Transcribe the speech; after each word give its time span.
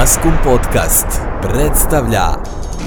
Maskum 0.00 0.32
Podcast 0.44 1.06
predstavlja 1.42 2.26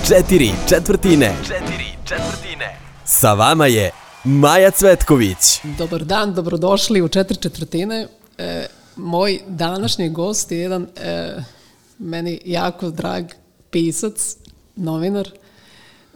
Četiri 0.08 0.52
četvrtine. 0.70 1.36
Četiri 1.42 1.86
četvrtine. 2.06 2.80
Sa 3.06 3.34
vama 3.34 3.68
je 3.68 3.92
Maja 4.24 4.72
Cvetković. 4.72 5.38
Dobar 5.78 6.04
dan, 6.04 6.34
dobrodošli 6.34 7.02
u 7.02 7.08
četiri 7.08 7.38
četvrtine. 7.38 8.08
E, 8.38 8.66
moj 8.96 9.40
današnji 9.48 10.10
gost 10.10 10.52
je 10.52 10.60
jedan 10.60 10.88
e, 10.96 11.38
meni 12.00 12.40
jako 12.46 12.90
drag 12.90 13.26
pisac, 13.72 14.36
novinar, 14.76 15.30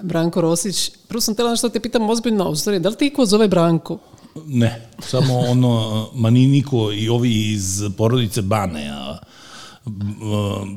Branko 0.02 0.42
Rosić. 0.42 0.92
Prvo 1.08 1.22
sam 1.22 1.36
tela 1.36 1.50
nešto 1.50 1.68
da 1.68 1.74
te 1.74 1.80
pitam 1.80 2.10
ozbiljno, 2.10 2.50
u 2.50 2.56
stvari, 2.56 2.80
da 2.80 2.90
li 2.90 2.96
ti 2.96 3.08
iko 3.08 3.26
zove 3.26 3.48
Branko? 3.48 3.98
Ne, 4.46 4.90
samo 5.00 5.40
ono, 5.40 6.08
ma 6.14 6.30
ni 6.30 6.48
niko 6.48 6.92
i 6.92 7.10
ovi 7.10 7.52
iz 7.52 7.82
porodice 7.98 8.42
Bane, 8.42 8.90
a, 8.90 9.18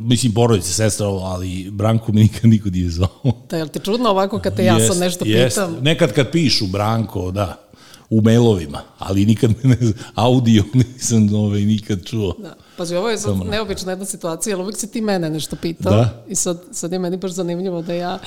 Mislim 0.01 0.33
porodice, 0.33 0.73
sestra, 0.73 1.07
ali 1.07 1.71
Branko 1.71 2.13
mi 2.13 2.21
nikad 2.21 2.51
niko 2.51 2.69
nije 2.69 2.91
zvao. 2.91 3.33
Da, 3.51 3.57
je 3.57 3.65
li 3.65 3.71
ti 3.71 3.79
čudno 3.79 4.11
ovako 4.11 4.39
kad 4.39 4.57
te 4.57 4.65
ja 4.65 4.77
jest, 4.77 4.93
sad 4.93 4.99
nešto 4.99 5.25
jest. 5.25 5.57
pitam? 5.57 5.77
Nekad 5.81 6.13
kad 6.13 6.31
pišu 6.31 6.67
Branko, 6.67 7.31
da, 7.31 7.71
u 8.11 8.21
mailovima, 8.21 8.83
ali 8.99 9.27
nikad 9.27 9.51
ne, 9.63 9.77
audio 10.15 10.65
nisam 10.75 11.35
ovaj, 11.35 11.61
nikad 11.61 12.05
čuo. 12.05 12.35
Da. 12.39 12.55
Pazi, 12.77 12.97
ovo 12.97 13.11
je 13.11 13.19
sad 13.19 13.33
Samo. 13.33 13.45
neobična 13.45 13.93
jedna 13.93 14.05
situacija, 14.05 14.57
ali 14.57 14.63
uvijek 14.63 14.79
si 14.79 14.91
ti 14.91 15.01
mene 15.01 15.31
nešto 15.31 15.57
pitao 15.57 15.93
da? 15.93 16.25
i 16.29 16.35
sad, 16.35 16.63
sad 16.73 16.93
je 16.93 16.99
meni 16.99 17.17
baš 17.17 17.31
zanimljivo 17.31 17.83
da 17.83 17.95
ja 17.95 18.19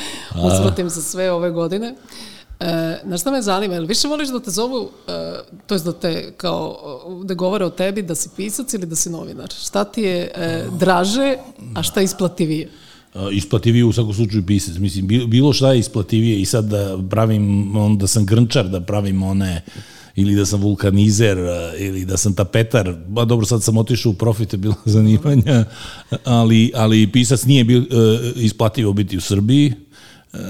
usvratim 0.46 0.90
za 0.90 1.02
sve 1.02 1.32
ove 1.32 1.52
godine. 1.52 1.96
E, 2.64 3.00
na 3.04 3.18
šta 3.18 3.32
me 3.32 3.42
zanima, 3.42 3.74
jel 3.74 3.86
više 3.86 4.08
voliš 4.08 4.30
da 4.30 4.40
te 4.40 4.52
zovu, 4.52 4.90
e, 5.08 5.12
to 5.68 5.76
je 5.76 5.80
da 5.80 5.94
te 5.94 6.34
kao, 6.38 6.76
da 7.24 7.34
govore 7.34 7.66
o 7.66 7.70
tebi 7.70 8.02
da 8.02 8.16
si 8.16 8.30
pisac 8.36 8.74
ili 8.74 8.86
da 8.86 8.96
si 8.96 9.10
novinar? 9.10 9.50
Šta 9.50 9.84
ti 9.84 10.02
je 10.02 10.32
e, 10.36 10.66
draže, 10.80 11.36
a 11.76 11.84
šta 11.84 12.02
isplativije? 12.02 12.70
E, 13.16 13.20
isplativije 13.32 13.86
u 13.86 13.94
svakom 13.94 14.14
slučaju 14.14 14.46
pisac. 14.46 14.78
Mislim, 14.78 15.08
bilo 15.08 15.54
šta 15.54 15.74
je 15.74 15.80
isplativije 15.80 16.42
i 16.42 16.46
sad 16.46 16.66
da 16.66 16.98
pravim, 17.10 17.76
on, 17.78 17.98
da 17.98 18.08
sam 18.08 18.26
grnčar, 18.26 18.70
da 18.70 18.82
pravim 18.82 19.24
one 19.24 19.62
ili 20.16 20.36
da 20.36 20.46
sam 20.46 20.62
vulkanizer 20.62 21.38
ili 21.80 22.06
da 22.06 22.18
sam 22.18 22.34
tapetar, 22.34 22.96
ba 23.08 23.26
dobro 23.26 23.46
sad 23.46 23.64
sam 23.64 23.78
otišao 23.78 24.10
u 24.10 24.16
profitabilna 24.16 24.78
zanimanja, 24.96 25.66
ali, 26.24 26.72
ali 26.76 27.12
pisac 27.12 27.46
nije 27.46 27.64
bio, 27.64 27.84
isplativo 28.36 28.94
biti 28.94 29.18
u 29.18 29.22
Srbiji, 29.22 29.74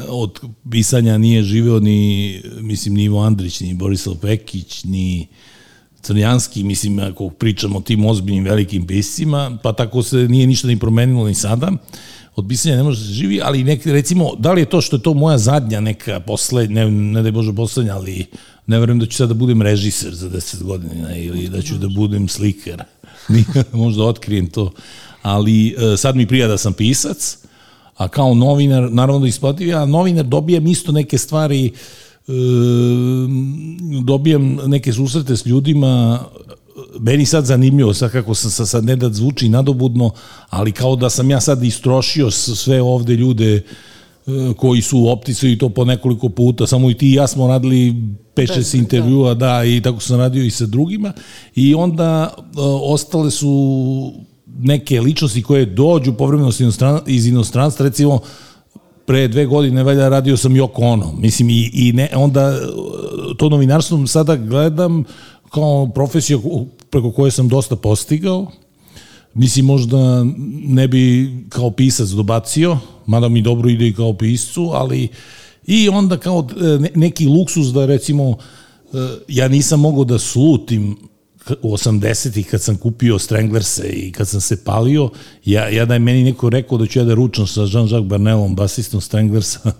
od 0.07 0.39
pisanja 0.71 1.17
nije 1.17 1.43
živeo 1.43 1.79
ni, 1.79 2.41
mislim, 2.61 2.93
ni 2.93 3.03
Ivo 3.03 3.21
Andrić, 3.21 3.59
ni 3.59 3.73
Borislav 3.73 4.15
Pekić, 4.15 4.83
ni 4.83 5.27
Crnjanski, 6.01 6.63
mislim, 6.63 6.99
ako 6.99 7.29
pričamo 7.29 7.77
o 7.77 7.81
tim 7.81 8.05
ozbiljnim 8.05 8.43
velikim 8.43 8.87
piscima, 8.87 9.57
pa 9.63 9.73
tako 9.73 10.03
se 10.03 10.17
nije 10.17 10.47
ništa 10.47 10.67
ni 10.67 10.79
promenilo 10.79 11.27
ni 11.27 11.33
sada. 11.33 11.71
Od 12.35 12.45
pisanja 12.49 12.75
ne 12.75 12.83
može 12.83 12.99
da 12.99 13.05
se 13.05 13.13
živi, 13.13 13.41
ali 13.43 13.63
nek, 13.63 13.85
recimo, 13.85 14.35
da 14.39 14.53
li 14.53 14.61
je 14.61 14.65
to 14.65 14.81
što 14.81 14.95
je 14.95 15.01
to 15.01 15.13
moja 15.13 15.37
zadnja 15.37 15.79
neka 15.79 16.19
poslednja, 16.19 16.85
ne, 16.85 16.91
ne 16.91 17.21
da 17.21 17.27
je 17.27 17.31
Bože 17.31 17.53
poslednja, 17.53 17.95
ali 17.95 18.25
ne 18.67 18.79
verujem 18.79 18.99
da 18.99 19.05
ću 19.05 19.17
sada 19.17 19.27
da 19.27 19.39
budem 19.39 19.61
režiser 19.61 20.15
za 20.15 20.29
10 20.29 20.63
godina 20.63 21.15
ili 21.15 21.49
da 21.49 21.61
ću 21.61 21.77
da 21.77 21.87
budem 21.87 22.27
slikar. 22.27 22.83
možda 23.73 24.03
otkrijem 24.03 24.49
to. 24.49 24.71
Ali 25.21 25.67
e, 25.67 25.97
sad 25.97 26.15
mi 26.15 26.27
prija 26.27 26.47
da 26.47 26.57
sam 26.57 26.73
pisac, 26.73 27.37
a 27.97 28.07
kao 28.07 28.33
novinar, 28.33 28.91
naravno 28.91 29.19
da 29.19 29.27
isplativ, 29.27 29.77
a 29.77 29.85
novinar 29.85 30.25
dobijem 30.25 30.67
isto 30.67 30.91
neke 30.91 31.17
stvari, 31.17 31.65
e, 31.65 31.71
dobijem 34.03 34.59
neke 34.65 34.93
susrete 34.93 35.37
s 35.37 35.45
ljudima, 35.45 36.19
meni 36.99 37.25
sad 37.25 37.45
zanimljivo, 37.45 37.93
sad 37.93 38.11
kako 38.11 38.33
sam 38.33 38.51
sad, 38.51 38.69
sad 38.69 38.85
ne 38.85 38.95
da 38.95 39.09
zvuči 39.09 39.49
nadobudno, 39.49 40.11
ali 40.49 40.71
kao 40.71 40.95
da 40.95 41.09
sam 41.09 41.31
ja 41.31 41.41
sad 41.41 41.63
istrošio 41.63 42.31
sve 42.31 42.81
ovde 42.81 43.15
ljude 43.15 43.55
e, 43.55 43.61
koji 44.57 44.81
su 44.81 44.99
u 44.99 45.09
opticu 45.09 45.47
i 45.47 45.57
to 45.57 45.69
po 45.69 45.85
nekoliko 45.85 46.29
puta, 46.29 46.67
samo 46.67 46.89
i 46.89 46.93
ti 46.93 47.09
i 47.09 47.13
ja 47.13 47.27
smo 47.27 47.47
radili 47.47 47.95
5-6 48.35 48.71
da. 48.71 48.77
intervjua, 48.77 49.33
da, 49.33 49.63
i 49.63 49.81
tako 49.81 49.99
sam 49.99 50.19
radio 50.19 50.43
i 50.43 50.51
sa 50.51 50.65
drugima, 50.65 51.13
i 51.55 51.75
onda 51.75 52.33
e, 52.37 52.41
ostale 52.81 53.31
su 53.31 54.13
neke 54.59 55.01
ličnosti 55.01 55.43
koje 55.43 55.65
dođu 55.65 56.13
povremeno 56.13 56.51
iz 57.07 57.27
inostranstva, 57.27 57.85
recimo 57.85 58.19
pre 59.05 59.27
dve 59.27 59.45
godine 59.45 59.83
valjda 59.83 60.09
radio 60.09 60.37
sam 60.37 60.55
Joko 60.55 60.81
Ono. 60.81 61.13
Mislim 61.17 61.49
i, 61.49 61.71
i 61.73 61.93
ne, 61.93 62.09
onda 62.15 62.59
to 63.37 63.49
novinarstvo 63.49 64.07
sada 64.07 64.35
gledam 64.35 65.03
kao 65.49 65.89
profesiju 65.95 66.67
preko 66.89 67.11
koje 67.11 67.31
sam 67.31 67.47
dosta 67.47 67.75
postigao. 67.75 68.51
Mislim 69.33 69.65
možda 69.65 70.25
ne 70.63 70.87
bi 70.87 71.33
kao 71.49 71.71
pisac 71.71 72.09
dobacio, 72.09 72.77
mada 73.05 73.29
mi 73.29 73.41
dobro 73.41 73.69
ide 73.69 73.87
i 73.87 73.93
kao 73.93 74.13
piscu, 74.13 74.69
ali 74.73 75.07
i 75.67 75.89
onda 75.89 76.17
kao 76.17 76.47
e, 76.49 76.89
neki 76.95 77.27
luksus 77.27 77.67
da 77.67 77.85
recimo 77.85 78.37
e, 78.93 78.97
ja 79.27 79.47
nisam 79.47 79.79
mogao 79.79 80.03
da 80.03 80.19
slutim 80.19 80.97
u 81.61 81.73
80-ih 81.73 82.47
kad 82.47 82.61
sam 82.61 82.77
kupio 82.77 83.19
Stranglerse 83.19 83.87
i 83.87 84.11
kad 84.11 84.27
sam 84.27 84.41
se 84.41 84.63
palio, 84.63 85.09
ja, 85.45 85.69
ja 85.69 85.85
da 85.85 85.93
je 85.93 85.99
meni 85.99 86.23
neko 86.23 86.49
rekao 86.49 86.77
da 86.77 86.85
ću 86.85 86.99
ja 86.99 87.05
da 87.05 87.13
ručam 87.13 87.47
sa 87.47 87.61
Jean-Jacques 87.61 88.07
Barnelom, 88.07 88.55
basistom 88.55 89.01
Stranglersa 89.01 89.71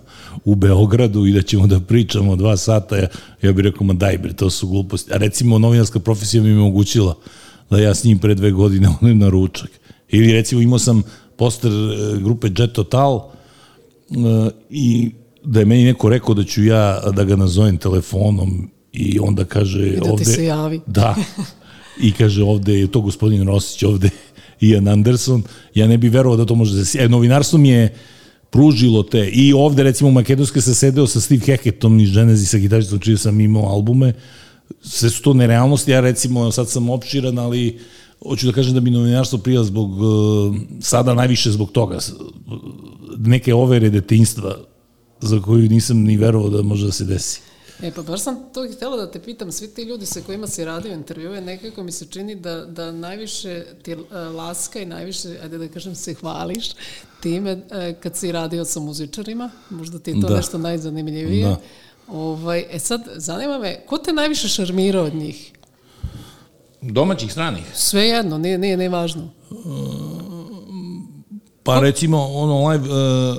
u 0.44 0.54
Beogradu 0.54 1.26
i 1.26 1.32
da 1.32 1.42
ćemo 1.42 1.66
da 1.66 1.80
pričamo 1.80 2.36
dva 2.36 2.56
sata, 2.56 2.96
ja, 2.96 3.06
ja 3.42 3.52
bih 3.52 3.64
rekao, 3.64 3.86
ma 3.86 3.92
daj 3.92 4.18
bre, 4.18 4.32
to 4.32 4.50
su 4.50 4.68
gluposti. 4.68 5.12
A 5.12 5.16
recimo 5.16 5.58
novinarska 5.58 5.98
profesija 5.98 6.42
mi 6.42 6.48
je 6.48 6.58
omogućila 6.58 7.14
da 7.70 7.78
ja 7.78 7.94
s 7.94 8.04
njim 8.04 8.18
pre 8.18 8.34
dve 8.34 8.50
godine 8.50 8.88
onim 9.00 9.18
na 9.18 9.28
ručak. 9.28 9.70
Ili 10.08 10.32
recimo 10.32 10.60
imao 10.60 10.78
sam 10.78 11.02
poster 11.36 11.72
e, 11.72 12.20
grupe 12.20 12.48
Jet 12.58 12.72
Total 12.72 13.14
uh, 13.16 14.48
i 14.70 15.10
da 15.44 15.60
je 15.60 15.66
meni 15.66 15.84
neko 15.84 16.08
rekao 16.08 16.34
da 16.34 16.44
ću 16.44 16.64
ja 16.64 17.00
da 17.16 17.24
ga 17.24 17.36
nazovem 17.36 17.76
telefonom 17.76 18.70
I 18.94 19.18
onda 19.20 19.44
kaže 19.44 19.86
I 19.88 19.96
da 19.96 20.12
ovde... 20.12 20.24
ti 20.24 20.30
se 20.30 20.44
javi. 20.44 20.80
Da. 20.86 21.14
I 22.00 22.12
kaže 22.12 22.42
ovde 22.42 22.78
je 22.78 22.86
to 22.86 23.00
gospodin 23.00 23.46
Rosić, 23.46 23.82
ovde 23.82 24.10
Ian 24.60 24.88
Anderson. 24.88 25.42
Ja 25.74 25.86
ne 25.88 25.98
bih 25.98 26.12
verovao 26.12 26.36
da 26.36 26.44
to 26.44 26.54
može 26.54 26.76
da 26.76 26.84
se... 26.84 26.98
E, 26.98 27.08
novinarstvo 27.08 27.58
mi 27.58 27.68
je 27.68 27.94
pružilo 28.50 29.02
te. 29.02 29.28
I 29.32 29.52
ovde, 29.52 29.82
recimo, 29.82 30.08
u 30.08 30.12
Makedonskoj 30.12 30.62
se 30.62 30.74
sedeo 30.74 31.06
sa 31.06 31.20
Steve 31.20 31.46
Hackettom 31.46 32.00
iz 32.00 32.12
Genezi 32.14 32.46
sa 32.46 32.58
gitaristom, 32.58 32.98
čiji 32.98 33.16
sam 33.16 33.40
imao 33.40 33.66
albume. 33.66 34.12
Sve 34.82 35.10
su 35.10 35.22
to 35.22 35.34
nerealnosti. 35.34 35.90
Ja, 35.90 36.00
recimo, 36.00 36.50
sad 36.52 36.70
sam 36.70 36.90
opširan, 36.90 37.38
ali 37.38 37.78
hoću 38.22 38.46
da 38.46 38.52
kažem 38.52 38.74
da 38.74 38.80
mi 38.80 38.90
novinarstvo 38.90 39.38
prija 39.38 39.64
zbog, 39.64 39.90
uh, 40.00 40.56
sada 40.80 41.14
najviše 41.14 41.50
zbog 41.50 41.72
toga, 41.72 41.98
neke 43.18 43.54
overe 43.54 43.90
detinstva 43.90 44.56
za 45.20 45.40
koju 45.40 45.68
nisam 45.68 45.98
ni 45.98 46.16
verovao 46.16 46.50
da 46.50 46.62
može 46.62 46.86
da 46.86 46.92
se 46.92 47.04
desi. 47.04 47.40
E 47.84 47.90
pa 47.90 48.02
baš 48.02 48.20
sam 48.20 48.36
to 48.54 48.66
htjela 48.72 48.96
da 48.96 49.10
te 49.10 49.20
pitam, 49.20 49.52
svi 49.52 49.68
ti 49.68 49.82
ljudi 49.82 50.06
sa 50.06 50.20
kojima 50.26 50.46
si 50.46 50.64
radio 50.64 50.92
intervjue, 50.92 51.40
nekako 51.40 51.82
mi 51.82 51.92
se 51.92 52.06
čini 52.06 52.34
da, 52.34 52.64
da 52.64 52.92
najviše 52.92 53.64
ti 53.82 53.92
e, 53.92 54.16
laska 54.18 54.80
i 54.80 54.86
najviše, 54.86 55.28
ajde 55.42 55.58
da 55.58 55.68
kažem, 55.68 55.94
se 55.94 56.14
hvališ 56.14 56.70
time 57.20 57.62
e, 57.70 57.94
kad 58.02 58.16
si 58.16 58.32
radio 58.32 58.64
sa 58.64 58.80
muzičarima, 58.80 59.50
možda 59.70 59.98
ti 59.98 60.10
je 60.10 60.20
to 60.20 60.28
da. 60.28 60.36
nešto 60.36 60.58
najzanimljivije. 60.58 61.48
Da. 61.48 61.60
Ovaj, 62.08 62.64
e 62.70 62.78
sad, 62.78 63.02
zanima 63.14 63.58
me, 63.58 63.86
ko 63.86 63.98
te 63.98 64.12
najviše 64.12 64.48
šarmira 64.48 65.02
od 65.02 65.14
njih? 65.14 65.52
Domaćih, 66.80 67.32
stranih? 67.32 67.64
Sve 67.74 68.02
jedno, 68.02 68.38
nije, 68.38 68.58
nije, 68.58 68.76
nije 68.76 68.88
važno. 68.88 69.30
Pa 71.62 71.80
recimo, 71.80 72.26
ono, 72.26 72.68
live, 72.68 72.88
uh, 72.88 73.36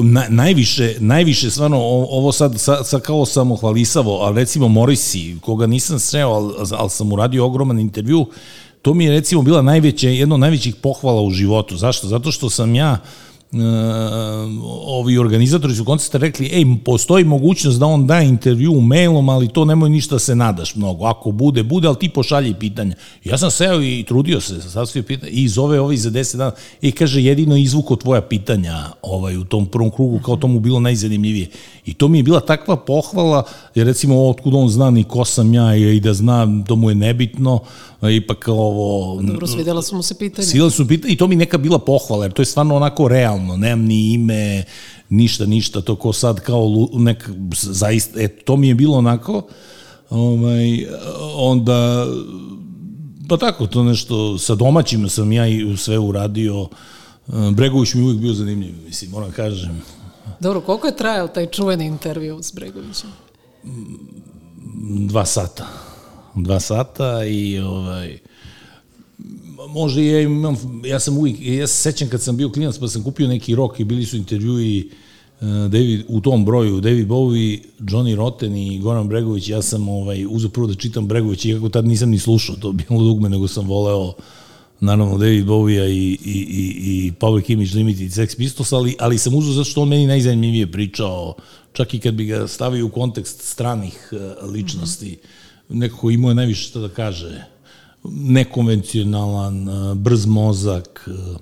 na, 0.00 0.24
najviše, 0.28 0.94
najviše 0.98 1.50
stvarno 1.50 1.78
ovo 2.10 2.32
sad, 2.32 2.60
sad, 2.60 2.86
sad 2.86 3.02
kao 3.02 3.26
samohvalisavo, 3.26 4.18
ali 4.18 4.36
recimo 4.36 4.68
Morisi, 4.68 5.36
koga 5.40 5.66
nisam 5.66 5.98
sreo, 5.98 6.28
ali, 6.28 6.54
ali 6.70 6.90
sam 6.90 7.12
uradio 7.12 7.46
ogroman 7.46 7.78
intervju, 7.78 8.26
to 8.82 8.94
mi 8.94 9.04
je 9.04 9.10
recimo 9.10 9.42
bila 9.42 9.62
najveće, 9.62 10.14
jedno 10.14 10.34
od 10.34 10.40
najvećih 10.40 10.76
pohvala 10.76 11.22
u 11.22 11.30
životu. 11.30 11.76
Zašto? 11.76 12.06
Zato 12.06 12.32
što 12.32 12.50
sam 12.50 12.74
ja 12.74 12.92
uh, 12.92 13.27
uh, 13.52 13.58
ovi 14.86 15.18
organizatori 15.18 15.74
su 15.74 15.84
koncerta 15.84 16.18
rekli, 16.18 16.50
ej, 16.52 16.64
postoji 16.84 17.24
mogućnost 17.24 17.78
da 17.78 17.86
on 17.86 18.06
da 18.06 18.20
intervju 18.20 18.80
mailom, 18.80 19.28
ali 19.28 19.48
to 19.48 19.64
nemoj 19.64 19.90
ništa 19.90 20.14
da 20.14 20.18
se 20.18 20.34
nadaš 20.34 20.74
mnogo. 20.76 21.04
Ako 21.04 21.30
bude, 21.30 21.62
bude, 21.62 21.88
ali 21.88 21.96
ti 21.96 22.08
pošalji 22.08 22.54
pitanja. 22.54 22.94
Ja 23.24 23.38
sam 23.38 23.50
seo 23.50 23.82
i 23.82 24.04
trudio 24.08 24.40
se, 24.40 24.60
sastavio 24.62 25.06
pitanja 25.06 25.32
i 25.32 25.48
zove 25.48 25.80
ovi 25.80 25.96
za 25.96 26.10
10 26.10 26.36
dana 26.36 26.52
i 26.80 26.92
kaže, 26.92 27.22
jedino 27.22 27.56
izvuko 27.56 27.96
tvoja 27.96 28.20
pitanja 28.20 28.84
ovaj, 29.02 29.36
u 29.36 29.44
tom 29.44 29.66
prvom 29.66 29.90
krugu, 29.90 30.20
kao 30.24 30.36
to 30.36 30.46
mu 30.46 30.60
bilo 30.60 30.80
najzanimljivije. 30.80 31.46
I 31.86 31.94
to 31.94 32.08
mi 32.08 32.18
je 32.18 32.22
bila 32.22 32.40
takva 32.40 32.76
pohvala, 32.76 33.44
jer 33.74 33.86
recimo 33.86 34.28
otkud 34.28 34.54
on 34.54 34.68
zna 34.68 34.90
ni 34.90 35.04
ko 35.04 35.24
sam 35.24 35.54
ja 35.54 35.76
i 35.76 36.00
da 36.00 36.14
zna, 36.14 36.64
to 36.66 36.76
mu 36.76 36.88
je 36.88 36.94
nebitno, 36.94 37.60
ipak 38.02 38.48
ovo... 38.48 39.22
Dobro, 39.22 39.46
svidjela 39.46 39.82
su 39.82 39.96
mu 39.96 40.02
se 40.02 40.18
pitanja. 40.18 40.46
Svidjela 40.46 40.70
su 40.70 40.88
pitanja 40.88 41.12
i 41.12 41.16
to 41.16 41.26
mi 41.26 41.36
neka 41.36 41.58
bila 41.58 41.78
pohvala, 41.78 42.24
jer 42.24 42.32
to 42.32 42.42
je 42.42 42.46
stvarno 42.46 42.76
onako 42.76 43.08
realno, 43.08 43.37
nemam 43.38 43.86
ni 43.86 44.12
ime, 44.12 44.64
ništa, 45.08 45.46
ništa, 45.46 45.80
to 45.80 45.96
ko 45.96 46.12
sad 46.12 46.40
kao 46.40 46.88
nek, 46.92 47.30
zaista, 47.62 48.20
e, 48.22 48.28
to 48.28 48.56
mi 48.56 48.68
je 48.68 48.74
bilo 48.74 48.96
onako, 48.96 49.42
ovaj, 50.10 50.86
onda 51.36 52.06
Pa 53.28 53.36
tako, 53.36 53.66
to 53.66 53.82
nešto, 53.84 54.38
sa 54.38 54.54
domaćima 54.54 55.08
sam 55.08 55.32
ja 55.32 55.46
i 55.48 55.76
sve 55.76 55.98
uradio. 55.98 56.68
Bregović 57.52 57.94
mi 57.94 58.02
uvijek 58.02 58.20
bio 58.20 58.32
zanimljiv, 58.32 58.74
mislim, 58.86 59.10
moram 59.10 59.32
kažem. 59.32 59.82
Dobro, 60.40 60.60
koliko 60.60 60.86
je 60.86 60.96
trajao 60.96 61.28
taj 61.28 61.46
čuveni 61.46 61.86
intervju 61.86 62.42
s 62.42 62.52
Bregovićem? 62.52 63.10
Dva 65.06 65.24
sata. 65.24 65.66
Dva 66.34 66.60
sata 66.60 67.24
i 67.24 67.58
ovaj, 67.58 68.18
možda 69.66 70.00
ja 70.00 70.20
imam, 70.20 70.56
ja 70.84 71.00
sam 71.00 71.18
uvijek, 71.18 71.36
ja 71.40 71.66
se 71.66 71.82
sećam 71.82 72.08
kad 72.08 72.22
sam 72.22 72.36
bio 72.36 72.50
klinac 72.50 72.78
pa 72.78 72.88
sam 72.88 73.02
kupio 73.02 73.28
neki 73.28 73.54
rok 73.54 73.80
i 73.80 73.84
bili 73.84 74.04
su 74.04 74.16
intervjui 74.16 74.90
uh, 75.40 75.48
David, 75.48 76.04
u 76.08 76.20
tom 76.20 76.44
broju, 76.44 76.80
David 76.80 77.08
Bowie, 77.08 77.60
Johnny 77.80 78.14
Rotten 78.14 78.56
i 78.56 78.78
Goran 78.78 79.08
Bregović, 79.08 79.48
ja 79.48 79.62
sam 79.62 79.88
ovaj, 79.88 80.26
uzeo 80.30 80.50
prvo 80.50 80.66
da 80.66 80.74
čitam 80.74 81.08
Bregović, 81.08 81.44
iako 81.44 81.68
tad 81.68 81.86
nisam 81.86 82.10
ni 82.10 82.18
slušao 82.18 82.56
to 82.56 82.72
bilo 82.72 83.02
dugme, 83.02 83.28
nego 83.28 83.48
sam 83.48 83.66
voleo 83.68 84.12
naravno 84.80 85.18
David 85.18 85.46
Bowie-a 85.46 85.86
i, 85.86 85.94
i, 85.94 86.18
i, 86.24 87.06
i 87.06 87.12
Public 87.12 87.48
Image 87.48 87.70
Limited 87.74 88.10
Sex 88.10 88.36
Pistols, 88.36 88.72
ali, 88.72 88.96
ali 88.98 89.18
sam 89.18 89.34
uzeo 89.34 89.52
zato 89.52 89.70
što 89.70 89.82
on 89.82 89.88
meni 89.88 90.06
najzanimljivije 90.06 90.72
pričao, 90.72 91.34
čak 91.72 91.94
i 91.94 91.98
kad 91.98 92.14
bi 92.14 92.24
ga 92.24 92.48
stavio 92.48 92.86
u 92.86 92.90
kontekst 92.90 93.42
stranih 93.42 94.10
uh, 94.12 94.50
ličnosti, 94.50 95.06
mm 95.06 95.74
-hmm. 95.74 95.78
nekako 95.78 96.10
imao 96.10 96.30
je 96.30 96.34
najviše 96.34 96.62
što 96.62 96.80
da 96.80 96.88
kaže 96.88 97.44
nekonvencionalan, 98.12 99.68
e, 99.68 99.94
brz 99.94 100.26
mozak, 100.26 101.08
e, 101.08 101.38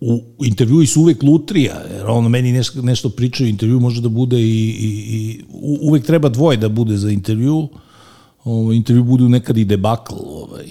u 0.00 0.44
intervjui 0.44 0.86
su 0.86 1.00
uvek 1.00 1.22
lutrija, 1.22 1.82
jer 1.94 2.06
ono 2.06 2.28
meni 2.28 2.52
nešto, 2.52 2.82
nešto 2.82 3.10
pričaju, 3.10 3.48
intervju 3.48 3.80
može 3.80 4.00
da 4.00 4.08
bude 4.08 4.40
i, 4.40 4.68
i, 4.68 4.88
i 5.08 5.42
uvek 5.80 6.06
treba 6.06 6.28
dvoje 6.28 6.56
da 6.56 6.68
bude 6.68 6.96
za 6.96 7.10
intervju, 7.10 7.68
ovaj, 8.44 8.76
intervju 8.76 9.04
budu 9.04 9.28
nekad 9.28 9.58
i 9.58 9.64
debakl, 9.64 10.14
ovaj. 10.14 10.66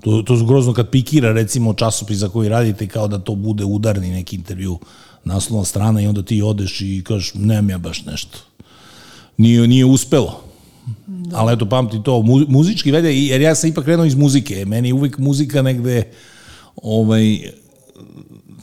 To, 0.00 0.22
to 0.22 0.34
je 0.34 0.44
grozno 0.46 0.72
kad 0.72 0.90
pikira 0.90 1.32
recimo 1.32 1.74
časopis 1.74 2.18
za 2.18 2.28
koji 2.28 2.48
radite 2.48 2.86
kao 2.86 3.08
da 3.08 3.18
to 3.18 3.34
bude 3.34 3.64
udarni 3.64 4.10
neki 4.10 4.36
intervju 4.36 4.78
naslovna 5.24 5.64
strana 5.64 6.00
i 6.00 6.06
onda 6.06 6.22
ti 6.22 6.42
odeš 6.42 6.80
i 6.80 7.02
kažeš 7.06 7.34
nemam 7.34 7.70
ja 7.70 7.78
baš 7.78 8.04
nešto. 8.04 8.38
Nije, 9.36 9.68
nije 9.68 9.84
uspelo 9.84 10.49
Da. 11.06 11.36
Ali 11.36 11.52
eto, 11.52 11.68
pamti 11.68 12.02
to, 12.04 12.22
mu, 12.22 12.40
muzički 12.48 12.90
vede, 12.90 13.14
jer 13.16 13.40
ja 13.40 13.54
sam 13.54 13.70
ipak 13.70 13.84
krenuo 13.84 14.04
iz 14.04 14.14
muzike. 14.14 14.64
Meni 14.66 14.92
uvijek 14.92 15.18
muzika 15.18 15.62
negde, 15.62 16.12
ovaj, 16.76 17.50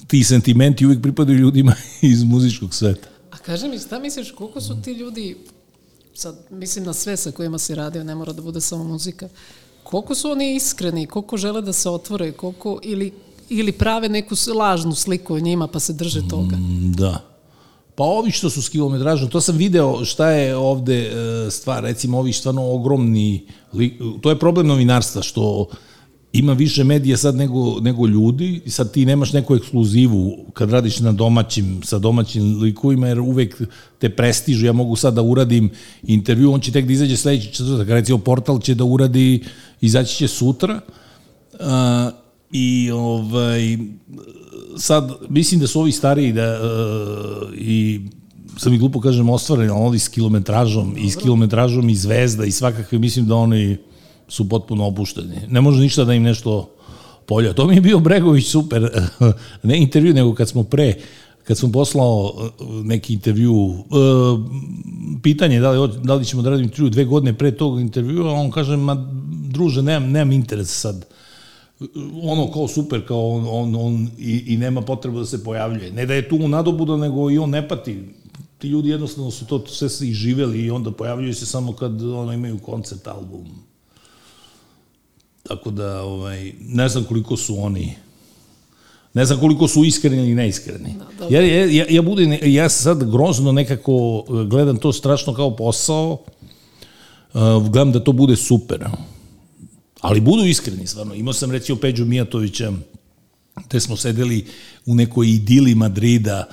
ti 0.07 0.23
sentimenti 0.23 0.85
uvijek 0.85 1.01
pripadaju 1.01 1.39
ljudima 1.39 1.75
iz 2.01 2.23
muzičkog 2.23 2.73
sveta. 2.73 3.07
A 3.31 3.37
kaži 3.37 3.67
mi, 3.67 3.79
šta 3.79 3.99
misliš, 3.99 4.31
koliko 4.31 4.61
su 4.61 4.81
ti 4.81 4.91
ljudi, 4.91 5.37
sad 6.13 6.35
mislim 6.49 6.85
na 6.85 6.93
sve 6.93 7.17
sa 7.17 7.31
kojima 7.31 7.57
si 7.57 7.75
radio, 7.75 8.03
ne 8.03 8.15
mora 8.15 8.33
da 8.33 8.41
bude 8.41 8.61
samo 8.61 8.83
muzika, 8.83 9.29
koliko 9.83 10.15
su 10.15 10.31
oni 10.31 10.55
iskreni, 10.55 11.05
koliko 11.05 11.37
žele 11.37 11.61
da 11.61 11.73
se 11.73 11.89
otvore, 11.89 12.31
koliko, 12.31 12.79
ili, 12.83 13.13
ili 13.49 13.71
prave 13.71 14.09
neku 14.09 14.35
lažnu 14.55 14.95
sliku 14.95 15.33
o 15.33 15.39
njima 15.39 15.67
pa 15.67 15.79
se 15.79 15.93
drže 15.93 16.27
toga? 16.29 16.55
Mm, 16.55 16.93
da. 16.93 17.36
Pa 17.97 18.03
ovi 18.03 18.31
što 18.31 18.49
su 18.49 18.61
s 18.61 18.69
kilometražom, 18.69 19.29
to 19.29 19.41
sam 19.41 19.57
video 19.57 20.05
šta 20.05 20.29
je 20.29 20.55
ovde 20.55 20.97
e, 20.97 21.11
stvar, 21.51 21.83
recimo 21.83 22.19
ovi 22.19 22.33
stvarno 22.33 22.71
ogromni, 22.71 23.47
to 24.21 24.29
je 24.29 24.39
problem 24.39 24.67
novinarstva, 24.67 25.21
što 25.21 25.67
ima 26.33 26.53
više 26.53 26.83
medija 26.83 27.17
sad 27.17 27.35
nego, 27.35 27.79
nego 27.81 28.07
ljudi 28.07 28.61
i 28.65 28.69
sad 28.69 28.91
ti 28.91 29.05
nemaš 29.05 29.33
neku 29.33 29.55
ekskluzivu 29.55 30.37
kad 30.53 30.71
radiš 30.71 30.99
na 30.99 31.11
domaćim, 31.11 31.81
sa 31.83 31.99
domaćim 31.99 32.61
likovima, 32.61 33.07
jer 33.07 33.19
uvek 33.19 33.61
te 33.99 34.09
prestižu, 34.09 34.65
ja 34.65 34.73
mogu 34.73 34.95
sad 34.95 35.13
da 35.13 35.21
uradim 35.21 35.69
intervju, 36.03 36.53
on 36.53 36.61
će 36.61 36.71
tek 36.71 36.85
da 36.85 36.93
izađe 36.93 37.17
sledeći 37.17 37.53
četvrtak, 37.53 37.89
recimo 37.89 38.17
portal 38.17 38.59
će 38.59 38.75
da 38.75 38.83
uradi, 38.83 39.43
izaći 39.81 40.15
će 40.15 40.27
sutra, 40.27 40.81
uh, 41.53 41.59
i 42.51 42.91
ovaj, 42.91 43.77
sad, 44.77 45.11
mislim 45.29 45.59
da 45.59 45.67
su 45.67 45.79
ovi 45.79 45.91
stariji 45.91 46.33
da, 46.33 46.59
uh, 46.61 47.49
i 47.57 48.01
sam 48.57 48.73
i 48.73 48.77
glupo 48.77 48.99
kažem 49.01 49.29
ostvareni, 49.29 49.69
ali 49.69 49.87
oni 49.87 49.99
s 49.99 50.07
kilometražom 50.07 50.95
i 50.97 51.09
s 51.09 51.15
kilometražom 51.15 51.89
i 51.89 51.95
zvezda 51.95 52.45
i 52.45 52.51
svakakve, 52.51 52.99
mislim 52.99 53.25
da 53.25 53.35
oni 53.35 53.77
su 54.27 54.49
potpuno 54.49 54.87
opušteni. 54.87 55.35
Ne 55.49 55.61
može 55.61 55.81
ništa 55.81 56.03
da 56.03 56.13
im 56.13 56.23
nešto 56.23 56.69
polja. 57.25 57.53
To 57.53 57.67
mi 57.67 57.75
je 57.75 57.81
bio 57.81 57.99
Bregović 57.99 58.47
super, 58.47 58.89
ne 59.63 59.77
intervju, 59.77 60.13
nego 60.13 60.35
kad 60.35 60.49
smo 60.49 60.63
pre, 60.63 60.93
kad 61.43 61.57
sam 61.57 61.71
poslao 61.71 62.33
neki 62.83 63.13
intervju, 63.13 63.83
pitanje 65.23 65.59
da 65.59 65.71
li, 65.71 65.89
da 66.03 66.15
li 66.15 66.25
ćemo 66.25 66.41
da 66.41 66.49
radimo 66.49 66.65
intervju 66.65 66.89
dve 66.89 67.05
godine 67.05 67.33
pre 67.33 67.51
tog 67.51 67.79
intervjua, 67.79 68.33
on 68.33 68.51
kaže, 68.51 68.77
ma 68.77 69.07
druže, 69.49 69.81
nemam, 69.81 70.11
nemam 70.11 70.31
interes 70.31 70.81
sad 70.81 71.05
ono 72.23 72.51
kao 72.51 72.67
super, 72.67 73.07
kao 73.07 73.29
on, 73.29 73.47
on, 73.49 73.75
on 73.75 74.09
i, 74.19 74.43
i 74.53 74.57
nema 74.57 74.81
potreba 74.81 75.19
da 75.19 75.25
se 75.25 75.43
pojavljuje. 75.43 75.91
Ne 75.91 76.05
da 76.05 76.13
je 76.13 76.29
tu 76.29 76.35
u 76.35 76.47
nadobuda, 76.47 76.97
nego 76.97 77.31
i 77.31 77.37
on 77.37 77.49
ne 77.49 77.67
pati. 77.67 78.03
Ti 78.57 78.67
ljudi 78.67 78.89
jednostavno 78.89 79.31
su 79.31 79.45
to 79.45 79.67
sve 79.67 80.07
živeli 80.07 80.65
i 80.65 80.71
onda 80.71 80.91
pojavljuju 80.91 81.33
se 81.33 81.45
samo 81.45 81.73
kad 81.73 82.01
ono, 82.01 82.33
imaju 82.33 82.59
koncert 82.59 83.07
album. 83.07 83.47
Tako 85.43 85.71
da, 85.71 86.01
ovaj, 86.01 86.53
ne 86.59 86.89
znam 86.89 87.03
koliko 87.03 87.37
su 87.37 87.59
oni 87.59 87.95
ne 89.17 89.25
znam 89.25 89.39
koliko 89.39 89.67
su 89.67 89.83
iskreni 89.83 90.17
ili 90.17 90.35
neiskreni. 90.35 90.95
Da, 91.19 91.25
ja, 91.29 91.41
ja, 91.41 91.85
ja, 91.89 92.01
budem, 92.01 92.37
ja 92.43 92.69
sad 92.69 93.11
grozno 93.11 93.51
nekako 93.51 94.23
gledam 94.49 94.77
to 94.77 94.93
strašno 94.93 95.33
kao 95.33 95.55
posao, 95.55 96.11
uh, 96.11 97.41
gledam 97.69 97.91
da 97.91 98.03
to 98.03 98.11
bude 98.11 98.35
super. 98.35 98.85
Ali 100.01 100.21
budu 100.21 100.45
iskreni, 100.45 100.87
stvarno. 100.87 101.13
Imao 101.13 101.33
sam 101.33 101.51
recimo 101.51 101.77
Peđu 101.77 102.05
Mijatovića, 102.05 102.71
te 103.67 103.79
smo 103.79 103.95
sedeli 103.95 104.45
u 104.85 104.95
nekoj 104.95 105.27
idili 105.27 105.75
Madrida, 105.75 106.47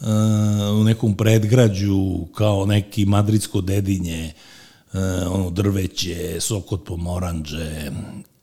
uh, 0.00 0.06
u 0.80 0.84
nekom 0.84 1.16
predgrađu, 1.16 2.26
kao 2.34 2.66
neki 2.66 3.06
madridsko 3.06 3.60
dedinje, 3.60 4.32
uh, 4.92 5.00
ono 5.34 5.50
drveće, 5.50 6.36
sok 6.40 6.72
od 6.72 6.82
pomoranđe, 6.82 7.90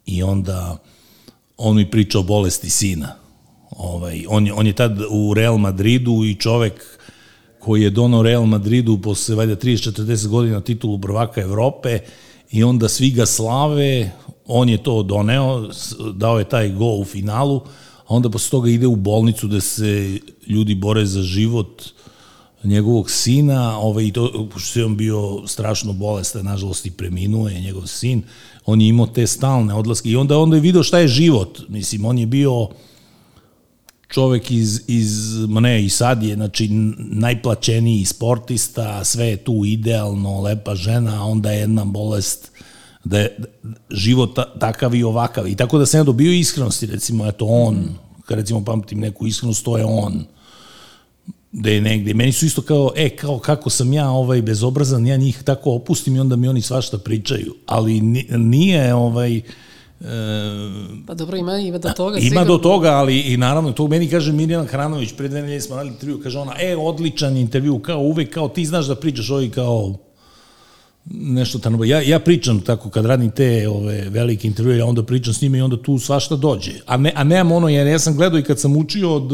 i 0.05 0.23
onda 0.23 0.77
on 1.57 1.75
mi 1.75 1.91
priča 1.91 2.19
o 2.19 2.23
bolesti 2.23 2.69
sina. 2.69 3.15
Ovaj, 3.69 4.25
on, 4.29 4.47
je, 4.47 4.53
on 4.53 4.67
je 4.67 4.73
tad 4.73 4.99
u 5.09 5.33
Real 5.33 5.57
Madridu 5.57 6.23
i 6.25 6.35
čovek 6.35 6.99
koji 7.59 7.81
je 7.81 7.89
donao 7.89 8.23
Real 8.23 8.45
Madridu 8.45 9.01
posle 9.01 9.35
valjda 9.35 9.55
30-40 9.55 10.27
godina 10.27 10.61
titulu 10.61 11.01
prvaka 11.01 11.41
Evrope 11.41 11.99
i 12.55 12.63
onda 12.63 12.89
svi 12.89 13.11
ga 13.11 13.25
slave, 13.25 14.11
on 14.45 14.69
je 14.69 14.83
to 14.83 15.03
doneo, 15.03 15.69
dao 16.13 16.39
je 16.39 16.49
taj 16.49 16.69
go 16.69 16.95
u 16.95 17.05
finalu, 17.05 17.61
a 18.07 18.15
onda 18.15 18.29
posle 18.29 18.51
toga 18.51 18.69
ide 18.69 18.87
u 18.87 18.95
bolnicu 18.95 19.47
da 19.47 19.61
se 19.61 20.19
ljudi 20.47 20.75
bore 20.75 21.05
za 21.05 21.21
život 21.21 21.83
njegovog 22.63 23.11
sina, 23.11 23.79
ovaj, 23.79 24.03
i 24.03 24.11
to, 24.11 24.47
pošto 24.53 24.79
je 24.79 24.85
on 24.85 24.97
bio 24.97 25.47
strašno 25.47 25.93
bolestan, 25.93 26.45
nažalost 26.45 26.85
i 26.85 26.91
preminuo 26.91 27.49
je 27.49 27.61
njegov 27.61 27.87
sin, 27.87 28.23
on 28.65 28.81
je 28.81 28.87
imao 28.87 29.07
te 29.07 29.27
stalne 29.27 29.73
odlaske 29.73 30.09
i 30.09 30.15
onda, 30.15 30.37
onda 30.37 30.55
je 30.55 30.61
video 30.61 30.83
šta 30.83 30.99
je 30.99 31.07
život, 31.07 31.61
mislim, 31.67 32.05
on 32.05 32.17
je 32.17 32.25
bio 32.25 32.67
čovek 34.15 34.51
iz, 34.51 34.81
iz 34.87 35.35
ma 35.47 35.59
ne, 35.59 35.85
i 35.85 35.89
sad 35.89 36.23
je, 36.23 36.35
znači, 36.35 36.69
najplaćeniji 36.97 38.05
sportista, 38.05 39.03
sve 39.03 39.25
je 39.27 39.37
tu 39.37 39.61
idealno, 39.65 40.41
lepa 40.41 40.75
žena, 40.75 41.21
a 41.21 41.25
onda 41.25 41.51
je 41.51 41.59
jedna 41.59 41.85
bolest, 41.85 42.51
da 43.03 43.19
je 43.19 43.37
život 43.89 44.39
takav 44.59 44.95
i 44.95 45.03
ovakav. 45.03 45.47
I 45.47 45.55
tako 45.55 45.77
da 45.77 45.85
sam 45.85 45.99
ja 45.99 46.03
dobio 46.03 46.31
iskrenosti, 46.31 46.85
recimo, 46.85 47.27
eto 47.27 47.45
on, 47.45 47.89
kad 48.25 48.37
recimo 48.37 48.63
pamtim 48.63 48.99
neku 48.99 49.27
iskrenost, 49.27 49.65
to 49.65 49.77
je 49.77 49.85
on 49.85 50.23
da 51.51 51.69
je 51.69 51.81
negde. 51.81 52.13
Meni 52.13 52.31
su 52.31 52.45
isto 52.45 52.61
kao, 52.61 52.91
e, 52.95 53.09
kao 53.09 53.39
kako 53.39 53.69
sam 53.69 53.93
ja 53.93 54.09
ovaj 54.09 54.41
bezobrazan, 54.41 55.07
ja 55.07 55.17
njih 55.17 55.43
tako 55.43 55.71
opustim 55.71 56.15
i 56.15 56.19
onda 56.19 56.35
mi 56.35 56.47
oni 56.47 56.61
svašta 56.61 56.97
pričaju. 56.97 57.55
Ali 57.65 58.01
nije 58.37 58.93
ovaj... 58.93 59.37
E, 59.37 59.41
pa 61.07 61.13
dobro, 61.13 61.37
ima 61.37 61.59
i 61.59 61.71
do 61.71 61.89
toga. 61.89 62.17
Ima 62.17 62.23
sigurno. 62.23 62.45
do 62.45 62.57
toga, 62.57 62.89
ali 62.89 63.19
i 63.19 63.37
naravno, 63.37 63.71
to 63.71 63.87
meni 63.87 64.09
kaže 64.09 64.31
Mirjana 64.31 64.65
Hranović, 64.65 65.13
pre 65.17 65.27
dve 65.27 65.41
nedelje 65.41 65.61
smo 65.61 65.75
radili 65.75 65.93
intervju, 65.93 66.19
kaže 66.23 66.39
ona, 66.39 66.53
e, 66.59 66.75
odličan 66.75 67.37
intervju, 67.37 67.79
kao 67.79 67.99
uvek, 67.99 68.33
kao 68.33 68.49
ti 68.49 68.65
znaš 68.65 68.85
da 68.85 68.95
pričaš 68.95 69.29
ovi 69.29 69.49
kao 69.49 69.93
nešto 71.09 71.59
tamo. 71.59 71.85
Ja, 71.85 72.01
ja 72.01 72.19
pričam 72.19 72.61
tako 72.61 72.89
kad 72.89 73.05
radim 73.05 73.31
te 73.31 73.69
ove 73.69 74.09
velike 74.09 74.47
intervjue, 74.47 74.77
ja 74.77 74.85
onda 74.85 75.03
pričam 75.03 75.33
s 75.33 75.41
njima 75.41 75.57
i 75.57 75.61
onda 75.61 75.81
tu 75.81 75.99
svašta 75.99 76.35
dođe. 76.35 76.71
A, 76.85 76.97
ne, 76.97 77.11
a 77.15 77.23
nemam 77.23 77.51
ono, 77.51 77.69
jer 77.69 77.87
ja 77.87 77.99
sam 77.99 78.15
gledao 78.15 78.39
i 78.39 78.43
kad 78.43 78.59
sam 78.59 78.77
učio 78.77 79.15
od 79.15 79.31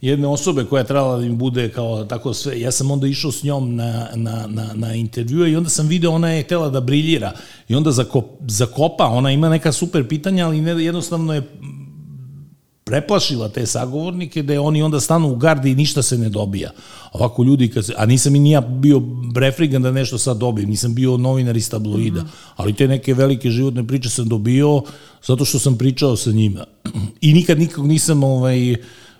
jedne 0.00 0.28
osobe 0.28 0.64
koja 0.64 0.80
je 0.80 0.86
trebala 0.86 1.16
da 1.16 1.22
mi 1.22 1.36
bude 1.36 1.68
kao 1.68 2.04
tako 2.04 2.34
sve, 2.34 2.60
ja 2.60 2.70
sam 2.70 2.90
onda 2.90 3.06
išao 3.06 3.32
s 3.32 3.42
njom 3.42 3.76
na, 3.76 4.08
na, 4.14 4.46
na, 4.46 4.70
na 4.74 4.94
intervjue 4.94 5.52
i 5.52 5.56
onda 5.56 5.70
sam 5.70 5.88
video 5.88 6.12
ona 6.12 6.30
je 6.30 6.42
htela 6.42 6.70
da 6.70 6.80
briljira 6.80 7.32
i 7.68 7.74
onda 7.74 7.90
zakop, 7.90 8.24
zakopa, 8.48 9.04
ona 9.04 9.30
ima 9.30 9.48
neka 9.48 9.72
super 9.72 10.08
pitanja, 10.08 10.46
ali 10.46 10.60
ne, 10.60 10.84
jednostavno 10.84 11.34
je 11.34 11.42
preplašila 12.86 13.48
te 13.48 13.66
sagovornike 13.66 14.42
da 14.42 14.52
je 14.52 14.60
oni 14.60 14.82
onda 14.82 15.00
stanu 15.00 15.32
u 15.32 15.36
gardi 15.36 15.70
i 15.70 15.74
ništa 15.74 16.02
se 16.02 16.18
ne 16.18 16.28
dobija. 16.28 16.70
Ovako 17.12 17.42
ljudi, 17.42 17.68
kad 17.68 17.86
se, 17.86 17.94
a 17.96 18.06
nisam 18.06 18.36
i 18.36 18.38
nija 18.38 18.60
bio 18.60 19.00
brefrigan 19.34 19.82
da 19.82 19.90
nešto 19.90 20.18
sad 20.18 20.38
dobijem, 20.38 20.70
nisam 20.70 20.94
bio 20.94 21.16
novinar 21.16 21.56
iz 21.56 21.70
tabloida, 21.70 22.22
mm 22.22 22.24
-hmm. 22.24 22.52
ali 22.56 22.72
te 22.72 22.88
neke 22.88 23.14
velike 23.14 23.50
životne 23.50 23.86
priče 23.86 24.10
sam 24.10 24.28
dobio 24.28 24.82
zato 25.26 25.44
što 25.44 25.58
sam 25.58 25.78
pričao 25.78 26.16
sa 26.16 26.30
njima. 26.30 26.64
I 27.26 27.32
nikad 27.32 27.58
nikog 27.58 27.86
nisam, 27.86 28.24
ovaj, 28.24 28.76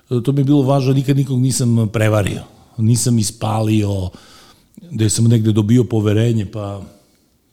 to 0.09 0.31
mi 0.31 0.39
je 0.39 0.45
bilo 0.45 0.61
važno, 0.61 0.93
nikad 0.93 1.17
nikog 1.17 1.41
nisam 1.41 1.89
prevario. 1.93 2.41
Nisam 2.77 3.19
ispalio, 3.19 4.09
da 4.91 5.09
sam 5.09 5.25
negde 5.25 5.51
dobio 5.51 5.83
poverenje, 5.83 6.45
pa 6.45 6.81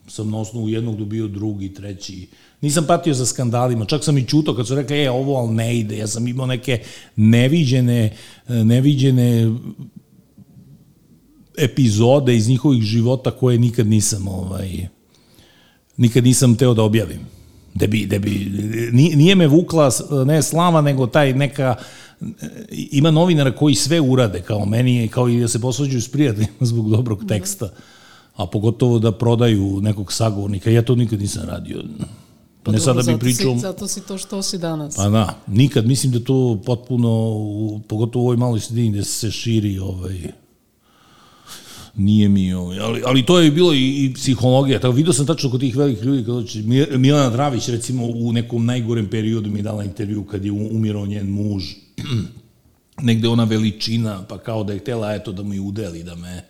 sam 0.08 0.30
na 0.30 0.38
osnovu 0.38 0.68
jednog 0.68 0.96
dobio 0.96 1.28
drugi, 1.28 1.74
treći. 1.74 2.28
Nisam 2.60 2.84
patio 2.86 3.14
za 3.14 3.26
skandalima, 3.26 3.84
čak 3.84 4.04
sam 4.04 4.18
i 4.18 4.26
čuto 4.26 4.56
kad 4.56 4.66
su 4.66 4.74
rekli, 4.74 5.02
e, 5.02 5.10
ovo 5.10 5.36
ali 5.36 5.54
ne 5.54 5.78
ide. 5.78 5.96
Ja 5.96 6.06
sam 6.06 6.28
imao 6.28 6.46
neke 6.46 6.82
neviđene, 7.16 8.16
neviđene 8.48 9.54
epizode 11.58 12.36
iz 12.36 12.48
njihovih 12.48 12.82
života 12.82 13.30
koje 13.30 13.58
nikad 13.58 13.86
nisam 13.86 14.28
ovaj, 14.28 14.88
nikad 15.96 16.24
nisam 16.24 16.56
teo 16.56 16.74
da 16.74 16.82
objavim. 16.82 17.20
Da 17.74 17.86
bi, 17.86 18.06
da 18.06 18.18
bi, 18.18 18.50
nije 18.92 19.34
me 19.34 19.46
vukla 19.46 19.90
ne 20.26 20.42
slava, 20.42 20.80
nego 20.80 21.06
taj 21.06 21.32
neka 21.32 21.76
ima 22.70 23.10
novinara 23.10 23.52
koji 23.52 23.74
sve 23.74 24.00
urade 24.00 24.40
kao 24.40 24.66
meni, 24.66 25.08
kao 25.08 25.28
i 25.28 25.40
da 25.40 25.48
se 25.48 25.60
posvađaju 25.60 26.02
s 26.02 26.08
prijateljima 26.08 26.52
zbog 26.70 26.90
dobrog 26.90 27.24
teksta. 27.28 27.68
A 28.36 28.46
pogotovo 28.46 28.98
da 28.98 29.12
prodaju 29.12 29.80
nekog 29.80 30.12
sagovornika. 30.12 30.70
Ja 30.70 30.82
to 30.82 30.94
nikad 30.94 31.20
nisam 31.20 31.42
radio. 31.48 31.82
Pa 32.62 32.72
ne 32.72 32.80
sada 32.80 33.02
bi 33.02 33.18
pričao... 33.18 33.54
Si, 33.54 33.60
zato 33.60 33.88
si 33.88 34.00
to 34.00 34.18
što 34.18 34.42
si 34.42 34.58
danas. 34.58 34.96
Pa 34.96 35.08
da, 35.08 35.38
nikad. 35.46 35.86
Mislim 35.86 36.12
da 36.12 36.20
to 36.20 36.60
potpuno, 36.66 37.10
pogotovo 37.88 38.22
u 38.22 38.26
ovoj 38.26 38.36
maloj 38.36 38.60
sredini 38.60 38.90
gde 38.90 39.04
se 39.04 39.30
širi 39.30 39.78
ovaj, 39.78 40.32
nije 41.96 42.28
mi 42.28 42.54
ovaj, 42.54 42.78
ali, 42.80 43.02
ali 43.06 43.26
to 43.26 43.40
je 43.40 43.50
bilo 43.50 43.74
i, 43.74 44.04
i 44.04 44.14
psihologija, 44.14 44.80
tako 44.80 44.94
vidio 44.94 45.12
sam 45.12 45.26
tačno 45.26 45.50
kod 45.50 45.60
tih 45.60 45.76
velikih 45.76 46.04
ljudi, 46.04 46.24
kada 46.24 46.44
će, 46.46 46.62
Milana 46.98 47.30
Dravić 47.30 47.68
recimo 47.68 48.06
u 48.06 48.32
nekom 48.32 48.66
najgorem 48.66 49.08
periodu 49.08 49.50
mi 49.50 49.62
dala 49.62 49.84
intervju 49.84 50.24
kad 50.24 50.44
je 50.44 50.52
umirao 50.52 51.06
njen 51.06 51.30
muž, 51.30 51.64
negde 53.02 53.28
ona 53.28 53.44
veličina, 53.44 54.24
pa 54.28 54.38
kao 54.38 54.64
da 54.64 54.72
je 54.72 54.78
htela 54.78 55.14
eto 55.14 55.32
da 55.32 55.42
mi 55.42 55.60
udeli, 55.60 56.02
da 56.02 56.14
me 56.14 56.44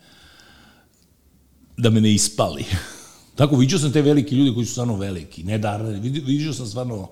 da 1.76 1.90
me 1.90 2.00
ne 2.00 2.14
ispali. 2.14 2.64
Tako, 3.36 3.56
vidio 3.56 3.78
sam 3.78 3.92
te 3.92 4.02
velike 4.02 4.34
ljudi 4.34 4.54
koji 4.54 4.66
su 4.66 4.72
stvarno 4.72 4.96
veliki, 4.96 5.42
ne 5.44 5.58
darne, 5.58 6.00
vidio 6.00 6.52
sam 6.52 6.66
stvarno, 6.66 7.08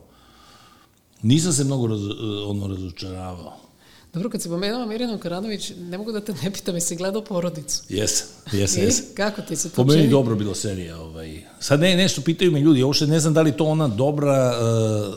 nisam 1.23 1.53
se 1.53 1.65
mnogo 1.65 1.87
raz, 1.87 2.01
ono 2.47 2.67
razočaravao. 2.67 3.62
Dobro, 4.15 4.31
kad 4.31 4.43
si 4.43 4.49
pomenula 4.49 4.87
Mirjanu 4.87 5.19
Karanović, 5.19 5.73
ne 5.79 5.99
mogu 5.99 6.13
da 6.13 6.21
te 6.21 6.35
ne 6.43 6.51
pitam, 6.51 6.75
jesi 6.75 6.97
gledao 6.97 7.25
porodicu? 7.25 7.83
Jes, 7.89 8.25
jes, 8.53 8.77
jes. 8.77 9.03
Kako 9.15 9.43
ti 9.43 9.57
se 9.57 9.71
to 9.71 9.75
Po 9.75 9.85
meni 9.85 10.09
dobro 10.09 10.35
bilo 10.35 10.55
serija. 10.55 11.01
Ovaj. 11.01 11.43
Sad 11.61 11.81
ne, 11.81 11.97
nešto 11.97 12.23
pitaju 12.23 12.53
me 12.53 12.61
ljudi, 12.61 12.83
uopšte 12.83 13.07
ne 13.07 13.21
znam 13.21 13.35
da 13.35 13.43
li 13.43 13.57
to 13.57 13.65
ona 13.65 13.89
dobra, 13.89 14.55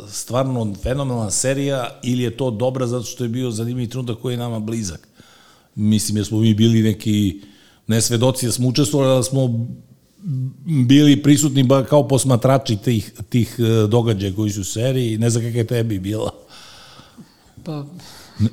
stvarno 0.09 0.73
fenomenalna 0.83 1.31
serija 1.31 1.99
ili 2.03 2.23
je 2.23 2.37
to 2.37 2.51
dobra 2.51 2.87
zato 2.87 3.03
što 3.03 3.23
je 3.23 3.29
bio 3.29 3.51
zanimljiv 3.51 3.89
trenutak 3.89 4.17
koji 4.21 4.33
je 4.33 4.37
nama 4.37 4.59
blizak. 4.59 5.07
Mislim, 5.75 6.17
jer 6.17 6.25
smo 6.25 6.39
mi 6.39 6.53
bili 6.53 6.81
neki, 6.81 7.41
ne 7.87 8.01
svedoci 8.01 8.45
da 8.45 8.51
smo 8.51 8.67
učestvovali, 8.67 9.19
da 9.19 9.23
smo 9.23 9.67
bili 10.87 11.23
prisutni 11.23 11.63
ba 11.63 11.85
kao 11.85 12.07
posmatrači 12.07 12.77
tih, 12.77 13.13
tih 13.29 13.55
e, 13.59 13.87
događaja 13.87 14.35
koji 14.35 14.51
su 14.51 14.61
u 14.61 14.63
seriji, 14.63 15.17
ne 15.17 15.29
znam 15.29 15.43
kakva 15.43 15.59
je 15.59 15.67
tebi 15.67 15.99
bila. 15.99 16.31
Pa, 17.63 17.85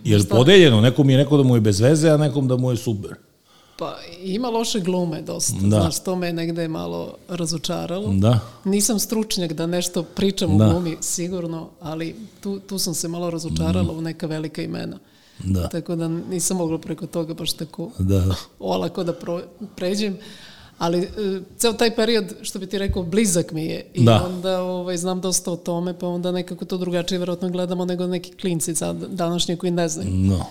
Jer 0.05 0.29
podeljeno, 0.29 0.81
nekom 0.81 1.11
je 1.11 1.17
neko 1.17 1.37
da 1.37 1.43
mu 1.43 1.55
je 1.57 1.61
bez 1.61 1.81
veze, 1.81 2.11
a 2.11 2.17
nekom 2.17 2.49
da 2.49 2.57
mu 2.57 2.71
je 2.71 2.77
super. 2.77 3.15
Pa 3.79 3.97
ima 4.23 4.49
loše 4.49 4.81
glume 4.81 5.23
dosta, 5.23 5.57
da. 5.61 5.81
znaš, 5.81 6.03
to 6.03 6.17
me 6.17 6.33
negde 6.33 6.69
malo 6.69 7.15
razočaralo. 7.29 8.12
Da. 8.12 8.41
Nisam 8.65 8.99
stručnjak 8.99 9.53
da 9.53 9.67
nešto 9.67 10.03
pričam 10.03 10.59
da. 10.59 10.67
o 10.67 10.71
glumi, 10.71 10.97
sigurno, 11.01 11.69
ali 11.81 12.15
tu, 12.41 12.59
tu 12.59 12.79
sam 12.79 12.95
se 12.95 13.09
malo 13.09 13.31
razočarala 13.31 13.93
mm. 13.93 13.99
u 13.99 14.01
neka 14.01 14.27
velika 14.27 14.62
imena. 14.62 14.99
Da. 15.45 15.69
Tako 15.69 15.97
da 15.97 16.09
nisam 16.09 16.57
mogla 16.57 16.79
preko 16.79 17.07
toga 17.07 17.35
baš 17.35 17.53
tako 17.53 17.91
da. 17.99 18.35
olako 18.59 19.05
da 19.05 19.12
pro, 19.12 19.43
pređem. 19.77 20.19
Ali 20.83 20.99
e, 20.99 21.09
ceo 21.59 21.73
taj 21.73 21.95
period, 21.95 22.35
što 22.43 22.59
bi 22.59 22.67
ti 22.67 22.79
rekao, 22.79 23.03
blizak 23.03 23.53
mi 23.53 23.65
je 23.65 23.87
i 23.95 24.05
da. 24.05 24.27
onda 24.27 24.62
ovaj, 24.62 24.97
znam 24.97 25.21
dosta 25.21 25.53
o 25.53 25.57
tome, 25.57 25.99
pa 25.99 26.07
onda 26.07 26.33
nekako 26.33 26.65
to 26.65 26.77
drugačije 26.77 27.19
verovatno 27.19 27.49
gledamo 27.49 27.85
nego 27.85 28.07
neki 28.07 28.33
klinci 28.33 28.75
sad 28.75 28.97
današnji 28.97 29.57
koji 29.57 29.73
ne 29.73 29.89
znaju. 29.89 30.11
No. 30.11 30.47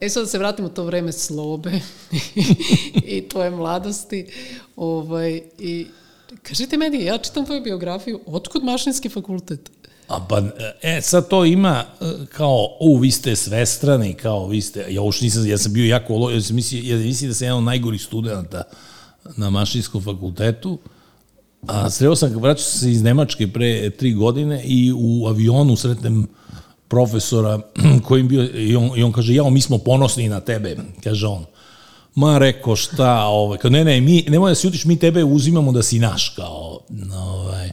E 0.00 0.08
sad 0.08 0.22
da 0.22 0.26
se 0.26 0.38
vratimo 0.38 0.68
to 0.68 0.84
vreme 0.84 1.12
slobe 1.12 1.70
i 3.16 3.28
tvoje 3.28 3.50
mladosti. 3.50 4.26
Ovaj, 4.76 5.42
I 5.58 5.86
kažite 6.42 6.76
meni, 6.76 7.04
ja 7.04 7.18
čitam 7.18 7.46
tvoju 7.46 7.62
biografiju, 7.62 8.20
otkud 8.26 8.64
mašinski 8.64 9.08
fakultet? 9.08 9.70
A 10.08 10.26
pa, 10.28 10.42
e, 10.82 11.00
sad 11.02 11.28
to 11.28 11.44
ima 11.44 11.84
e, 12.00 12.04
kao, 12.32 12.76
u, 12.80 12.96
vi 12.96 13.10
ste 13.10 13.36
svestrani, 13.36 14.14
kao, 14.14 14.46
vi 14.46 14.60
ste, 14.60 14.86
ja 14.88 15.02
uopšte 15.02 15.24
nisam, 15.24 15.46
ja 15.46 15.58
sam 15.58 15.72
bio 15.72 15.86
jako, 15.86 16.30
ja 16.30 16.40
sam 16.40 16.56
mislio, 16.56 16.96
ja 16.96 17.04
mislim 17.04 17.30
da 17.30 17.34
sam 17.34 17.44
jedan 17.44 17.58
od 17.58 17.64
najgorih 17.64 18.02
studenta 18.02 18.62
na 19.36 19.50
mašinskom 19.50 20.02
fakultetu, 20.02 20.78
a 21.66 21.90
sreo 21.90 22.16
sam, 22.16 22.30
vraćao 22.30 22.64
se 22.64 22.90
iz 22.90 23.02
Nemačke 23.02 23.48
pre 23.48 23.90
tri 23.90 24.12
godine 24.12 24.62
i 24.64 24.92
u 24.96 25.26
avionu 25.26 25.76
sretnem 25.76 26.26
profesora 26.88 27.60
kojim 28.06 28.28
bio, 28.28 28.50
i 28.54 28.76
on, 28.76 28.90
i 28.96 29.02
on 29.02 29.12
kaže, 29.12 29.34
jao, 29.34 29.50
mi 29.50 29.60
smo 29.60 29.78
ponosni 29.78 30.28
na 30.28 30.40
tebe, 30.40 30.76
kaže 31.04 31.26
on. 31.26 31.44
Ma 32.14 32.38
reko 32.38 32.76
šta, 32.76 33.24
ovaj, 33.24 33.58
kao, 33.58 33.70
ne, 33.70 33.84
ne, 33.84 34.00
mi, 34.00 34.24
nemoj 34.28 34.50
da 34.50 34.54
se 34.54 34.68
utiš, 34.68 34.84
mi 34.84 34.98
tebe 34.98 35.24
uzimamo 35.24 35.72
da 35.72 35.82
si 35.82 35.98
naš, 35.98 36.28
kao, 36.28 36.80
ovaj. 37.14 37.70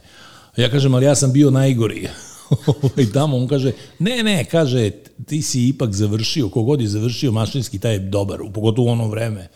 Ja 0.56 0.70
kažem, 0.70 0.94
ali 0.94 1.04
ja 1.04 1.14
sam 1.14 1.32
bio 1.32 1.50
najgori. 1.50 2.08
ovaj, 2.82 3.12
tamo 3.12 3.36
on 3.36 3.48
kaže, 3.48 3.72
ne, 3.98 4.22
ne, 4.22 4.44
kaže, 4.44 4.90
ti 5.26 5.42
si 5.42 5.68
ipak 5.68 5.92
završio, 5.92 6.48
kogod 6.48 6.80
je 6.80 6.88
završio 6.88 7.32
mašinski, 7.32 7.78
taj 7.78 7.92
je 7.92 7.98
dobar, 7.98 8.38
pogotovo 8.54 8.88
u 8.88 8.90
ono 8.90 9.08
vreme 9.08 9.48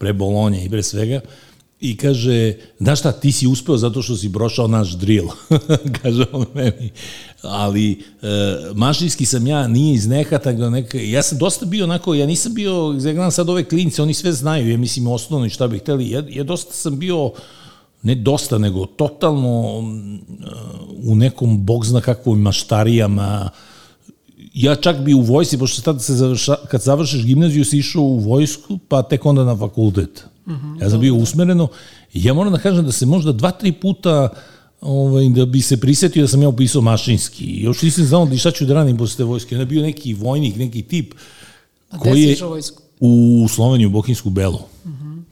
pre 0.00 0.12
Bolonje 0.12 0.64
i 0.64 0.70
pre 0.70 0.82
svega, 0.82 1.20
i 1.80 1.96
kaže, 1.96 2.54
znaš 2.78 2.98
šta, 2.98 3.12
ti 3.12 3.32
si 3.32 3.46
uspeo 3.46 3.76
zato 3.76 4.02
što 4.02 4.16
si 4.16 4.32
prošao 4.32 4.68
naš 4.68 4.96
drill, 4.96 5.28
kaže 6.02 6.24
on 6.32 6.46
meni. 6.54 6.90
Ali 7.42 7.92
e, 7.92 7.96
mašinski 8.74 9.26
sam 9.26 9.46
ja, 9.46 9.68
nije 9.68 9.94
iz 9.94 10.06
nehata, 10.06 10.52
neka, 10.52 10.98
ja 10.98 11.22
sam 11.22 11.38
dosta 11.38 11.66
bio 11.66 11.84
onako, 11.84 12.14
ja 12.14 12.26
nisam 12.26 12.54
bio, 12.54 12.92
gledam 12.92 13.30
sad 13.30 13.48
ove 13.48 13.64
klinice, 13.64 14.02
oni 14.02 14.14
sve 14.14 14.32
znaju, 14.32 14.70
ja 14.70 14.78
mislim 14.78 15.06
osnovno 15.06 15.46
i 15.46 15.50
šta 15.50 15.68
bih 15.68 15.80
hteli, 15.80 16.10
ja, 16.10 16.22
ja 16.28 16.44
dosta 16.44 16.72
sam 16.72 16.98
bio, 16.98 17.32
ne 18.02 18.14
dosta, 18.14 18.58
nego 18.58 18.86
totalno 18.86 19.78
u 21.04 21.14
nekom, 21.14 21.66
bog 21.66 21.86
zna 21.86 22.00
kakvoj 22.00 22.36
maštarijama, 22.36 23.50
ja 24.54 24.74
čak 24.74 24.98
bi 25.00 25.14
u 25.14 25.20
vojsi, 25.20 25.58
pošto 25.58 25.82
sad 25.82 26.02
se 26.02 26.14
završa, 26.14 26.56
kad 26.70 26.82
završiš 26.82 27.24
gimnaziju 27.24 27.64
si 27.64 27.78
išao 27.78 28.02
u 28.02 28.18
vojsku, 28.18 28.78
pa 28.88 29.02
tek 29.02 29.26
onda 29.26 29.44
na 29.44 29.56
fakultet. 29.56 30.24
Mm 30.46 30.52
-hmm, 30.52 30.82
ja 30.82 30.90
sam 30.90 31.00
bio 31.00 31.14
usmereno 31.14 31.68
ja 32.14 32.34
moram 32.34 32.52
da 32.52 32.58
kažem 32.58 32.84
da 32.84 32.92
se 32.92 33.06
možda 33.06 33.32
dva, 33.32 33.50
tri 33.50 33.72
puta 33.72 34.28
ovaj, 34.80 35.28
da 35.28 35.46
bi 35.46 35.60
se 35.60 35.80
prisetio 35.80 36.22
da 36.22 36.28
sam 36.28 36.42
ja 36.42 36.48
upisao 36.48 36.82
mašinski. 36.82 37.62
Još 37.62 37.82
nisam 37.82 38.04
znao 38.04 38.26
da 38.26 38.36
šta 38.36 38.50
ću 38.50 38.66
da 38.66 38.74
radim 38.74 38.96
posle 38.96 39.24
vojske. 39.24 39.54
Onda 39.54 39.64
bio 39.64 39.82
neki 39.82 40.14
vojnik, 40.14 40.56
neki 40.56 40.82
tip 40.82 41.14
A 41.90 41.98
koji 41.98 42.22
je 42.22 42.36
u 43.00 43.46
Sloveniju, 43.48 43.88
u 43.88 43.92
Bokinsku 43.92 44.30
belu. 44.30 44.58
Mm 44.84 44.90
-hmm. 44.90 45.22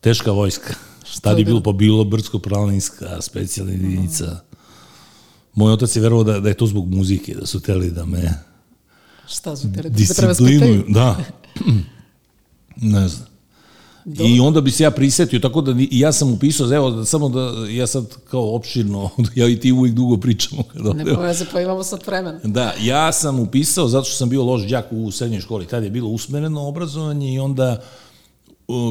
Teška 0.00 0.32
vojska. 0.32 0.74
Šta 1.04 1.30
je 1.30 1.44
bilo? 1.44 1.62
Pa 1.62 1.72
bilo 1.72 2.04
brdsko-planinska 2.04 3.20
specijalna 3.20 3.72
jedinica. 3.72 4.24
Mm 4.24 4.28
-hmm. 4.28 4.56
Moj 5.54 5.72
otac 5.72 5.96
je 5.96 6.02
verovao 6.02 6.24
da, 6.24 6.40
da 6.40 6.48
je 6.48 6.54
to 6.54 6.66
zbog 6.66 6.94
muzike, 6.94 7.34
da 7.34 7.46
su 7.46 7.60
teli 7.60 7.90
da 7.90 8.04
me 8.04 8.34
Šta 9.28 9.56
su 9.56 9.72
te 9.72 9.88
Disciplinu, 9.88 10.84
da. 10.88 11.16
ne 12.76 13.08
znam. 13.08 13.34
Do. 14.04 14.24
I 14.24 14.40
onda 14.40 14.60
bi 14.60 14.70
se 14.70 14.82
ja 14.82 14.90
prisetio, 14.90 15.40
tako 15.40 15.60
da 15.60 15.74
i 15.78 15.98
ja 15.98 16.12
sam 16.12 16.32
upisao, 16.32 16.72
evo, 16.72 17.04
samo 17.04 17.28
da 17.28 17.66
ja 17.70 17.86
sad 17.86 18.06
kao 18.30 18.54
opširno, 18.54 19.10
ja 19.34 19.48
i 19.48 19.60
ti 19.60 19.72
uvijek 19.72 19.94
dugo 19.94 20.16
pričamo. 20.16 20.62
Kada, 20.62 20.92
ne 20.92 21.14
poveze, 21.14 21.46
pa 21.52 21.60
imamo 21.60 21.82
sad 21.82 22.06
vremena. 22.06 22.40
Da, 22.44 22.74
ja 22.80 23.12
sam 23.12 23.40
upisao 23.40 23.88
zato 23.88 24.04
što 24.04 24.16
sam 24.16 24.28
bio 24.28 24.44
loš 24.44 24.62
đak 24.62 24.86
u 24.90 25.10
srednjoj 25.10 25.40
školi. 25.40 25.66
Tad 25.66 25.84
je 25.84 25.90
bilo 25.90 26.08
usmereno 26.08 26.68
obrazovanje 26.68 27.34
i 27.34 27.38
onda 27.38 27.82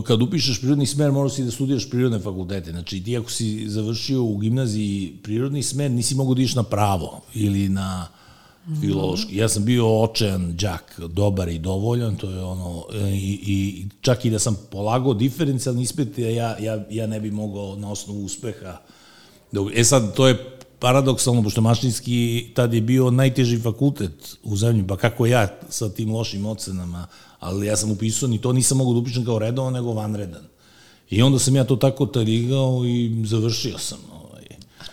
kad 0.08 0.22
upišeš 0.22 0.60
prirodni 0.60 0.86
smer, 0.86 1.12
moraš 1.12 1.34
si 1.34 1.44
da 1.44 1.52
studiraš 1.52 1.90
prirodne 1.90 2.20
fakultete. 2.20 2.72
Znači, 2.72 3.04
ti 3.04 3.18
ako 3.18 3.32
si 3.32 3.70
završio 3.70 4.24
u 4.24 4.38
gimnaziji 4.38 5.14
prirodni 5.24 5.64
smer, 5.64 5.92
nisi 5.92 6.16
mogo 6.16 6.34
da 6.34 6.42
ideš 6.42 6.56
na 6.56 6.64
pravo 6.64 7.22
ili 7.34 7.70
na 7.70 8.08
filološki. 8.82 9.38
Ja 9.38 9.50
sam 9.50 9.66
bio 9.66 10.02
očajan 10.02 10.56
đak, 10.56 11.00
dobar 11.08 11.50
i 11.50 11.60
dovoljan, 11.60 12.16
to 12.16 12.30
je 12.30 12.44
ono, 12.44 12.84
i, 13.14 13.40
i 13.46 13.86
čak 14.02 14.26
i 14.26 14.30
da 14.30 14.40
sam 14.40 14.58
polagao 14.72 15.14
diferencijalni 15.14 15.82
ispit, 15.82 16.18
ja, 16.18 16.58
ja, 16.60 16.86
ja 16.90 17.08
ne 17.08 17.20
bi 17.20 17.32
mogao 17.32 17.76
na 17.76 17.92
osnovu 17.92 18.26
uspeha. 18.26 18.78
E 19.76 19.84
sad, 19.84 20.16
to 20.16 20.28
je 20.28 20.58
paradoksalno, 20.80 21.44
pošto 21.44 21.62
mašinski 21.62 22.48
tad 22.56 22.74
je 22.74 22.82
bio 22.82 23.12
najteži 23.12 23.60
fakultet 23.60 24.38
u 24.44 24.56
zemlji, 24.56 24.88
pa 24.88 24.98
kako 24.98 25.26
ja 25.26 25.48
sa 25.70 25.90
tim 25.90 26.12
lošim 26.12 26.46
ocenama, 26.46 27.08
ali 27.40 27.68
ja 27.68 27.78
sam 27.78 27.92
upisao 27.92 28.30
ni 28.30 28.42
to 28.42 28.54
nisam 28.54 28.78
mogao 28.78 28.94
da 28.94 29.00
upišem 29.00 29.26
kao 29.26 29.40
redovan, 29.40 29.74
nego 29.74 29.94
vanredan. 29.94 30.44
I 31.10 31.22
onda 31.22 31.40
sam 31.40 31.56
ja 31.56 31.64
to 31.64 31.76
tako 31.76 32.06
tarigao 32.06 32.86
i 32.86 33.26
završio 33.26 33.78
sam. 33.78 34.13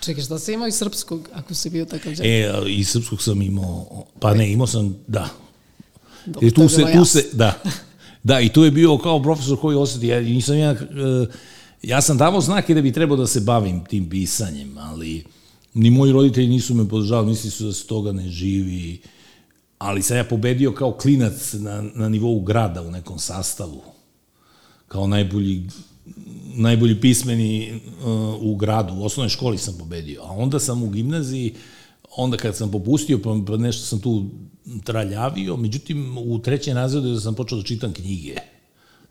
Čekaj, 0.01 0.23
šta 0.23 0.39
si 0.39 0.53
imao 0.53 0.67
i 0.67 0.71
srpskog, 0.71 1.29
ako 1.33 1.53
si 1.53 1.69
bio 1.69 1.85
takav 1.85 2.13
džak? 2.13 2.25
E, 2.25 2.51
i 2.67 2.83
srpskog 2.83 3.21
sam 3.21 3.41
imao, 3.41 4.05
pa 4.19 4.33
ne, 4.33 4.51
imao 4.51 4.67
sam, 4.67 4.95
da. 5.07 5.29
Dobro, 6.25 6.47
e, 6.47 6.51
tu 6.51 6.69
se, 6.69 6.85
tu 6.93 7.05
se, 7.05 7.25
da. 7.33 7.61
Da, 8.23 8.39
i 8.39 8.49
tu 8.49 8.63
je 8.63 8.71
bio 8.71 8.97
kao 8.97 9.23
profesor 9.23 9.59
koji 9.59 9.77
osjeti, 9.77 10.07
ja 10.07 10.21
nisam 10.21 10.57
ja, 10.57 10.71
uh, 10.71 11.27
Ja 11.83 12.01
sam 12.01 12.17
davao 12.17 12.41
znake 12.41 12.73
da 12.73 12.81
bi 12.81 12.91
trebao 12.91 13.17
da 13.17 13.27
se 13.27 13.39
bavim 13.39 13.85
tim 13.85 14.09
pisanjem, 14.09 14.77
ali 14.77 15.23
ni 15.73 15.89
moji 15.89 16.11
roditelji 16.11 16.47
nisu 16.47 16.73
me 16.73 16.89
podržali, 16.89 17.27
misli 17.27 17.49
su 17.49 17.65
da 17.65 17.73
se 17.73 17.87
toga 17.87 18.11
ne 18.11 18.29
živi, 18.29 19.01
ali 19.77 20.01
sam 20.01 20.17
ja 20.17 20.23
pobedio 20.23 20.73
kao 20.73 20.91
klinac 20.91 21.53
na, 21.53 21.81
na 21.95 22.09
nivou 22.09 22.41
grada 22.41 22.81
u 22.81 22.91
nekom 22.91 23.19
sastavu, 23.19 23.81
kao 24.87 25.07
najbolji 25.07 25.69
najbolji 26.55 27.01
pismeni 27.01 27.73
uh, 27.73 28.09
u 28.41 28.55
gradu, 28.55 28.93
u 28.93 29.05
osnovnoj 29.05 29.29
školi 29.29 29.57
sam 29.57 29.77
pobedio, 29.77 30.21
a 30.23 30.31
onda 30.31 30.59
sam 30.59 30.83
u 30.83 30.89
gimnaziji, 30.89 31.53
onda 32.17 32.37
kad 32.37 32.55
sam 32.55 32.71
popustio, 32.71 33.19
pa, 33.23 33.39
pa 33.47 33.57
nešto 33.57 33.85
sam 33.85 33.99
tu 33.99 34.25
traljavio, 34.83 35.57
međutim 35.57 36.17
u 36.17 36.39
trećem 36.39 36.75
razredu 36.75 37.19
sam 37.19 37.35
počeo 37.35 37.57
da 37.57 37.63
čitam 37.63 37.93
knjige 37.93 38.35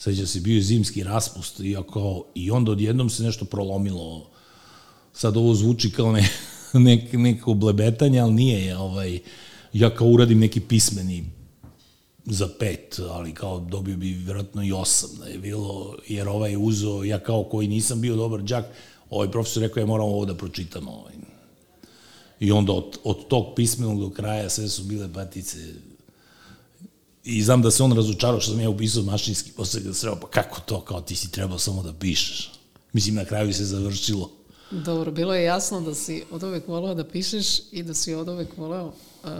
seća 0.01 0.27
se, 0.27 0.41
bio 0.41 0.57
je 0.57 0.63
zimski 0.63 1.03
raspust, 1.03 1.61
iako, 1.61 2.25
i 2.35 2.51
onda 2.51 2.73
odjednom 2.73 3.11
se 3.11 3.23
nešto 3.23 3.45
prolomilo. 3.45 4.31
Sad 5.13 5.37
ovo 5.37 5.55
zvuči 5.55 5.91
kao 5.91 6.13
ne, 6.13 6.29
nek, 6.87 7.13
neko 7.13 7.55
blebetanje, 7.55 8.21
ali 8.21 8.33
nije, 8.33 8.77
ovaj, 8.79 9.19
ja 9.73 9.95
kao 9.95 10.09
uradim 10.09 10.39
neki 10.39 10.61
pismeni 10.61 11.25
za 12.33 12.49
pet, 12.59 13.01
ali 13.11 13.35
kao 13.35 13.61
dobio 13.61 13.97
bi 13.97 14.13
vjerojatno 14.13 14.63
i 14.63 14.73
osam 14.73 15.11
da 15.19 15.27
je 15.27 15.39
bilo, 15.39 15.97
jer 16.09 16.29
ovaj 16.29 16.51
je 16.51 16.59
uzo, 16.59 17.03
ja 17.05 17.19
kao 17.19 17.45
koji 17.45 17.69
nisam 17.69 18.01
bio 18.01 18.17
dobar 18.17 18.43
džak, 18.43 18.65
ovaj 19.11 19.31
profesor 19.31 19.63
rekao, 19.63 19.81
ja 19.81 19.87
moram 19.87 20.07
ovo 20.07 20.25
da 20.25 20.35
pročitam. 20.35 20.89
Ovaj. 20.89 21.13
I 22.41 22.53
onda 22.53 22.73
od, 22.73 22.99
od 23.05 23.29
tog 23.29 23.47
pismenog 23.57 24.01
do 24.01 24.11
kraja 24.11 24.51
sve 24.51 24.69
su 24.69 24.83
bile 24.83 25.13
patice 25.13 25.59
I 27.25 27.43
znam 27.43 27.63
da 27.63 27.71
se 27.71 27.83
on 27.83 27.93
razočarao 27.93 28.41
što 28.41 28.53
sam 28.53 28.61
ja 28.61 28.71
upisao 28.71 29.03
mašinski, 29.03 29.51
posle 29.53 29.81
ga 29.81 29.95
sreo, 29.95 30.17
pa 30.21 30.29
kako 30.31 30.61
to, 30.61 30.81
kao 30.81 31.01
ti 31.01 31.17
si 31.17 31.31
trebao 31.31 31.59
samo 31.59 31.83
da 31.83 31.93
pišeš. 31.93 32.53
Mislim, 32.93 33.15
na 33.15 33.25
kraju 33.25 33.53
se 33.55 33.65
završilo. 33.65 34.31
Dobro, 34.71 35.11
bilo 35.11 35.35
je 35.35 35.45
jasno 35.45 35.81
da 35.81 35.95
si 35.95 36.25
od 36.31 36.43
uvek 36.43 36.69
volao 36.69 36.95
da 36.95 37.05
pišeš 37.05 37.47
i 37.73 37.83
da 37.83 37.95
si 37.95 38.15
od 38.15 38.29
uvek 38.29 38.57
volao 38.57 38.87
uh, 38.87 39.31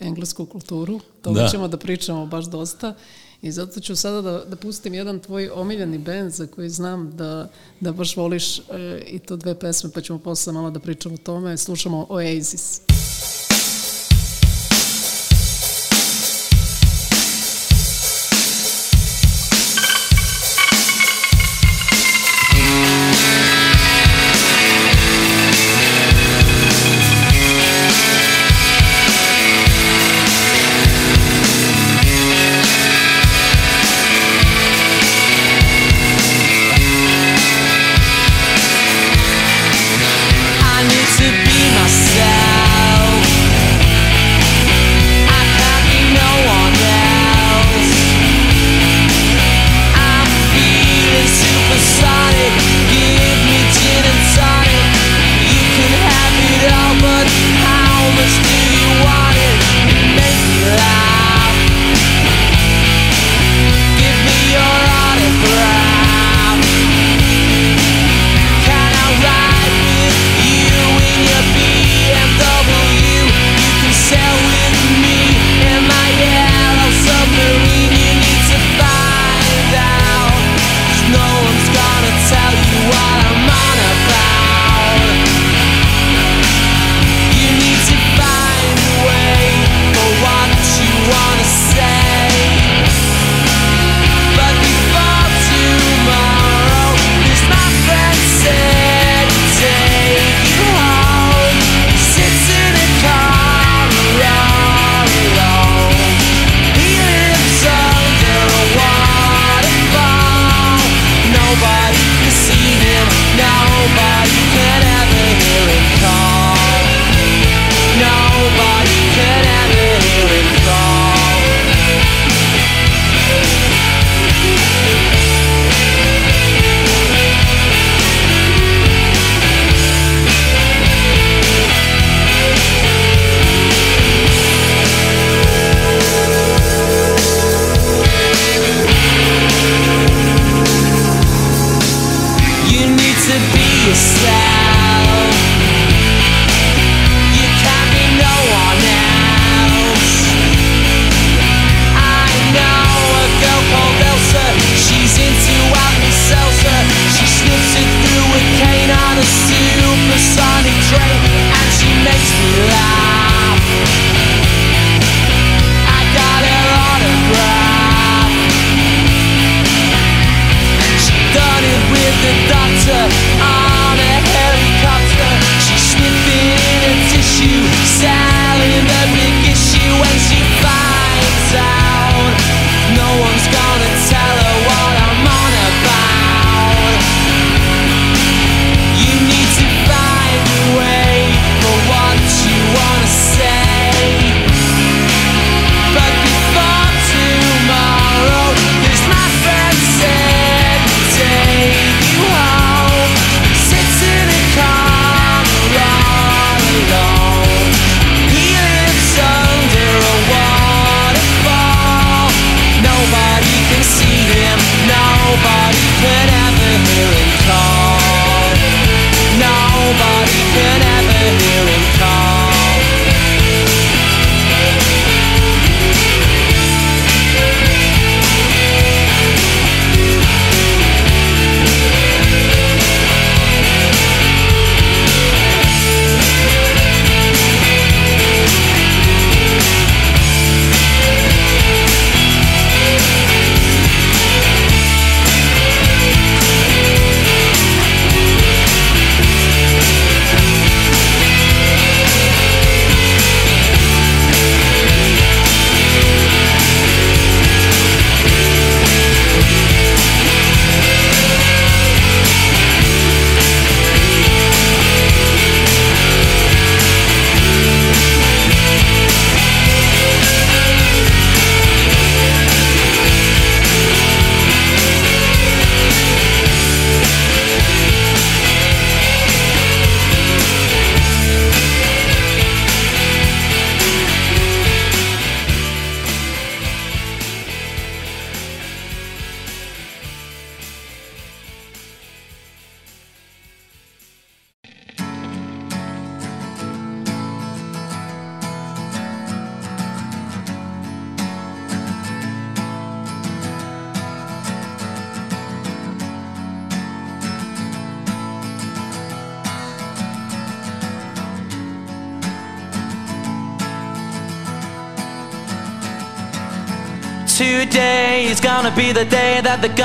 englesku 0.00 0.46
kulturu. 0.46 1.00
To 1.22 1.32
da. 1.32 1.48
ćemo 1.48 1.68
da 1.68 1.76
pričamo 1.76 2.26
baš 2.26 2.44
dosta. 2.44 2.94
I 3.42 3.52
zato 3.52 3.80
ću 3.80 3.96
sada 3.96 4.22
da, 4.22 4.44
da 4.44 4.56
pustim 4.56 4.94
jedan 4.94 5.20
tvoj 5.20 5.50
omiljeni 5.54 5.98
band 5.98 6.32
za 6.32 6.46
koji 6.46 6.68
znam 6.70 7.16
da, 7.16 7.50
da 7.80 7.92
baš 7.92 8.16
voliš 8.16 8.58
uh, 8.58 8.64
i 9.06 9.18
to 9.18 9.36
dve 9.36 9.58
pesme, 9.58 9.90
pa 9.94 10.00
ćemo 10.00 10.18
posle 10.18 10.52
malo 10.52 10.70
da 10.70 10.80
pričamo 10.80 11.14
o 11.14 11.18
tome. 11.18 11.56
Slušamo 11.56 12.06
Oasis. 12.08 12.80
Oasis. 12.80 12.93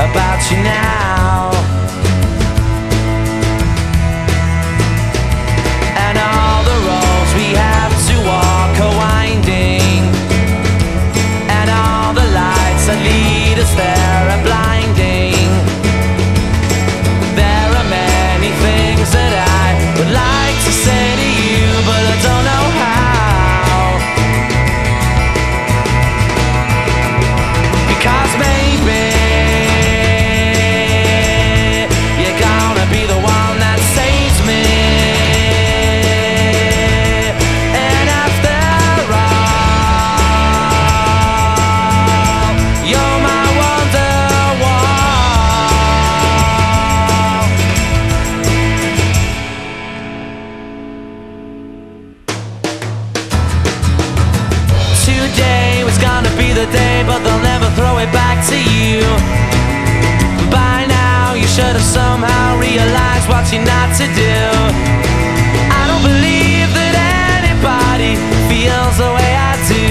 About 0.00 0.50
you 0.50 0.56
now. 0.62 1.19
To 58.50 58.58
you. 58.58 58.98
By 60.50 60.82
now, 60.90 61.34
you 61.34 61.46
should 61.46 61.74
have 61.78 61.90
somehow 62.00 62.58
realized 62.58 63.28
what 63.30 63.46
you're 63.52 63.62
not 63.62 63.94
to 63.94 64.06
do. 64.10 64.38
I 65.70 65.82
don't 65.86 66.02
believe 66.02 66.68
that 66.74 66.94
anybody 67.38 68.18
feels 68.50 68.94
the 68.98 69.10
way 69.14 69.30
I 69.38 69.54
do 69.70 69.86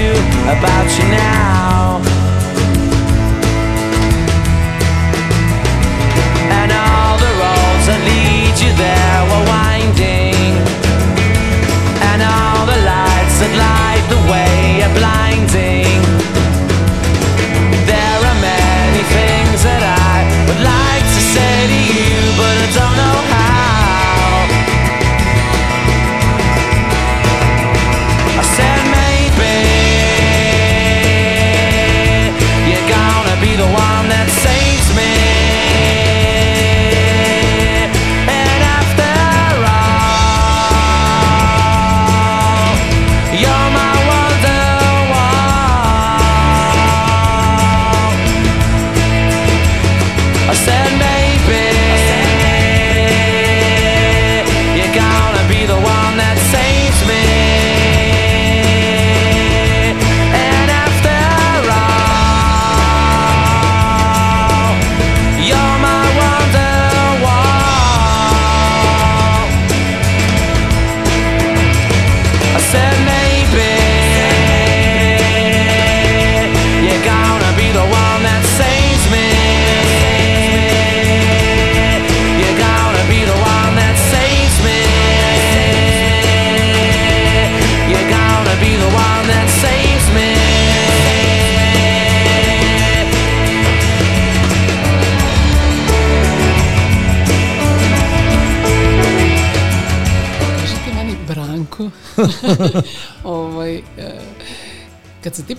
about 0.52 0.88
you 0.92 1.06
now. 1.08 2.04
And 6.60 6.68
all 6.68 7.16
the 7.16 7.32
roads 7.40 7.84
that 7.88 8.00
lead 8.04 8.54
you 8.60 8.72
there 8.76 9.20
were 9.30 9.44
winding. 9.56 10.52
And 12.12 12.20
all 12.20 12.68
the 12.68 12.76
lights 12.84 13.36
that 13.40 13.52
light 13.56 13.99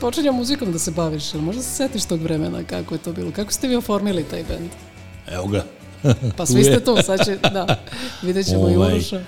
počinjao 0.02 0.34
muzikom 0.34 0.72
da 0.72 0.80
se 0.80 0.92
baviš, 0.92 1.34
jel 1.34 1.44
možda 1.44 1.62
se 1.62 1.70
setiš 1.70 2.06
tog 2.06 2.22
vremena 2.22 2.64
kako 2.64 2.96
je 2.96 3.00
to 3.00 3.14
bilo? 3.14 3.32
Kako 3.32 3.52
ste 3.52 3.68
vi 3.68 3.76
oformili 3.76 4.24
taj 4.24 4.44
band? 4.44 4.70
Evo 5.28 5.48
ga. 5.48 5.66
Pa 6.38 6.46
svi 6.46 6.64
ste 6.64 6.80
tu, 6.80 6.98
sad 7.06 7.26
će, 7.26 7.38
da, 7.54 7.80
vidjet 8.22 8.48
ćemo 8.48 8.70
i 8.70 8.76
Ovaj, 8.76 8.94
Uroša. 8.94 9.24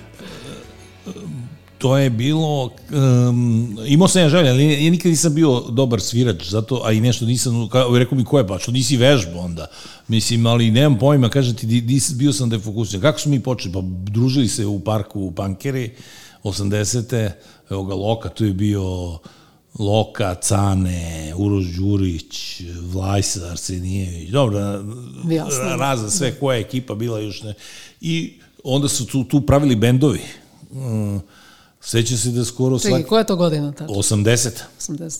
to 1.78 1.98
je 1.98 2.10
bilo, 2.10 2.64
um, 2.66 3.78
imao 3.86 4.08
sam 4.08 4.22
ja 4.22 4.30
želje, 4.30 4.50
ali 4.50 4.86
ja 4.86 4.92
nikad 4.92 5.10
nisam 5.10 5.34
bio 5.34 5.60
dobar 5.60 6.02
svirač, 6.02 6.50
zato, 6.50 6.82
a 6.86 6.92
i 6.92 7.02
nešto 7.02 7.26
nisam, 7.26 7.70
kao, 7.70 7.98
rekao 7.98 8.18
mi 8.18 8.26
ko 8.26 8.38
je, 8.38 8.48
pa 8.48 8.60
što 8.60 8.72
nisi 8.72 8.98
vežba 8.98 9.40
onda, 9.40 9.68
mislim, 10.08 10.46
ali 10.46 10.72
nemam 10.72 11.00
pojma, 11.00 11.30
kaže 11.30 11.56
ti, 11.56 11.66
di, 11.66 11.82
di, 11.82 12.02
bio 12.16 12.34
sam 12.34 12.50
defokusiran. 12.50 13.02
Kako 13.02 13.20
smo 13.20 13.32
mi 13.32 13.40
počeli? 13.40 13.74
Pa 13.74 13.82
družili 13.84 14.48
se 14.48 14.66
u 14.66 14.80
parku 14.80 15.22
u 15.22 15.32
Pankeri, 15.32 15.96
80. 16.44 17.32
Evo 17.70 17.84
ga 17.84 17.96
Loka, 17.96 18.30
tu 18.30 18.46
je 18.46 18.54
bio 18.54 18.84
Loka, 19.80 20.36
Cane, 20.36 21.34
Uroš 21.38 21.66
Đurić, 21.66 22.62
Vlajsa, 22.82 23.48
Arsenijević, 23.52 24.30
dobro, 24.30 24.60
Jasno. 25.30 25.76
razna 25.80 26.10
sve 26.10 26.40
koja 26.40 26.56
je 26.56 26.62
ekipa 26.62 26.96
bila 26.96 27.20
još 27.20 27.44
ne. 27.44 27.54
I 28.02 28.34
onda 28.64 28.88
su 28.88 29.06
tu, 29.06 29.24
tu 29.24 29.42
pravili 29.42 29.76
bendovi. 29.76 30.22
Mm, 30.72 31.18
Seća 31.82 32.18
se 32.18 32.30
da 32.30 32.46
skoro 32.46 32.80
Čekaj, 32.80 32.92
svaki... 32.92 33.06
koja 33.06 33.20
je 33.20 33.26
to 33.26 33.36
godina 33.36 33.72
tada? 33.72 33.94
80. 33.94 34.50
80. 34.80 35.20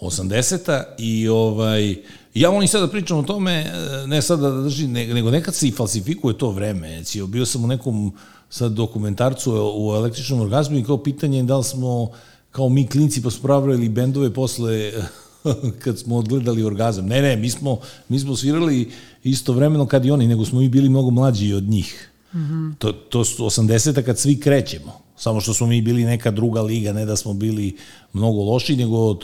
80 0.00 0.82
i 0.98 1.28
ovaj 1.28 1.96
ja 2.34 2.50
volim 2.50 2.68
sad 2.68 2.80
da 2.80 2.88
pričam 2.88 3.18
o 3.18 3.22
tome 3.22 3.52
e, 3.52 4.06
ne 4.06 4.22
sad 4.22 4.40
da 4.40 4.50
držim 4.50 4.92
ne- 4.92 5.06
nego 5.06 5.30
nekad 5.30 5.54
se 5.54 5.68
i 5.68 5.72
falsifikuje 5.72 6.38
to 6.38 6.50
vreme 6.50 6.94
znači 6.94 7.22
bio 7.22 7.46
sam 7.46 7.64
u 7.64 7.66
nekom 7.66 8.12
sad 8.50 8.72
dokumentarcu 8.72 9.52
o, 9.52 9.92
o 9.92 9.96
električnom 9.96 10.40
orgazmu 10.40 10.78
i 10.78 10.84
kao 10.84 11.02
pitanje 11.02 11.36
je 11.38 11.42
da 11.42 11.56
li 11.56 11.64
smo 11.64 12.10
kao 12.50 12.68
mi 12.68 12.86
klinci 12.86 13.22
pa 13.22 13.30
smo 13.30 13.42
pravili 13.42 13.88
bendove 13.88 14.34
posle 14.34 14.92
kad 15.82 15.98
smo 15.98 16.16
odgledali 16.16 16.62
orgazam. 16.62 17.06
Ne, 17.06 17.22
ne, 17.22 17.36
mi 17.36 17.50
smo, 17.50 17.78
mi 18.08 18.18
smo 18.18 18.36
svirali 18.36 18.90
istovremeno 19.24 19.86
kad 19.86 20.04
i 20.04 20.10
oni, 20.10 20.26
nego 20.26 20.44
smo 20.44 20.60
mi 20.60 20.68
bili 20.68 20.88
mnogo 20.88 21.10
mlađi 21.10 21.54
od 21.54 21.64
njih. 21.64 22.10
Mm 22.34 22.38
-hmm. 22.38 22.74
to, 22.78 22.92
to 22.92 23.24
su 23.24 23.44
80-a 23.44 24.02
kad 24.02 24.18
svi 24.18 24.40
krećemo. 24.40 24.92
Samo 25.16 25.40
što 25.40 25.54
smo 25.54 25.66
mi 25.66 25.82
bili 25.82 26.04
neka 26.04 26.30
druga 26.30 26.62
liga, 26.62 26.92
ne 26.92 27.04
da 27.04 27.16
smo 27.16 27.34
bili 27.34 27.76
mnogo 28.12 28.42
loši, 28.42 28.76
nego 28.76 29.12
e, 29.12 29.16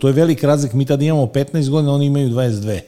to 0.00 0.08
je 0.08 0.14
velik 0.14 0.44
razlik. 0.44 0.72
Mi 0.72 0.84
tada 0.84 1.04
imamo 1.04 1.26
15 1.26 1.70
godina, 1.70 1.92
oni 1.92 2.06
imaju 2.06 2.30
22. 2.30 2.80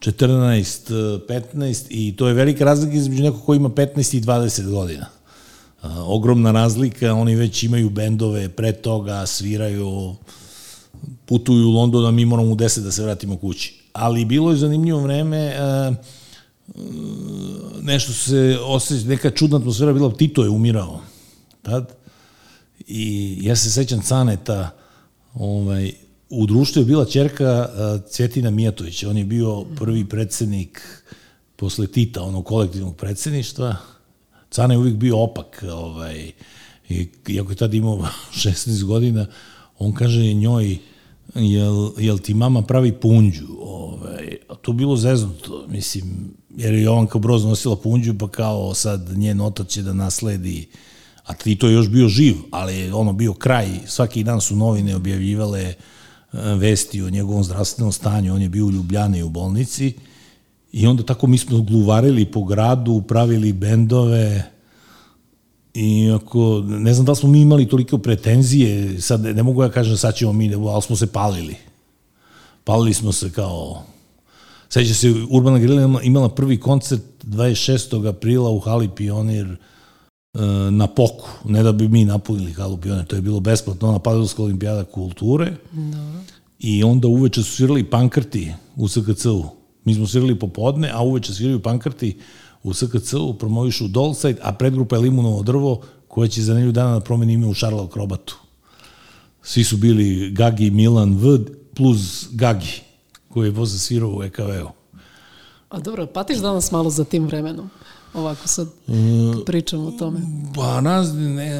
14, 0.00 1.20
15 1.28 1.86
i 1.90 2.16
to 2.16 2.28
je 2.28 2.34
velika 2.34 2.64
razlika 2.64 2.96
između 2.96 3.22
nekog 3.22 3.44
ko 3.44 3.54
ima 3.54 3.68
15 3.68 4.16
i 4.16 4.20
20 4.20 4.70
godina. 4.70 5.06
Ogromna 6.06 6.52
razlika, 6.52 7.14
oni 7.14 7.34
već 7.34 7.62
imaju 7.62 7.90
bendove, 7.90 8.48
pre 8.48 8.72
toga 8.72 9.26
sviraju, 9.26 10.14
putuju 11.26 11.68
u 11.68 11.72
London, 11.72 12.06
a 12.06 12.10
mi 12.10 12.24
moramo 12.24 12.50
u 12.50 12.56
10 12.56 12.80
da 12.80 12.92
se 12.92 13.02
vratimo 13.02 13.36
kući. 13.36 13.74
Ali 13.92 14.24
bilo 14.24 14.50
je 14.50 14.56
zanimljivo 14.56 15.00
vreme, 15.00 15.56
nešto 17.82 18.12
se 18.12 18.58
osjeća, 18.64 19.08
neka 19.08 19.30
čudna 19.30 19.56
atmosfera 19.56 19.92
bila, 19.92 20.14
Tito 20.14 20.42
je 20.42 20.50
umirao 20.50 21.00
tad, 21.62 21.92
i 22.86 23.38
ja 23.42 23.56
se 23.56 23.70
sećam 23.70 24.02
Caneta, 24.02 24.70
ovaj, 25.34 25.92
u 26.30 26.46
društvu 26.46 26.82
je 26.82 26.86
bila 26.86 27.04
čerka 27.04 27.68
Cvjetina 28.08 28.50
Mijatovića, 28.50 29.10
on 29.10 29.18
je 29.18 29.24
bio 29.24 29.64
prvi 29.76 30.08
predsednik 30.08 31.02
posle 31.56 31.86
Tita, 31.86 32.22
onog 32.22 32.44
kolektivnog 32.44 32.96
predsedništva, 32.96 33.76
Cane 34.54 34.74
je 34.74 34.78
uvijek 34.78 34.96
bio 34.96 35.18
opak, 35.18 35.64
ovaj, 35.72 36.32
i, 36.88 37.08
iako 37.28 37.50
je 37.50 37.56
tad 37.56 37.74
imao 37.74 38.06
16 38.44 38.84
godina, 38.84 39.26
on 39.78 39.92
kaže 39.92 40.34
njoj, 40.34 40.78
jel, 41.34 41.90
jel 41.98 42.18
ti 42.18 42.34
mama 42.34 42.62
pravi 42.62 42.92
punđu? 42.92 43.46
Ovaj, 43.60 44.36
a 44.48 44.54
to 44.54 44.72
bilo 44.72 44.96
zeznuto, 44.96 45.66
mislim, 45.68 46.34
jer 46.56 46.74
je 46.74 46.82
Jovanka 46.82 47.18
Broz 47.18 47.44
nosila 47.44 47.76
punđu, 47.76 48.14
pa 48.18 48.28
kao 48.28 48.74
sad 48.74 49.18
njen 49.18 49.40
otac 49.40 49.68
će 49.68 49.82
da 49.82 49.92
nasledi, 49.92 50.68
a 51.24 51.34
ti 51.34 51.56
to 51.56 51.68
je 51.68 51.74
još 51.74 51.88
bio 51.88 52.08
živ, 52.08 52.34
ali 52.50 52.92
ono 52.92 53.12
bio 53.12 53.34
kraj, 53.34 53.68
svaki 53.86 54.24
dan 54.24 54.40
su 54.40 54.56
novine 54.56 54.96
objavljivale 54.96 55.62
e, 55.62 55.74
vesti 56.58 57.02
o 57.02 57.10
njegovom 57.10 57.44
zdravstvenom 57.44 57.92
stanju, 57.92 58.34
on 58.34 58.42
je 58.42 58.48
bio 58.48 58.66
u 58.66 58.70
Ljubljani 58.70 59.22
u 59.22 59.28
bolnici, 59.28 59.94
I 60.74 60.86
onda 60.86 61.02
tako 61.02 61.26
mi 61.26 61.38
smo 61.38 61.62
gluvarili 61.62 62.24
po 62.24 62.44
gradu, 62.44 63.02
pravili 63.08 63.52
bendove, 63.52 64.54
I 65.74 66.10
ako, 66.10 66.62
ne 66.66 66.94
znam 66.94 67.06
da 67.06 67.12
li 67.12 67.16
smo 67.16 67.28
mi 67.28 67.40
imali 67.40 67.68
toliko 67.68 67.98
pretenzije, 67.98 69.00
sad 69.00 69.20
ne 69.22 69.42
mogu 69.42 69.62
ja 69.62 69.70
kažem 69.70 69.96
sad 69.96 70.14
ćemo 70.14 70.32
mi, 70.32 70.54
ali 70.54 70.82
smo 70.82 70.96
se 70.96 71.06
palili. 71.06 71.56
Palili 72.64 72.94
smo 72.94 73.12
se 73.12 73.32
kao... 73.32 73.82
Seća 74.68 74.94
se, 74.94 75.14
Urbana 75.30 75.58
Grila 75.58 76.00
imala 76.02 76.28
prvi 76.28 76.60
koncert 76.60 77.02
26. 77.24 78.08
aprila 78.08 78.50
u 78.50 78.60
Hali 78.60 78.88
Pionir 78.88 79.46
e, 79.46 79.56
na 80.70 80.86
poku, 80.86 81.28
ne 81.44 81.62
da 81.62 81.72
bi 81.72 81.88
mi 81.88 82.04
napunili 82.04 82.52
Halu 82.52 82.76
Pionir, 82.76 83.06
to 83.06 83.16
je 83.16 83.22
bilo 83.22 83.40
besplatno, 83.40 83.88
ona 83.88 83.98
Padovska 83.98 84.42
olimpijada 84.42 84.84
kulture. 84.84 85.52
No. 85.72 86.22
I 86.58 86.84
onda 86.84 87.08
uveče 87.08 87.42
su 87.42 87.52
svirali 87.52 87.90
pankrti 87.90 88.52
u 88.76 88.88
SKC-u 88.88 89.63
Mi 89.84 89.94
smo 89.94 90.06
svirali 90.06 90.38
popodne, 90.38 90.90
a 90.94 91.02
uveče 91.02 91.34
sviraju 91.34 91.62
pankrti 91.62 92.16
u 92.62 92.74
SKC-u, 92.74 93.34
promovišu 93.34 93.88
Dolside, 93.88 94.40
a 94.42 94.52
predgrupa 94.52 94.96
je 94.96 95.02
Limunovo 95.02 95.42
drvo, 95.42 95.82
koja 96.08 96.28
će 96.28 96.42
za 96.42 96.54
nelju 96.54 96.72
dana 96.72 96.94
da 96.94 97.00
promeni 97.00 97.32
ime 97.32 97.46
u 97.46 97.54
Šarla 97.54 97.88
Krobatu. 97.88 98.36
Svi 99.42 99.64
su 99.64 99.76
bili 99.76 100.30
Gagi 100.30 100.70
Milan 100.70 101.14
V 101.14 101.38
plus 101.74 102.28
Gagi, 102.32 102.80
koji 103.28 103.48
je 103.48 103.54
posle 103.54 103.78
svirao 103.78 104.16
u 104.16 104.22
EKV-u. 104.22 104.68
A 105.68 105.80
dobro, 105.80 106.06
patiš 106.06 106.38
danas 106.38 106.70
malo 106.72 106.90
za 106.90 107.04
tim 107.04 107.26
vremenom? 107.26 107.70
Ovako 108.14 108.48
sad 108.48 108.68
pričamo 109.46 109.86
o 109.86 109.90
tome. 109.90 110.20
Pa, 110.54 110.80
nas, 110.80 111.08
ne, 111.14 111.50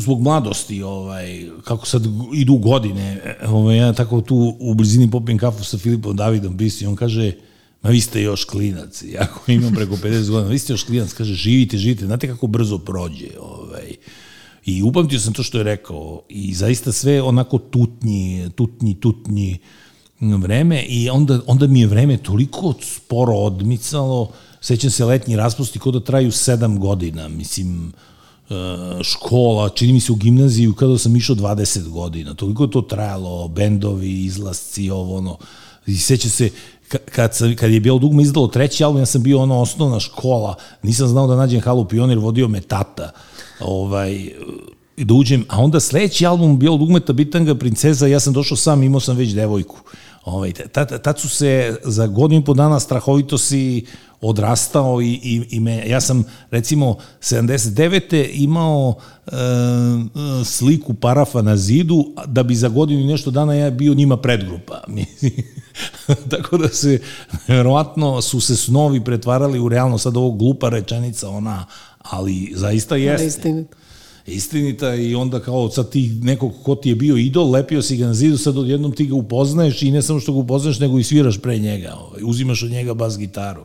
zbog 0.00 0.20
mladosti, 0.20 0.82
ovaj, 0.82 1.50
kako 1.64 1.86
sad 1.86 2.02
idu 2.34 2.56
godine, 2.56 3.36
ovaj, 3.46 3.76
ja 3.76 3.92
tako 3.92 4.20
tu 4.20 4.56
u 4.60 4.74
blizini 4.74 5.10
popijem 5.10 5.38
kafu 5.38 5.64
sa 5.64 5.78
Filipom 5.78 6.16
Davidom 6.16 6.56
Bisi, 6.56 6.86
on 6.86 6.96
kaže, 6.96 7.32
ma 7.82 7.90
vi 7.90 8.00
ste 8.00 8.22
još 8.22 8.44
klinac, 8.44 9.02
jako 9.02 9.40
imam 9.52 9.74
preko 9.74 9.96
50 9.96 10.30
godina, 10.30 10.50
vi 10.50 10.58
ste 10.58 10.72
još 10.72 10.82
klinac, 10.84 11.12
kaže, 11.12 11.34
živite, 11.34 11.78
živite, 11.78 12.06
znate 12.06 12.28
kako 12.28 12.46
brzo 12.46 12.78
prođe, 12.78 13.28
ovaj, 13.40 13.94
I 14.64 14.82
upamtio 14.82 15.20
sam 15.20 15.32
to 15.32 15.42
što 15.42 15.58
je 15.58 15.64
rekao 15.64 16.22
i 16.28 16.54
zaista 16.54 16.92
sve 16.92 17.22
onako 17.22 17.58
tutnji, 17.58 18.50
tutnji, 18.56 18.94
tutnji 18.94 19.58
vreme 20.20 20.82
i 20.88 21.10
onda, 21.10 21.40
onda 21.46 21.66
mi 21.66 21.80
je 21.80 21.86
vreme 21.86 22.16
toliko 22.16 22.74
sporo 22.80 23.32
odmicalo, 23.32 24.30
sećam 24.64 24.90
se 24.90 25.04
letnji 25.04 25.36
raspusti 25.36 25.78
kod 25.78 25.94
da 25.94 26.00
traju 26.00 26.32
sedam 26.32 26.80
godina, 26.80 27.28
mislim, 27.28 27.92
E, 28.50 29.02
škola, 29.02 29.68
čini 29.68 29.92
mi 29.92 30.00
se 30.00 30.12
u 30.12 30.14
gimnaziju 30.14 30.74
kada 30.74 30.98
sam 30.98 31.16
išao 31.16 31.36
20 31.36 31.88
godina, 31.88 32.34
toliko 32.34 32.64
je 32.64 32.70
to 32.70 32.80
trajalo, 32.80 33.48
bendovi, 33.48 34.24
izlasci, 34.24 34.90
ovo 34.90 35.16
ono, 35.16 35.36
i 35.86 35.96
seća 35.96 36.28
se, 36.28 36.50
kad, 36.88 37.34
sam, 37.34 37.56
kad 37.56 37.70
je 37.70 37.80
bilo 37.80 37.98
dugme 37.98 38.22
izdalo 38.22 38.46
treći 38.46 38.84
album, 38.84 39.00
ja 39.00 39.06
sam 39.06 39.22
bio 39.22 39.40
ono 39.40 39.60
osnovna 39.60 40.00
škola, 40.00 40.54
nisam 40.82 41.08
znao 41.08 41.26
da 41.26 41.36
nađem 41.36 41.60
Halu 41.60 41.84
Pionir, 41.84 42.18
vodio 42.18 42.48
me 42.48 42.60
tata, 42.60 43.10
ovaj, 43.60 44.30
da 44.96 45.14
uđem, 45.14 45.44
a 45.48 45.62
onda 45.62 45.80
sledeći 45.80 46.26
album 46.26 46.58
bio 46.58 46.76
dugmeta 46.76 47.12
Bitanga 47.12 47.54
Princeza, 47.54 48.06
ja 48.06 48.20
sam 48.20 48.32
došao 48.32 48.56
sam, 48.56 48.82
imao 48.82 49.00
sam 49.00 49.16
već 49.16 49.30
devojku. 49.30 49.76
Ovaj, 50.24 50.52
tad, 50.52 51.02
tad 51.02 51.20
su 51.20 51.28
se 51.28 51.76
za 51.84 52.06
godinu 52.06 52.40
i 52.40 52.44
po 52.44 52.54
dana 52.54 52.80
strahovito 52.80 53.38
si 53.38 53.86
odrastao 54.24 55.02
i, 55.02 55.20
i, 55.22 55.42
i 55.50 55.60
me, 55.60 55.88
ja 55.88 56.00
sam 56.00 56.24
recimo 56.50 56.96
79. 57.20 58.30
imao 58.32 58.94
e, 59.26 59.30
sliku 60.44 60.94
parafa 60.94 61.42
na 61.42 61.56
zidu 61.56 62.06
da 62.26 62.42
bi 62.42 62.54
za 62.54 62.68
godinu 62.68 63.00
i 63.00 63.06
nešto 63.06 63.30
dana 63.30 63.54
ja 63.54 63.70
bio 63.70 63.94
njima 63.94 64.16
predgrupa. 64.16 64.84
Tako 66.30 66.58
da 66.58 66.68
se, 66.68 67.00
verovatno 67.48 68.22
su 68.22 68.40
se 68.40 68.56
snovi 68.56 69.04
pretvarali 69.04 69.58
u 69.58 69.68
realno, 69.68 69.98
sad 69.98 70.16
ovo 70.16 70.30
glupa 70.30 70.68
rečenica 70.68 71.28
ona, 71.28 71.66
ali 71.98 72.52
zaista 72.54 72.96
jeste. 72.96 73.26
Istinita. 73.26 73.76
Istinita 74.26 74.94
i 74.94 75.14
onda 75.14 75.40
kao 75.40 75.70
sad 75.70 75.90
ti 75.90 76.18
nekog 76.22 76.52
ko 76.62 76.74
ti 76.74 76.88
je 76.88 76.94
bio 76.94 77.16
idol, 77.16 77.50
lepio 77.50 77.82
si 77.82 77.96
ga 77.96 78.06
na 78.06 78.14
zidu, 78.14 78.38
sad 78.38 78.58
odjednom 78.58 78.92
ti 78.92 79.06
ga 79.06 79.14
upoznaješ 79.14 79.82
i 79.82 79.90
ne 79.90 80.02
samo 80.02 80.20
što 80.20 80.32
ga 80.32 80.38
upoznaješ, 80.38 80.78
nego 80.78 80.98
i 80.98 81.04
sviraš 81.04 81.38
pre 81.38 81.58
njega, 81.58 81.94
ovaj, 81.94 82.22
uzimaš 82.24 82.62
od 82.62 82.70
njega 82.70 82.94
bas 82.94 83.18
gitaru 83.18 83.64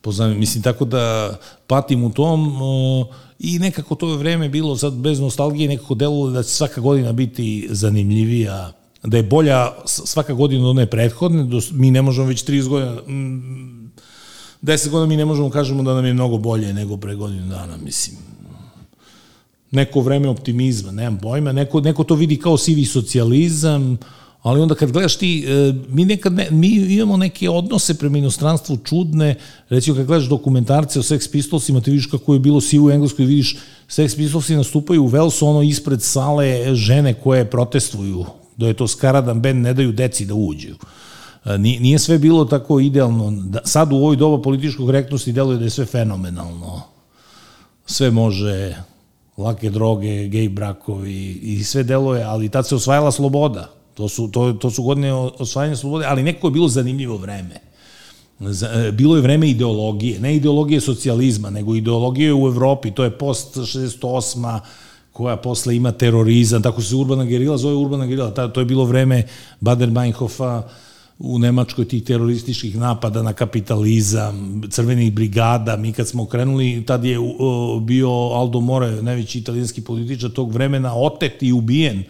poznam, 0.00 0.38
mislim, 0.38 0.62
tako 0.62 0.84
da 0.84 1.36
patim 1.66 2.04
u 2.04 2.10
tom 2.10 2.62
uh, 2.62 3.06
i 3.38 3.58
nekako 3.58 3.94
to 3.94 4.10
je 4.10 4.16
vreme 4.16 4.48
bilo 4.48 4.76
sad 4.76 4.94
bez 4.94 5.20
nostalgije, 5.20 5.68
nekako 5.68 5.94
deluje 5.94 6.32
da 6.32 6.42
će 6.42 6.48
svaka 6.48 6.80
godina 6.80 7.12
biti 7.12 7.68
zanimljivija, 7.70 8.72
da 9.02 9.16
je 9.16 9.22
bolja 9.22 9.72
svaka 9.84 10.32
godina 10.32 10.64
od 10.64 10.70
one 10.70 10.86
prethodne, 10.86 11.44
do, 11.44 11.60
mi 11.72 11.90
ne 11.90 12.02
možemo 12.02 12.26
već 12.26 12.44
30 12.44 12.68
godina, 12.68 12.92
mm, 12.92 13.92
10 14.62 14.88
godina 14.90 15.06
mi 15.06 15.16
ne 15.16 15.24
možemo 15.24 15.50
kažemo 15.50 15.82
da 15.82 15.94
nam 15.94 16.04
je 16.04 16.14
mnogo 16.14 16.38
bolje 16.38 16.72
nego 16.72 16.96
pre 16.96 17.14
godinu 17.14 17.48
dana, 17.48 17.76
mislim. 17.76 18.16
Neko 19.70 20.00
vreme 20.00 20.28
optimizma, 20.28 20.92
nemam 20.92 21.18
pojma, 21.18 21.52
neko, 21.52 21.80
neko 21.80 22.04
to 22.04 22.14
vidi 22.14 22.36
kao 22.36 22.58
sivi 22.58 22.84
socijalizam, 22.84 23.92
uh, 23.92 23.98
ali 24.42 24.60
onda 24.60 24.74
kad 24.74 24.92
gledaš 24.92 25.16
ti, 25.16 25.44
e, 25.48 25.72
mi 25.88 26.04
nekad 26.04 26.32
ne, 26.32 26.48
mi 26.50 26.68
imamo 26.68 27.16
neke 27.16 27.50
odnose 27.50 27.98
prema 27.98 28.18
inostranstvu 28.18 28.76
čudne, 28.84 29.34
recimo 29.68 29.96
kad 29.96 30.06
gledaš 30.06 30.28
dokumentarce 30.28 30.98
o 30.98 31.02
Sex 31.02 31.30
Pistolsima, 31.30 31.80
ti 31.80 31.90
vidiš 31.90 32.06
kako 32.06 32.34
je 32.34 32.40
bilo 32.40 32.60
sivo 32.60 32.86
u 32.86 32.90
Engleskoj, 32.90 33.24
vidiš 33.24 33.56
Sex 33.88 34.16
Pistolsi 34.16 34.56
nastupaju 34.56 35.02
u 35.02 35.06
Velsu, 35.06 35.46
ono 35.46 35.62
ispred 35.62 36.02
sale 36.02 36.74
žene 36.74 37.14
koje 37.14 37.50
protestuju, 37.50 38.24
da 38.56 38.66
je 38.66 38.74
to 38.74 38.88
skaradan 38.88 39.40
band, 39.42 39.62
ne 39.62 39.74
daju 39.74 39.92
deci 39.92 40.26
da 40.26 40.34
uđu. 40.34 40.74
E, 41.44 41.58
nije 41.58 41.98
sve 41.98 42.18
bilo 42.18 42.44
tako 42.44 42.80
idealno. 42.80 43.30
Da, 43.30 43.60
sad 43.64 43.92
u 43.92 43.96
ovoj 43.96 44.16
doba 44.16 44.42
političkog 44.42 44.86
korektnosti 44.86 45.32
deluje 45.32 45.58
da 45.58 45.64
je 45.64 45.70
sve 45.70 45.84
fenomenalno. 45.84 46.82
Sve 47.86 48.10
može, 48.10 48.76
lake 49.36 49.70
droge, 49.70 50.28
gej 50.28 50.48
brakovi 50.48 51.38
i 51.42 51.64
sve 51.64 51.82
deluje, 51.82 52.22
ali 52.22 52.48
tad 52.48 52.68
se 52.68 52.74
osvajala 52.74 53.12
sloboda 53.12 53.79
To 54.00 54.08
su, 54.08 54.28
to, 54.28 54.52
to 54.52 54.70
su 54.70 54.82
godine 54.82 55.12
osvajanja 55.12 55.76
slobode, 55.76 56.06
ali 56.08 56.22
nekako 56.22 56.46
je 56.46 56.50
bilo 56.50 56.68
zanimljivo 56.68 57.16
vreme. 57.16 57.60
E, 58.40 58.92
bilo 58.92 59.16
je 59.16 59.22
vreme 59.22 59.50
ideologije, 59.50 60.20
ne 60.20 60.36
ideologije 60.36 60.80
socijalizma, 60.80 61.50
nego 61.50 61.74
ideologije 61.74 62.34
u 62.34 62.46
Evropi, 62.46 62.90
to 62.90 63.04
je 63.04 63.10
post 63.10 63.56
68 63.56 64.60
koja 65.12 65.36
posle 65.36 65.76
ima 65.76 65.92
terorizam, 65.92 66.62
tako 66.62 66.82
se 66.82 66.96
urbana 66.96 67.24
gerila 67.24 67.56
zove 67.56 67.74
urbana 67.74 68.06
gerila, 68.06 68.30
to 68.30 68.60
je 68.60 68.64
bilo 68.64 68.84
vreme 68.84 69.22
Bader-Meinhofa, 69.60 70.62
u 71.18 71.38
Nemačkoj 71.38 71.84
tih 71.84 72.04
terorističkih 72.04 72.76
napada 72.78 73.22
na 73.22 73.32
kapitalizam, 73.32 74.62
crvenih 74.70 75.12
brigada, 75.12 75.76
mi 75.76 75.92
kad 75.92 76.08
smo 76.08 76.26
krenuli, 76.26 76.84
tad 76.86 77.04
je 77.04 77.18
bio 77.80 78.08
Aldo 78.08 78.60
More, 78.60 79.02
najveći 79.02 79.38
italijanski 79.38 79.84
političar 79.84 80.30
tog 80.30 80.52
vremena, 80.52 80.94
otet 80.94 81.42
i 81.42 81.52
ubijen 81.52 82.04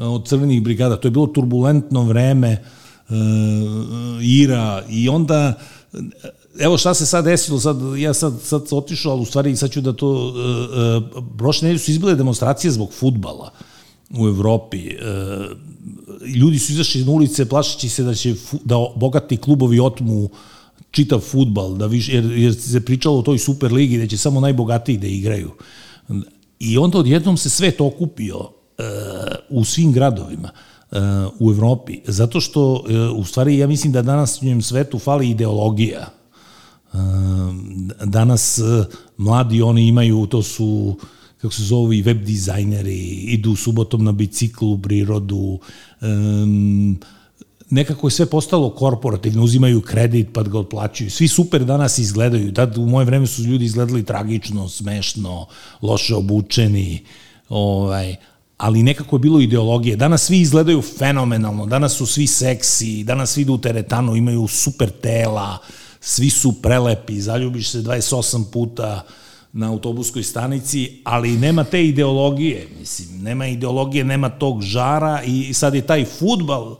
od 0.00 0.28
crvenih 0.28 0.62
brigada. 0.62 0.96
To 0.96 1.08
je 1.08 1.12
bilo 1.12 1.26
turbulentno 1.26 2.04
vreme, 2.04 2.64
uh, 3.08 3.16
Ira 4.22 4.82
i 4.88 5.08
onda 5.08 5.54
evo 6.58 6.78
šta 6.78 6.94
se 6.94 7.06
sad 7.06 7.24
desilo, 7.24 7.60
sad, 7.60 7.76
ja 7.98 8.14
sad, 8.14 8.40
sad 8.42 8.62
otišao, 8.70 9.12
ali 9.12 9.22
u 9.22 9.24
stvari 9.24 9.56
sad 9.56 9.70
ću 9.70 9.80
da 9.80 9.92
to, 9.92 10.10
uh, 10.10 11.46
uh, 11.46 11.62
nedelje 11.62 11.78
su 11.78 11.90
izbile 11.90 12.14
demonstracije 12.14 12.70
zbog 12.70 12.92
futbala 12.92 13.50
u 14.18 14.28
Evropi. 14.28 14.78
Uh, 14.78 16.26
ljudi 16.26 16.58
su 16.58 16.72
izašli 16.72 17.04
na 17.04 17.10
ulice 17.10 17.48
plašeći 17.48 17.88
se 17.88 18.02
da 18.02 18.14
će 18.14 18.34
da 18.64 18.76
bogati 18.96 19.36
klubovi 19.36 19.80
otmu 19.80 20.30
čitav 20.90 21.20
futbal, 21.20 21.76
da 21.76 21.86
viš, 21.86 22.08
jer, 22.08 22.24
jer 22.24 22.54
se 22.54 22.84
pričalo 22.84 23.18
o 23.18 23.22
toj 23.22 23.38
super 23.38 23.72
ligi 23.72 23.98
da 23.98 24.06
će 24.06 24.18
samo 24.18 24.40
najbogatiji 24.40 24.98
da 24.98 25.06
igraju. 25.06 25.50
I 26.58 26.78
onda 26.78 26.98
odjednom 26.98 27.36
se 27.36 27.50
svet 27.50 27.80
okupio 27.80 28.59
u 29.48 29.64
svim 29.64 29.92
gradovima 29.92 30.50
uh, 30.90 30.98
u 31.38 31.50
Evropi, 31.50 32.00
zato 32.06 32.40
što 32.40 32.72
uh, 32.72 32.82
u 33.16 33.24
stvari 33.24 33.58
ja 33.58 33.66
mislim 33.66 33.92
da 33.92 34.02
danas 34.02 34.42
u 34.42 34.44
njem 34.44 34.62
svetu 34.62 34.98
fali 34.98 35.30
ideologija. 35.30 36.06
Uh, 36.92 36.98
danas 38.04 38.60
mladi 39.16 39.62
oni 39.62 39.86
imaju, 39.86 40.26
to 40.26 40.42
su 40.42 40.96
kako 41.40 41.54
se 41.54 41.62
zove, 41.62 41.96
i 41.98 42.02
web 42.02 42.24
dizajneri, 42.24 42.98
idu 43.08 43.56
subotom 43.56 44.04
na 44.04 44.12
biciklu 44.12 44.72
u 44.72 44.78
prirodu, 44.78 45.58
um, 46.00 46.98
nekako 47.70 48.06
je 48.06 48.10
sve 48.10 48.26
postalo 48.26 48.70
korporativno, 48.70 49.44
uzimaju 49.44 49.80
kredit 49.80 50.28
pa 50.32 50.42
ga 50.42 50.58
otplaćuju. 50.58 51.10
Svi 51.10 51.28
super 51.28 51.64
danas 51.64 51.98
izgledaju. 51.98 52.52
Tad 52.52 52.78
u 52.78 52.86
moje 52.86 53.04
vreme 53.04 53.26
su 53.26 53.42
ljudi 53.42 53.64
izgledali 53.64 54.04
tragično, 54.04 54.68
smešno, 54.68 55.46
loše 55.82 56.14
obučeni, 56.14 57.04
ovaj, 57.48 58.16
ali 58.60 58.82
nekako 58.82 59.16
je 59.16 59.20
bilo 59.20 59.40
ideologije. 59.40 59.96
Danas 59.96 60.22
svi 60.22 60.40
izgledaju 60.40 60.82
fenomenalno, 60.82 61.66
danas 61.66 61.92
su 61.92 62.06
svi 62.06 62.26
seksi, 62.26 63.04
danas 63.04 63.30
svi 63.30 63.42
idu 63.42 63.54
u 63.54 63.58
teretanu, 63.58 64.16
imaju 64.16 64.46
super 64.46 64.90
tela, 64.90 65.58
svi 66.00 66.30
su 66.30 66.62
prelepi, 66.62 67.20
zaljubiš 67.20 67.70
se 67.70 67.78
28 67.78 68.44
puta 68.52 69.04
na 69.52 69.70
autobuskoj 69.70 70.22
stanici, 70.22 71.00
ali 71.04 71.36
nema 71.36 71.64
te 71.64 71.86
ideologije, 71.86 72.68
mislim, 72.80 73.22
nema 73.22 73.46
ideologije, 73.46 74.04
nema 74.04 74.28
tog 74.28 74.62
žara 74.62 75.22
i 75.22 75.54
sad 75.54 75.74
je 75.74 75.86
taj 75.86 76.04
futbal 76.04 76.76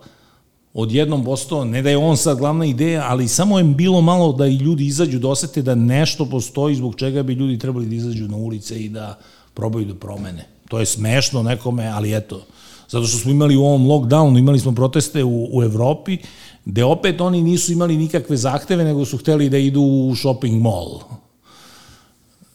odjednom 0.75 1.25
postao, 1.25 1.65
ne 1.65 1.83
da 1.83 1.91
je 1.91 1.97
on 1.97 2.17
sad 2.17 2.39
glavna 2.39 2.65
ideja, 2.65 3.07
ali 3.09 3.29
samo 3.29 3.59
je 3.59 3.65
bilo 3.65 4.01
malo 4.01 4.33
da 4.33 4.47
i 4.47 4.57
ljudi 4.57 4.87
izađu 4.87 5.19
da 5.19 5.29
osete 5.29 5.63
da 5.63 5.75
nešto 5.75 6.27
postoji 6.27 6.77
zbog 6.77 6.95
čega 6.97 7.23
bi 7.23 7.33
ljudi 7.33 7.59
trebali 7.59 7.87
da 7.87 7.95
izađu 7.95 8.29
na 8.29 8.37
ulice 8.37 8.85
i 8.85 8.89
da 8.89 9.19
probaju 9.55 9.87
da 9.87 9.95
promene. 9.95 10.60
To 10.71 10.79
je 10.79 10.87
smešno 10.87 11.43
nekome, 11.43 11.87
ali 11.87 12.15
eto, 12.17 12.45
zato 12.89 13.07
što 13.07 13.19
smo 13.19 13.31
imali 13.31 13.57
u 13.57 13.65
ovom 13.65 13.87
lockdownu, 13.87 14.39
imali 14.39 14.61
smo 14.61 14.73
proteste 14.73 15.25
u, 15.25 15.49
u 15.53 15.63
Evropi, 15.63 16.19
gde 16.65 16.85
opet 16.85 17.21
oni 17.21 17.43
nisu 17.43 17.73
imali 17.73 17.97
nikakve 17.97 18.37
zahteve, 18.37 18.85
nego 18.85 19.05
su 19.05 19.19
hteli 19.19 19.49
da 19.51 19.59
idu 19.59 19.83
u 19.83 20.15
shopping 20.17 20.63
mall. 20.63 21.01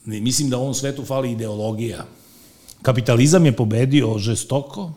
Mislim 0.05 0.49
da 0.49 0.57
u 0.57 0.61
ovom 0.61 0.73
svetu 0.73 1.05
fali 1.05 1.31
ideologija. 1.31 2.05
Kapitalizam 2.81 3.45
je 3.45 3.55
pobedio 3.55 4.17
žestoko, 4.17 4.91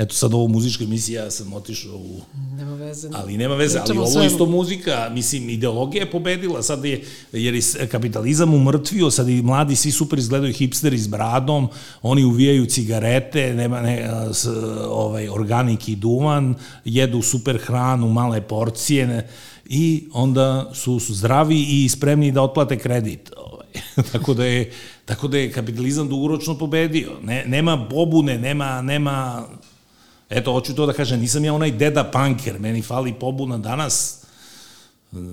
Eto 0.00 0.14
sad 0.14 0.34
ovo 0.34 0.48
muzička 0.48 0.84
emisija, 0.84 1.24
ja 1.24 1.30
sam 1.30 1.52
otišao 1.52 1.96
u... 1.96 2.20
Nema 2.56 2.74
veze. 2.74 3.08
Ali 3.12 3.36
nema 3.36 3.54
veze, 3.54 3.78
ali 3.78 3.98
ovo 3.98 4.22
isto 4.22 4.46
muzika, 4.46 5.10
mislim, 5.12 5.50
ideologija 5.50 6.02
je 6.02 6.10
pobedila, 6.10 6.62
sad 6.62 6.84
je, 6.84 7.02
jer 7.32 7.54
je 7.54 7.62
kapitalizam 7.90 8.54
umrtvio, 8.54 9.10
sad 9.10 9.28
i 9.28 9.42
mladi 9.42 9.76
svi 9.76 9.90
super 9.92 10.18
izgledaju 10.18 10.52
hipsteri 10.52 10.98
s 10.98 11.06
bradom, 11.06 11.68
oni 12.02 12.24
uvijaju 12.24 12.66
cigarete, 12.66 13.54
nema 13.54 13.80
ne, 13.80 14.10
s, 14.32 14.46
ovaj, 14.88 15.28
organik 15.28 15.88
i 15.88 15.96
duvan, 15.96 16.54
jedu 16.84 17.22
super 17.22 17.58
hranu, 17.58 18.08
male 18.08 18.40
porcije, 18.40 19.06
ne, 19.06 19.28
i 19.64 20.04
onda 20.12 20.70
su, 20.74 21.00
su 21.00 21.14
zdravi 21.14 21.66
i 21.68 21.88
spremni 21.88 22.32
da 22.32 22.42
otplate 22.42 22.78
kredit. 22.78 23.32
Ovaj. 23.36 23.66
tako 24.12 24.34
da 24.34 24.44
je 24.44 24.72
tako 25.04 25.28
da 25.28 25.38
je 25.38 25.52
kapitalizam 25.52 26.08
dugoročno 26.08 26.58
pobedio. 26.58 27.10
Ne, 27.22 27.44
nema 27.46 27.88
pobune, 27.88 28.38
nema 28.38 28.82
nema 28.82 29.46
Eto, 30.30 30.52
hoću 30.52 30.74
to 30.74 30.86
da 30.86 30.92
kažem, 30.92 31.20
nisam 31.20 31.44
ja 31.44 31.54
onaj 31.54 31.70
deda 31.70 32.04
punker, 32.04 32.58
meni 32.60 32.82
fali 32.82 33.12
pobuna 33.12 33.58
danas, 33.58 34.20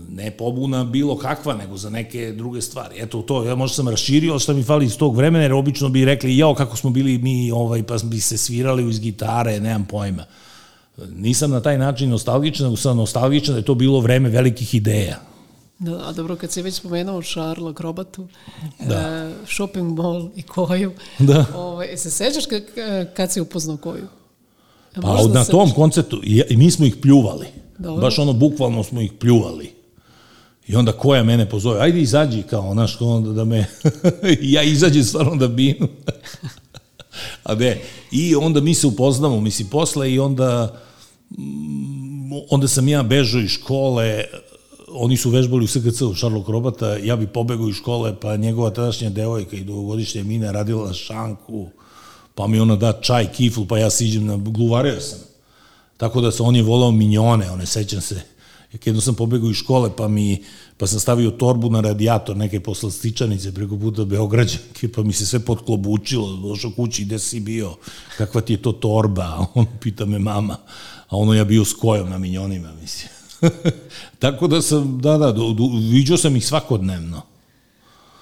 ne 0.10 0.31
pobuna 0.31 0.83
bilo 0.83 1.17
kakva, 1.17 1.55
nego 1.55 1.77
za 1.77 1.89
neke 1.89 2.31
druge 2.31 2.62
stvari. 2.62 2.95
Eto, 2.99 3.21
to, 3.21 3.43
ja 3.43 3.55
možda 3.55 3.75
sam 3.75 3.88
raširio 3.88 4.39
što 4.39 4.53
mi 4.53 4.63
fali 4.63 4.86
iz 4.86 4.97
tog 4.97 5.15
vremena, 5.15 5.43
jer 5.43 5.53
obično 5.53 5.89
bi 5.89 6.05
rekli, 6.05 6.38
jao, 6.38 6.55
kako 6.55 6.77
smo 6.77 6.89
bili 6.89 7.17
mi, 7.17 7.51
ovaj, 7.51 7.83
pa 7.83 7.97
bi 8.03 8.19
se 8.19 8.38
svirali 8.38 8.89
iz 8.89 8.99
gitare, 8.99 9.60
nemam 9.60 9.86
pojma. 9.86 10.25
Nisam 10.97 11.51
na 11.51 11.62
taj 11.62 11.77
način 11.77 12.10
nostalgičan, 12.10 12.65
nego 12.65 12.77
sam 12.77 12.97
nostalgičan 12.97 13.53
da 13.53 13.60
je 13.60 13.65
to 13.65 13.75
bilo 13.75 13.99
vreme 13.99 14.29
velikih 14.29 14.75
ideja. 14.75 15.19
Da, 15.79 16.07
a 16.07 16.12
dobro, 16.12 16.36
kad 16.36 16.51
si 16.51 16.62
već 16.62 16.75
spomenuo 16.75 17.21
Šarla, 17.21 17.73
Krobatu, 17.73 18.27
da. 18.79 19.29
uh, 19.29 19.47
shopping 19.47 19.97
mall 19.97 20.29
i 20.36 20.43
Koju, 20.43 20.91
da. 21.19 21.45
ovaj, 21.55 21.97
se 21.97 22.12
sećaš 22.12 22.43
kad 23.15 23.31
si 23.31 23.41
upoznao 23.41 23.77
Koju? 23.77 24.07
Pa 25.02 25.28
na 25.34 25.43
se... 25.43 25.52
tom 25.52 25.71
koncertu, 25.71 26.21
i 26.23 26.58
mi 26.58 26.71
smo 26.71 26.86
ih 26.86 26.95
pljuvali. 27.02 27.47
Dobro. 27.78 28.02
Baš 28.02 28.19
ono, 28.19 28.34
bukvalno 28.34 28.84
smo 28.84 29.02
ih 29.02 29.12
pljuvali. 29.19 29.71
I 30.67 30.76
onda 30.76 30.91
koja 30.91 31.23
mene 31.23 31.50
pozove, 31.50 31.82
ajde 31.82 32.02
izađi 32.02 32.43
kao, 32.43 32.73
znaš, 32.73 33.02
onda 33.02 33.32
da 33.32 33.45
me, 33.45 33.65
ja 34.41 34.63
izađem 34.63 35.04
stvarno 35.04 35.36
da 35.36 35.47
binu. 35.47 35.88
A 37.43 37.56
ne, 37.56 37.82
i 38.12 38.36
onda 38.36 38.62
mi 38.62 38.73
se 38.73 38.88
upoznamo, 38.88 39.41
mislim, 39.41 39.67
posle 39.67 40.13
i 40.13 40.19
onda, 40.19 40.80
mm, 41.30 42.32
onda 42.50 42.67
sam 42.67 42.88
ja 42.88 43.04
bežao 43.04 43.41
iz 43.41 43.50
škole, 43.50 44.23
oni 44.88 45.17
su 45.17 45.29
vežbali 45.29 45.63
u 45.63 45.67
SKC 45.67 46.02
u 46.02 46.13
Šarlok 46.13 46.50
Robata, 46.50 46.96
ja 46.96 47.15
bi 47.15 47.27
pobegao 47.27 47.69
iz 47.69 47.75
škole, 47.75 48.15
pa 48.21 48.35
njegova 48.35 48.69
tadašnja 48.69 49.10
devojka 49.10 49.56
i 49.56 49.63
dugogodišnja 49.63 50.23
Mina 50.23 50.52
radila 50.52 50.88
na 50.88 50.94
šanku, 50.94 51.69
pa 52.38 52.48
mi 52.48 52.60
ona 52.60 52.75
da 52.75 52.94
čaj, 53.02 53.31
kiflu, 53.31 53.65
pa 53.65 53.77
ja 53.77 53.90
siđem 53.90 54.25
na 54.25 54.38
gluvario 54.38 55.02
sam. 55.02 55.19
Tako 55.98 56.21
da 56.21 56.31
se 56.31 56.44
on 56.44 56.56
je 56.56 56.63
volao 56.63 56.92
minjone, 56.92 57.52
one 57.52 57.65
sećam 57.65 58.02
se. 58.02 58.21
Jedno 58.85 59.02
sam 59.02 59.15
pobegao 59.15 59.50
iz 59.50 59.56
škole, 59.56 59.90
pa 59.98 60.08
mi 60.08 60.44
pa 60.77 60.88
sam 60.88 61.00
stavio 61.00 61.31
torbu 61.31 61.69
na 61.69 61.81
radijator 61.81 62.38
neke 62.38 62.60
poslastičanice 62.60 63.54
preko 63.54 63.77
puta 63.77 64.06
Beograđanke, 64.06 64.92
pa 64.92 65.04
mi 65.04 65.13
se 65.13 65.25
sve 65.25 65.40
podklobučilo, 65.40 66.38
došao 66.38 66.71
kući, 66.71 67.06
gde 67.06 67.19
si 67.19 67.40
bio, 67.40 67.75
kakva 68.17 68.42
ti 68.42 68.54
je 68.54 68.62
to 68.62 68.71
torba, 68.71 69.23
a 69.38 69.46
on 69.54 69.65
pita 69.79 70.06
me 70.06 70.19
mama, 70.19 70.58
a 71.10 71.17
ono 71.17 71.33
ja 71.33 71.44
bio 71.44 71.65
s 71.65 71.73
kojom 71.73 72.10
na 72.10 72.17
minjonima, 72.17 72.73
mislim. 72.81 73.10
Tako 74.19 74.48
da 74.48 74.62
sam, 74.62 75.02
da, 75.02 75.17
da, 75.17 75.33
viđao 75.92 76.17
sam 76.17 76.35
ih 76.35 76.46
svakodnevno. 76.46 77.21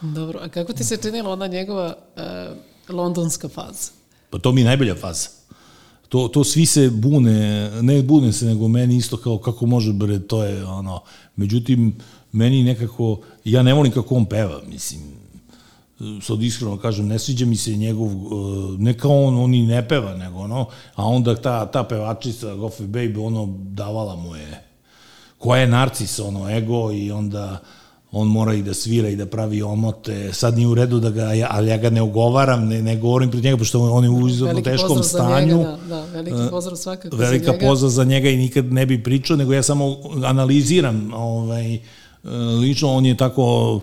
Dobro, 0.02 0.40
a 0.42 0.50
kako 0.50 0.74
ti 0.74 0.84
se 0.84 0.98
činila 0.98 1.32
ona 1.32 1.48
njegova 1.48 1.96
uh, 2.16 2.96
londonska 2.96 3.50
faza? 3.50 4.05
Pa 4.30 4.40
to 4.40 4.52
mi 4.52 4.62
je 4.62 4.66
najbolja 4.66 4.96
faza. 4.96 5.30
To, 6.10 6.28
to 6.28 6.44
svi 6.44 6.66
se 6.66 6.90
bune, 6.90 7.70
ne 7.82 8.02
bune 8.04 8.34
se, 8.34 8.46
nego 8.46 8.68
meni 8.68 8.96
isto 8.96 9.18
kao 9.18 9.38
kako 9.38 9.66
može 9.66 9.94
bre, 9.94 10.20
to 10.20 10.44
je 10.44 10.66
ono, 10.66 11.02
međutim, 11.36 11.96
meni 12.32 12.64
nekako, 12.64 13.20
ja 13.46 13.64
ne 13.64 13.74
volim 13.74 13.92
kako 13.92 14.16
on 14.16 14.26
peva, 14.26 14.62
mislim, 14.68 15.02
sad 16.22 16.44
iskreno 16.44 16.78
kažem, 16.78 17.08
ne 17.08 17.20
sviđa 17.20 17.46
mi 17.46 17.56
se 17.56 17.76
njegov, 17.76 18.12
ne 18.80 18.98
kao 18.98 19.24
on, 19.24 19.38
on 19.38 19.54
i 19.54 19.66
ne 19.66 19.88
peva, 19.88 20.16
nego 20.16 20.40
ono, 20.40 20.68
a 20.96 21.06
onda 21.08 21.36
ta, 21.36 21.66
ta 21.66 21.84
pevačica, 21.84 22.48
Goffy 22.48 22.88
Baby, 22.88 23.26
ono, 23.26 23.54
davala 23.60 24.16
mu 24.16 24.36
je, 24.36 24.64
koja 25.38 25.62
je 25.62 25.68
narcis, 25.68 26.20
ono, 26.20 26.50
ego 26.50 26.92
i 26.92 27.12
onda, 27.12 27.62
on 28.18 28.28
mora 28.28 28.54
i 28.54 28.62
da 28.62 28.74
svira 28.74 29.10
i 29.10 29.16
da 29.16 29.26
pravi 29.26 29.62
omote. 29.62 30.34
Sad 30.34 30.56
nije 30.56 30.68
u 30.68 30.76
redu 30.76 31.00
da 31.00 31.10
ga, 31.10 31.32
ali 31.50 31.70
ja 31.70 31.78
ga 31.78 31.90
ne 31.90 32.02
ugovaram, 32.02 32.68
ne, 32.68 32.82
ne 32.82 32.96
govorim 32.96 33.32
pred 33.32 33.44
njega, 33.44 33.58
pošto 33.58 33.92
on 33.92 34.04
je 34.04 34.10
u 34.10 34.28
izuzetno 34.28 34.62
teškom 34.62 35.04
stanju. 35.04 35.58
Njega, 35.58 35.78
da, 35.90 35.96
da, 35.96 36.06
veliki 36.06 36.42
e, 36.48 36.50
pozdrav 36.50 36.76
svakako 36.76 37.18
Velika 37.18 37.46
za 37.46 37.52
njega. 37.52 37.68
pozdrav 37.68 37.90
za 37.90 38.04
njega 38.04 38.30
i 38.30 38.38
nikad 38.38 38.74
ne 38.74 38.86
bi 38.86 39.04
pričao, 39.04 39.38
nego 39.38 39.54
ja 39.54 39.64
samo 39.64 39.98
analiziram 40.26 41.12
ovaj, 41.14 41.74
e, 41.76 41.80
lično, 42.62 42.94
on 42.94 43.06
je 43.06 43.18
tako 43.18 43.80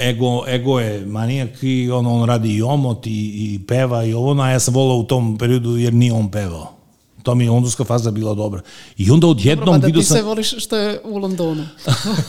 ego, 0.00 0.44
ego 0.48 0.80
je 0.80 1.06
manijak 1.06 1.62
i 1.62 1.90
on, 1.90 2.06
on 2.06 2.24
radi 2.24 2.54
i 2.54 2.62
omot 2.62 3.06
i, 3.06 3.10
i 3.10 3.60
peva 3.66 4.04
i 4.04 4.14
ovo, 4.14 4.42
a 4.42 4.50
ja 4.50 4.60
sam 4.60 4.74
volao 4.74 4.96
u 4.96 5.04
tom 5.04 5.38
periodu 5.38 5.76
jer 5.76 5.94
nije 5.94 6.12
on 6.12 6.30
pevao. 6.30 6.79
To 7.22 7.34
mi 7.34 7.44
je 7.44 7.50
londonska 7.50 7.84
faza 7.84 8.10
bila 8.10 8.34
dobra. 8.34 8.60
I 8.96 9.10
onda 9.10 9.26
odjednom 9.26 9.66
Dobro, 9.66 9.80
pa 9.80 9.86
da 9.86 10.00
ti 10.00 10.06
sam... 10.06 10.16
se 10.16 10.22
voliš 10.22 10.54
što 10.64 10.76
je 10.76 11.00
u 11.04 11.18
Londonu. 11.18 11.66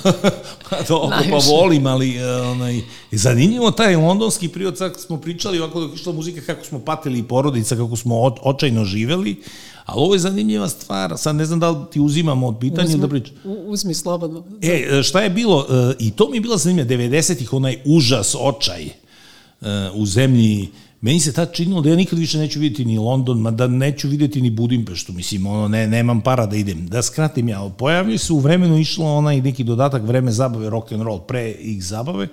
pa 0.69 0.83
to, 0.87 1.11
pa 1.29 1.37
volim, 1.51 1.87
ali 1.87 2.17
uh, 2.17 2.47
onaj, 2.47 2.81
zanimljivo 3.11 3.71
taj 3.71 3.95
londonski 3.95 4.47
period, 4.47 4.77
sad 4.77 4.99
smo 4.99 5.17
pričali 5.17 5.59
ovako 5.59 5.79
dok 5.79 5.95
išla 5.95 6.13
muzika, 6.13 6.41
kako 6.41 6.65
smo 6.65 6.79
patili 6.79 7.19
i 7.19 7.23
porodica, 7.23 7.75
kako 7.75 7.95
smo 7.95 8.15
o, 8.15 8.35
očajno 8.41 8.85
živeli, 8.85 9.41
ali 9.85 10.03
ovo 10.03 10.15
je 10.15 10.19
zanimljiva 10.19 10.69
stvar, 10.69 11.13
sad 11.17 11.35
ne 11.35 11.45
znam 11.45 11.59
da 11.59 11.69
li 11.69 11.77
ti 11.91 11.99
uzimamo 11.99 12.47
od 12.47 12.57
pitanja 12.59 12.87
Uzmi, 12.87 13.01
da 13.01 13.07
pričam. 13.07 13.35
Uzmi 13.43 13.93
slobodno. 13.93 14.43
E, 14.61 15.03
šta 15.03 15.21
je 15.21 15.29
bilo, 15.29 15.57
uh, 15.57 15.95
i 15.99 16.11
to 16.11 16.29
mi 16.29 16.37
je 16.37 16.41
bila 16.41 16.57
zanimljiva, 16.57 16.89
90-ih, 16.89 17.53
onaj 17.53 17.81
užas, 17.85 18.35
očaj 18.39 18.85
uh, 19.61 19.67
u 19.93 20.05
zemlji 20.05 20.69
meni 21.01 21.19
se 21.19 21.33
tad 21.33 21.53
činilo 21.53 21.81
da 21.81 21.89
ja 21.89 21.95
nikad 21.95 22.19
više 22.19 22.37
neću 22.37 22.59
vidjeti 22.59 22.85
ni 22.85 22.97
London, 22.97 23.39
ma 23.39 23.51
da 23.51 23.67
neću 23.67 24.07
vidjeti 24.07 24.41
ni 24.41 24.49
Budimpeštu, 24.49 25.13
mislim, 25.13 25.45
ono, 25.45 25.67
ne, 25.67 25.87
nemam 25.87 26.21
para 26.21 26.45
da 26.45 26.55
idem. 26.55 26.87
Da 26.87 27.01
skratim 27.01 27.49
ja, 27.49 27.69
pojavljaju 27.77 28.19
se 28.19 28.33
u 28.33 28.39
vremenu 28.39 28.77
išlo 28.77 29.15
onaj 29.15 29.41
neki 29.41 29.63
dodatak 29.63 30.03
vreme 30.03 30.31
zabave 30.31 30.69
rock 30.69 30.91
and 30.91 31.01
roll 31.01 31.19
pre 31.19 31.51
ih 31.51 31.83
zabave 31.83 32.27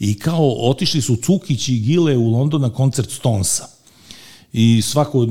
i 0.00 0.18
kao 0.18 0.54
otišli 0.58 1.02
su 1.02 1.16
Cukić 1.16 1.68
i 1.68 1.78
Gile 1.78 2.16
u 2.16 2.32
London 2.32 2.60
na 2.60 2.70
koncert 2.70 3.10
Stonesa 3.10 3.78
i 4.52 4.82
svako, 4.82 5.26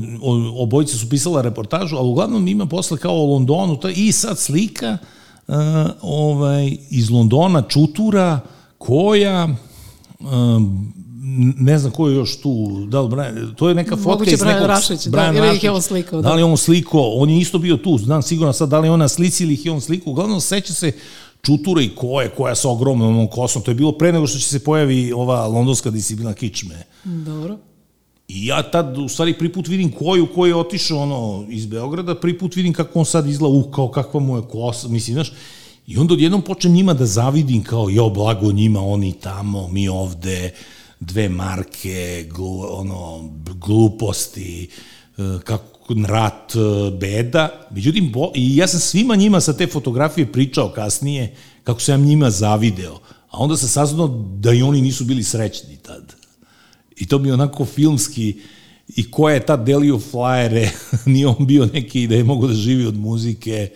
obojice 0.58 0.96
su 0.96 1.08
pisala 1.08 1.42
reportažu, 1.42 1.96
ali 1.96 2.08
uglavnom 2.08 2.48
ima 2.48 2.66
posle 2.66 2.98
kao 2.98 3.14
o 3.14 3.26
Londonu, 3.26 3.76
to, 3.76 3.88
i 3.88 4.12
sad 4.12 4.38
slika 4.38 4.98
uh, 5.48 5.54
ovaj, 6.02 6.76
iz 6.90 7.10
Londona, 7.10 7.62
Čutura, 7.62 8.40
koja, 8.78 9.48
um, 10.20 10.92
ne 11.58 11.78
znam 11.78 11.92
ko 11.92 12.08
je 12.08 12.14
još 12.14 12.40
tu, 12.40 12.84
da 12.86 13.00
li 13.00 13.08
Brian, 13.08 13.54
to 13.56 13.68
je 13.68 13.74
neka 13.74 13.96
fotka 13.96 14.10
Moguće 14.10 14.30
iz 14.30 14.40
Brian 14.40 14.54
nekog... 14.54 14.68
Rašić, 14.68 15.04
da, 15.04 15.10
Brian 15.10 15.36
ili 15.36 15.46
ih 15.56 15.64
je 15.64 15.70
Rašić. 15.70 15.76
on 15.76 15.82
slikao, 15.82 16.22
Da 16.22 16.28
da. 16.28 16.34
li 16.34 16.40
je 16.40 16.44
on 16.44 16.56
sliko, 16.56 17.00
on 17.14 17.30
je 17.30 17.38
isto 17.38 17.58
bio 17.58 17.76
tu, 17.76 17.98
znam 17.98 18.22
sigurno 18.22 18.52
sad 18.52 18.68
da 18.68 18.78
li 18.78 18.86
je 18.88 18.92
ona 18.92 19.08
slici 19.08 19.44
ili 19.44 19.54
ih 19.54 19.66
je 19.66 19.72
on 19.72 19.80
sliko, 19.80 20.10
uglavnom 20.10 20.40
seća 20.40 20.72
se 20.72 20.92
Čuture 21.42 21.84
i 21.84 21.94
koje, 21.94 22.28
koja 22.28 22.54
sa 22.54 22.68
ogromnom 22.68 23.28
kosom, 23.28 23.62
to 23.62 23.70
je 23.70 23.74
bilo 23.74 23.92
pre 23.92 24.12
nego 24.12 24.26
što 24.26 24.38
će 24.38 24.48
se 24.48 24.64
pojavi 24.64 25.12
ova 25.12 25.46
londonska 25.46 25.90
disciplina 25.90 26.32
kičme. 26.34 26.82
Dobro. 27.04 27.58
I 28.28 28.46
ja 28.46 28.62
tad, 28.62 28.98
u 28.98 29.08
stvari, 29.08 29.38
prvi 29.38 29.52
put 29.52 29.68
vidim 29.68 29.92
koju 29.92 30.26
koji 30.34 30.50
je 30.50 30.56
otišao 30.56 30.98
ono, 30.98 31.46
iz 31.48 31.66
Beograda, 31.66 32.14
prvi 32.14 32.38
put 32.38 32.56
vidim 32.56 32.72
kako 32.72 32.98
on 32.98 33.04
sad 33.04 33.26
izgleda, 33.26 33.54
u, 33.54 33.70
kao 33.70 33.88
kakva 33.90 34.20
mu 34.20 34.36
je 34.36 34.42
kosa, 34.42 34.88
mislim, 34.88 35.14
znaš, 35.14 35.32
i 35.86 35.96
onda 35.98 36.14
odjednom 36.14 36.42
počnem 36.42 36.72
njima 36.72 36.94
da 36.94 37.06
zavidim, 37.06 37.64
kao, 37.64 37.88
jo, 37.90 38.08
blago 38.10 38.52
njima, 38.52 38.80
oni 38.80 39.12
tamo, 39.12 39.68
mi 39.68 39.88
ovde, 39.88 40.54
dve 41.00 41.28
marke, 41.28 42.28
glu, 42.30 42.64
ono, 42.70 43.30
gluposti, 43.44 44.68
e, 45.18 45.22
kako 45.44 45.94
rat, 46.06 46.54
e, 46.54 46.90
beda. 46.90 47.68
Međutim, 47.70 48.12
bo, 48.12 48.32
i 48.34 48.56
ja 48.56 48.68
sam 48.68 48.80
svima 48.80 49.16
njima 49.16 49.40
sa 49.40 49.52
te 49.52 49.66
fotografije 49.66 50.32
pričao 50.32 50.72
kasnije, 50.74 51.34
kako 51.64 51.80
sam 51.80 52.04
njima 52.04 52.30
zavideo. 52.30 52.94
A 53.30 53.38
onda 53.38 53.56
sam 53.56 53.68
saznao 53.68 54.08
da 54.38 54.52
i 54.52 54.62
oni 54.62 54.80
nisu 54.80 55.04
bili 55.04 55.22
srećni 55.22 55.76
tad. 55.76 56.14
I 56.96 57.06
to 57.06 57.24
je 57.24 57.32
onako 57.32 57.64
filmski, 57.64 58.40
i 58.96 59.10
ko 59.10 59.30
je 59.30 59.46
tad 59.46 59.66
delio 59.66 59.98
flajere, 59.98 60.70
nije 61.06 61.26
on 61.26 61.46
bio 61.46 61.66
neki 61.66 62.06
da 62.06 62.14
je 62.14 62.24
mogo 62.24 62.46
da 62.46 62.54
živi 62.54 62.86
od 62.86 62.96
muzike, 62.96 63.70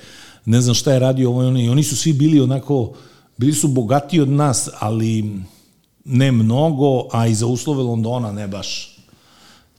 ne 0.44 0.60
znam 0.60 0.74
šta 0.74 0.92
je 0.92 0.98
radio 0.98 1.28
ovo 1.28 1.42
i 1.42 1.46
oni, 1.46 1.68
oni 1.68 1.82
su 1.82 1.96
svi 1.96 2.12
bili 2.12 2.40
onako, 2.40 2.94
bili 3.36 3.52
su 3.52 3.68
bogatiji 3.68 4.20
od 4.20 4.28
nas, 4.28 4.68
ali 4.80 5.24
ne 6.04 6.32
mnogo, 6.32 7.08
a 7.12 7.26
i 7.26 7.34
za 7.34 7.46
uslove 7.46 7.82
Londona 7.82 8.32
ne 8.32 8.48
baš. 8.48 8.98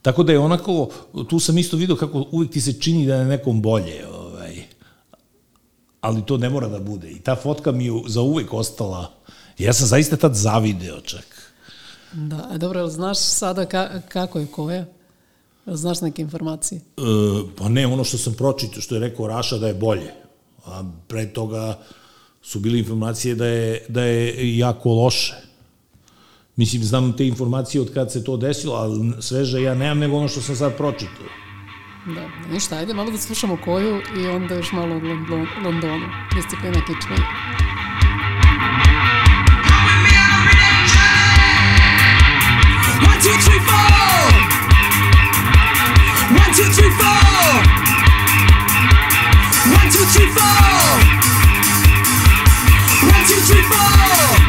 Tako 0.01 0.23
da 0.23 0.31
je 0.31 0.39
onako, 0.39 0.89
tu 1.29 1.39
sam 1.39 1.57
isto 1.57 1.77
vidio 1.77 1.95
kako 1.95 2.25
uvijek 2.31 2.51
ti 2.51 2.61
se 2.61 2.79
čini 2.79 3.05
da 3.05 3.15
je 3.15 3.25
nekom 3.25 3.61
bolje, 3.61 4.07
ovaj. 4.07 4.63
ali 6.01 6.25
to 6.25 6.37
ne 6.37 6.49
mora 6.49 6.67
da 6.67 6.79
bude. 6.79 7.11
I 7.11 7.19
ta 7.19 7.35
fotka 7.35 7.71
mi 7.71 7.85
je 7.85 7.91
za 8.07 8.21
uvek 8.21 8.53
ostala, 8.53 9.11
ja 9.57 9.73
sam 9.73 9.87
zaista 9.87 10.17
tad 10.17 10.35
zavideo 10.35 11.01
čak. 11.01 11.53
Da, 12.13 12.47
a 12.51 12.57
dobro, 12.57 12.87
znaš 12.87 13.17
sada 13.17 13.65
ka, 13.65 14.01
kako 14.07 14.39
je 14.39 14.47
koja? 14.47 14.85
Znaš 15.65 16.01
neke 16.01 16.21
informacije? 16.21 16.81
E, 16.97 17.01
pa 17.57 17.69
ne, 17.69 17.87
ono 17.87 18.03
što 18.03 18.17
sam 18.17 18.33
pročitao, 18.33 18.81
što 18.81 18.95
je 18.95 18.99
rekao 18.99 19.27
Raša 19.27 19.57
da 19.57 19.67
je 19.67 19.73
bolje. 19.73 20.13
A 20.65 20.83
pre 21.07 21.33
toga 21.33 21.79
su 22.41 22.59
bile 22.59 22.79
informacije 22.79 23.35
da 23.35 23.45
je, 23.45 23.85
da 23.89 24.03
je 24.03 24.57
jako 24.57 24.89
loše. 24.89 25.52
Mislim, 26.55 26.83
znam 26.83 27.13
te 27.17 27.27
informacije 27.27 27.81
od 27.81 27.93
kad 27.93 28.11
se 28.11 28.23
to 28.23 28.37
desilo, 28.37 28.75
ali 28.75 29.13
sveže 29.21 29.61
ja 29.61 29.75
nemam 29.75 29.99
nego 29.99 30.17
ono 30.17 30.27
što 30.27 30.41
sam 30.41 30.55
sad 30.55 30.77
pročitao. 30.77 31.25
Da, 32.05 32.53
ništa, 32.53 32.75
ajde 32.75 32.93
malo 32.93 33.11
da 33.11 33.17
slušamo 33.17 33.57
koju 33.65 34.01
i 34.17 34.27
onda 34.27 34.55
još 34.55 34.71
malo 34.71 34.95
o 34.95 34.99
Londonu, 34.99 35.47
Londonu. 35.63 36.05
Disciplina 36.35 36.79
kičme. 36.85 37.15
One, 43.09 43.19
two, 43.21 43.37
three, 43.45 43.59
four. 43.67 44.03
One, 46.41 46.53
two, 46.57 46.67
three, 46.75 46.91
four. 46.99 47.83
One, 49.79 49.91
two, 49.91 50.05
three, 50.13 50.29
four. 50.35 51.23
One, 53.13 53.25
two, 53.27 53.41
three, 53.47 53.63
four. 53.63 54.42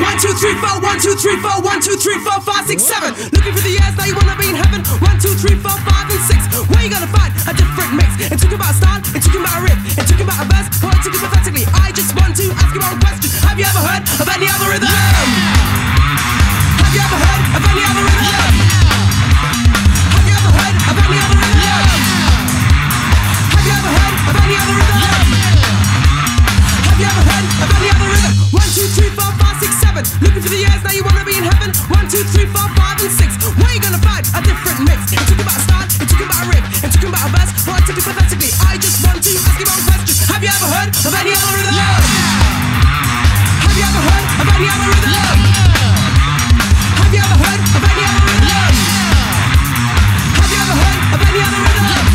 One, 0.00 0.16
two, 0.16 0.32
three, 0.40 0.56
four. 0.56 0.80
One, 0.80 0.96
two, 1.00 1.12
three, 1.14 1.36
four. 1.44 1.60
One, 1.60 1.78
two, 1.80 1.94
three, 1.96 2.18
four, 2.24 2.40
five, 2.40 2.64
six, 2.66 2.82
seven. 2.82 3.12
Looking 3.36 3.52
for 3.52 3.60
the 3.60 3.70
years 3.76 3.92
now 3.96 4.04
you 4.08 4.14
wanna 4.16 4.34
be 4.40 4.48
in 4.48 4.56
heaven. 4.56 4.80
One, 5.04 5.20
two, 5.20 5.34
three, 5.36 5.56
four, 5.60 5.76
five, 5.84 6.08
and 6.08 6.20
six. 6.24 6.40
Where 6.72 6.80
you 6.84 6.88
gonna 6.90 7.06
find 7.12 7.28
a 7.44 7.52
different 7.52 7.92
mix? 8.00 8.08
And 8.32 8.40
talking 8.40 8.56
about 8.56 8.72
a 8.72 8.76
style, 8.80 8.96
and 9.00 9.20
talking 9.20 9.40
about 9.44 9.60
a 9.60 9.62
riff, 9.68 9.76
and 10.00 10.08
talking 10.08 10.24
about 10.24 10.40
a 10.40 10.46
verse, 10.48 10.68
poetically, 10.80 11.20
pathetically. 11.20 11.66
I 11.76 11.92
just 11.92 12.16
want 12.16 12.32
to 12.36 12.48
ask 12.56 12.72
you 12.72 12.80
one 12.80 12.96
question. 13.00 13.28
Have 13.44 13.58
you 13.60 13.66
ever 13.68 13.82
heard 13.84 14.02
of 14.08 14.24
any 14.28 14.48
other 14.48 14.68
rhythm? 14.72 14.88
Have 14.88 14.96
you 16.96 17.02
ever 17.04 17.18
heard 17.20 17.40
of 17.56 17.60
any 17.60 17.84
other 17.84 18.04
rhythm? 18.08 18.32
Have 20.16 20.24
you 20.28 20.32
ever 20.36 20.48
heard 20.48 20.76
of 20.80 20.96
any 20.96 21.18
other 21.20 21.36
rhythm? 21.44 22.00
Have 23.52 23.64
you 23.68 23.74
ever 23.76 23.90
heard 24.00 24.16
of 24.32 24.36
any 24.40 24.56
other 24.56 24.76
rhythm? 24.80 25.39
Have 27.00 27.08
you 27.08 27.16
ever 27.16 27.32
heard 27.32 27.48
of 27.64 27.70
any 27.80 27.88
other 27.96 28.08
rhythm? 28.12 28.32
One, 28.52 28.68
two, 28.76 28.84
three, 28.92 29.08
four, 29.16 29.32
five, 29.40 29.56
six, 29.56 29.72
seven. 29.80 30.04
Looking 30.20 30.44
for 30.44 30.52
the 30.52 30.60
years 30.60 30.84
now 30.84 30.92
you 30.92 31.00
wanna 31.00 31.24
be 31.24 31.32
in 31.32 31.48
heaven. 31.48 31.72
One, 31.88 32.04
two, 32.12 32.20
three, 32.28 32.44
four, 32.44 32.68
five, 32.76 33.00
and 33.00 33.08
six. 33.08 33.40
Where 33.56 33.72
you 33.72 33.80
gonna 33.80 33.96
find 34.04 34.20
a 34.36 34.40
different 34.44 34.84
mix? 34.84 35.08
And 35.16 35.24
talking 35.24 35.40
about 35.40 35.56
a 35.56 35.64
style, 35.64 35.88
and 35.88 36.04
talking 36.04 36.28
about 36.28 36.44
a 36.44 36.52
riff, 36.52 36.60
and 36.84 36.92
talking 36.92 37.08
about 37.08 37.24
a 37.24 37.32
verse, 37.32 37.56
poetically, 37.64 38.04
pathetically. 38.04 38.52
I 38.68 38.76
just 38.76 39.00
want 39.00 39.16
to 39.16 39.32
ask 39.32 39.56
you 39.56 39.64
one 39.64 39.80
question. 39.88 40.12
Have 40.28 40.44
you 40.44 40.52
ever 40.52 40.68
heard 40.68 40.92
of 40.92 41.12
any 41.16 41.32
other 41.32 41.52
rhythm? 41.56 41.72
Yeah. 41.72 42.04
Have 43.64 43.76
you 43.80 43.84
ever 43.88 44.02
heard 44.04 44.24
of 44.44 44.48
any 44.60 44.68
other 44.68 44.88
rhythm? 44.92 45.08
Yeah. 45.08 45.40
Have 47.00 47.12
you 47.16 47.22
ever 47.24 47.38
heard 47.40 47.60
of 47.64 47.80
any 47.80 48.04
other 48.12 48.24
rhythm? 48.28 48.44
Yeah. 48.44 48.76
Have 50.36 50.52
you 50.52 50.60
ever 50.68 50.76
heard 50.84 51.00
of 51.16 51.20
any 51.24 51.40
other 51.48 51.60
rhythm? 51.64 52.09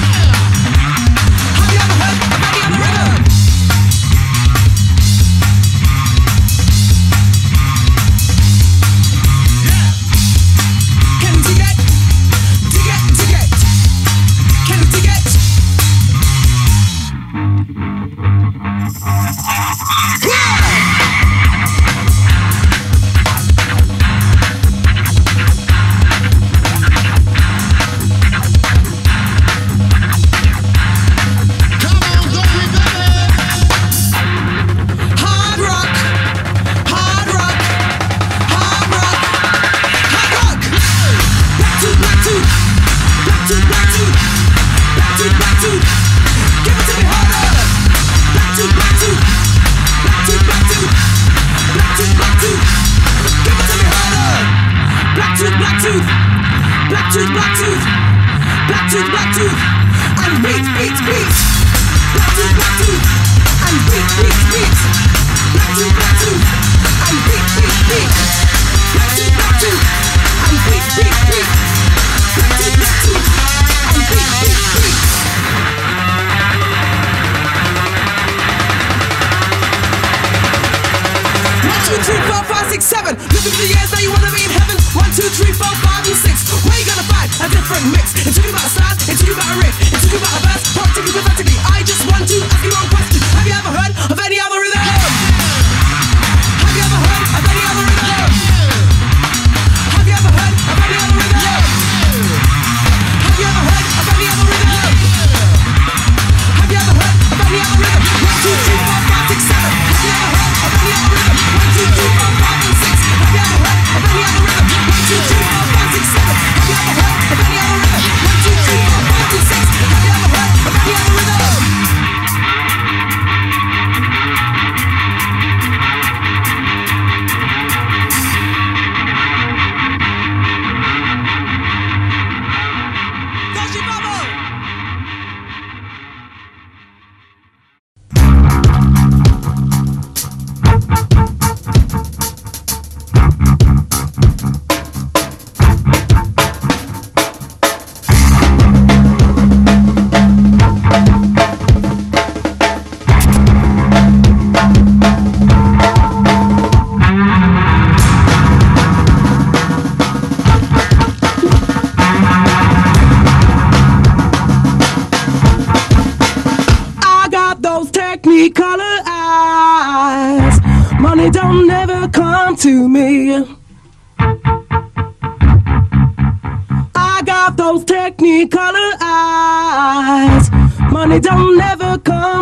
Jorge 133.66 133.82
Babão! 133.82 134.25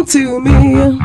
To 0.05 0.39
me. 0.39 0.99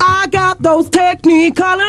I 0.00 0.26
got 0.30 0.60
those 0.62 0.90
technicolor 0.90 1.85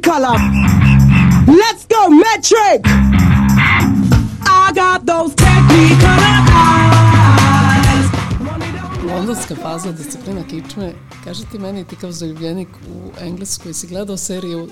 Technicolor. 0.00 0.40
Let's 1.46 1.86
go, 1.86 2.08
metric. 2.08 2.82
I 4.46 4.72
got 4.74 5.06
those 5.06 5.34
technicolor 5.34 6.36
eyes. 6.52 8.06
Londonska 9.04 9.54
faza 9.54 9.92
disciplina 9.92 10.42
kičme. 10.42 10.92
Kaži 11.24 11.42
ti 11.52 11.58
meni 11.58 11.84
ti 11.84 11.96
kao 11.96 12.12
zaljubljenik 12.12 12.68
u 12.68 13.10
Engleskoj 13.20 13.74
si 13.74 13.86
gledao 13.86 14.16
seriju 14.16 14.68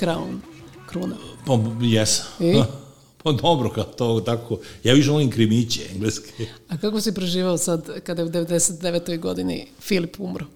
Crown, 0.00 0.40
Kruna. 0.86 1.16
Pa, 1.46 1.58
jesam. 1.80 2.26
I? 2.40 2.62
Pa 3.22 3.32
dobro, 3.32 3.70
kao 3.70 3.84
to 3.84 4.20
tako. 4.20 4.58
Ja 4.84 4.94
više 4.94 5.10
volim 5.10 5.30
krimiće 5.30 5.80
engleske. 5.94 6.46
A 6.68 6.76
kako 6.76 7.00
si 7.00 7.14
preživao 7.14 7.58
sad 7.58 8.00
kada 8.04 8.22
je 8.22 8.26
u 8.26 8.30
99. 8.30 9.18
godini 9.18 9.66
Filip 9.80 10.20
umro? 10.20 10.46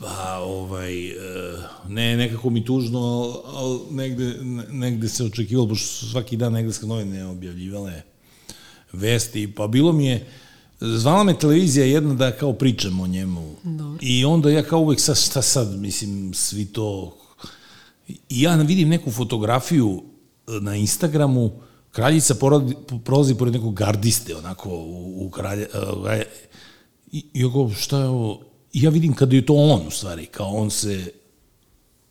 Pa, 0.00 0.38
ovaj, 0.38 1.08
e, 1.08 1.14
ne, 1.88 2.16
nekako 2.16 2.50
mi 2.50 2.64
tužno, 2.64 3.00
ali 3.46 3.56
al 3.56 3.80
negde, 3.90 4.36
ne- 4.42 4.66
negde 4.70 5.08
se 5.08 5.24
očekivalo, 5.24 5.68
pošto 5.68 5.86
su 5.86 6.10
svaki 6.10 6.36
dan 6.36 6.56
engleske 6.56 6.86
novine 6.86 7.26
objavljivale 7.26 8.02
vesti, 8.92 9.52
pa 9.54 9.66
bilo 9.66 9.92
mi 9.92 10.06
je, 10.06 10.26
zvala 10.80 11.24
me 11.24 11.38
televizija 11.38 11.86
jedna 11.86 12.14
da 12.14 12.36
kao 12.36 12.52
pričam 12.52 13.00
o 13.00 13.06
njemu. 13.06 13.54
Dobro. 13.62 13.98
I 14.00 14.24
onda 14.24 14.50
ja 14.50 14.62
kao 14.62 14.80
uvek, 14.80 15.00
sad, 15.00 15.18
šta 15.18 15.42
sad, 15.42 15.78
mislim, 15.80 16.34
svi 16.34 16.64
to... 16.66 17.16
I 18.28 18.42
ja 18.42 18.54
vidim 18.54 18.88
neku 18.88 19.10
fotografiju 19.10 20.02
na 20.60 20.76
Instagramu, 20.76 21.52
kraljica 21.90 22.34
poradi, 22.34 22.74
prolazi 23.04 23.34
pored 23.34 23.54
nekog 23.54 23.74
gardiste, 23.74 24.36
onako, 24.36 24.68
u, 24.70 25.26
u 25.26 25.30
kralje, 25.30 25.68
uh, 25.74 26.10
i, 27.12 27.24
i 27.32 27.44
go, 27.44 27.70
šta 27.70 27.98
je 27.98 28.06
ovo? 28.06 28.53
Ja 28.74 28.90
vidim 28.90 29.14
kada 29.14 29.36
je 29.36 29.46
to 29.46 29.54
on, 29.54 29.86
u 29.86 29.90
stvari, 29.90 30.26
kao 30.26 30.46
on 30.46 30.70
se, 30.70 31.12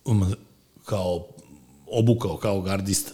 um, 0.06 0.34
kao, 0.86 1.28
obukao 1.88 2.38
kao 2.38 2.62
gardista. 2.62 3.12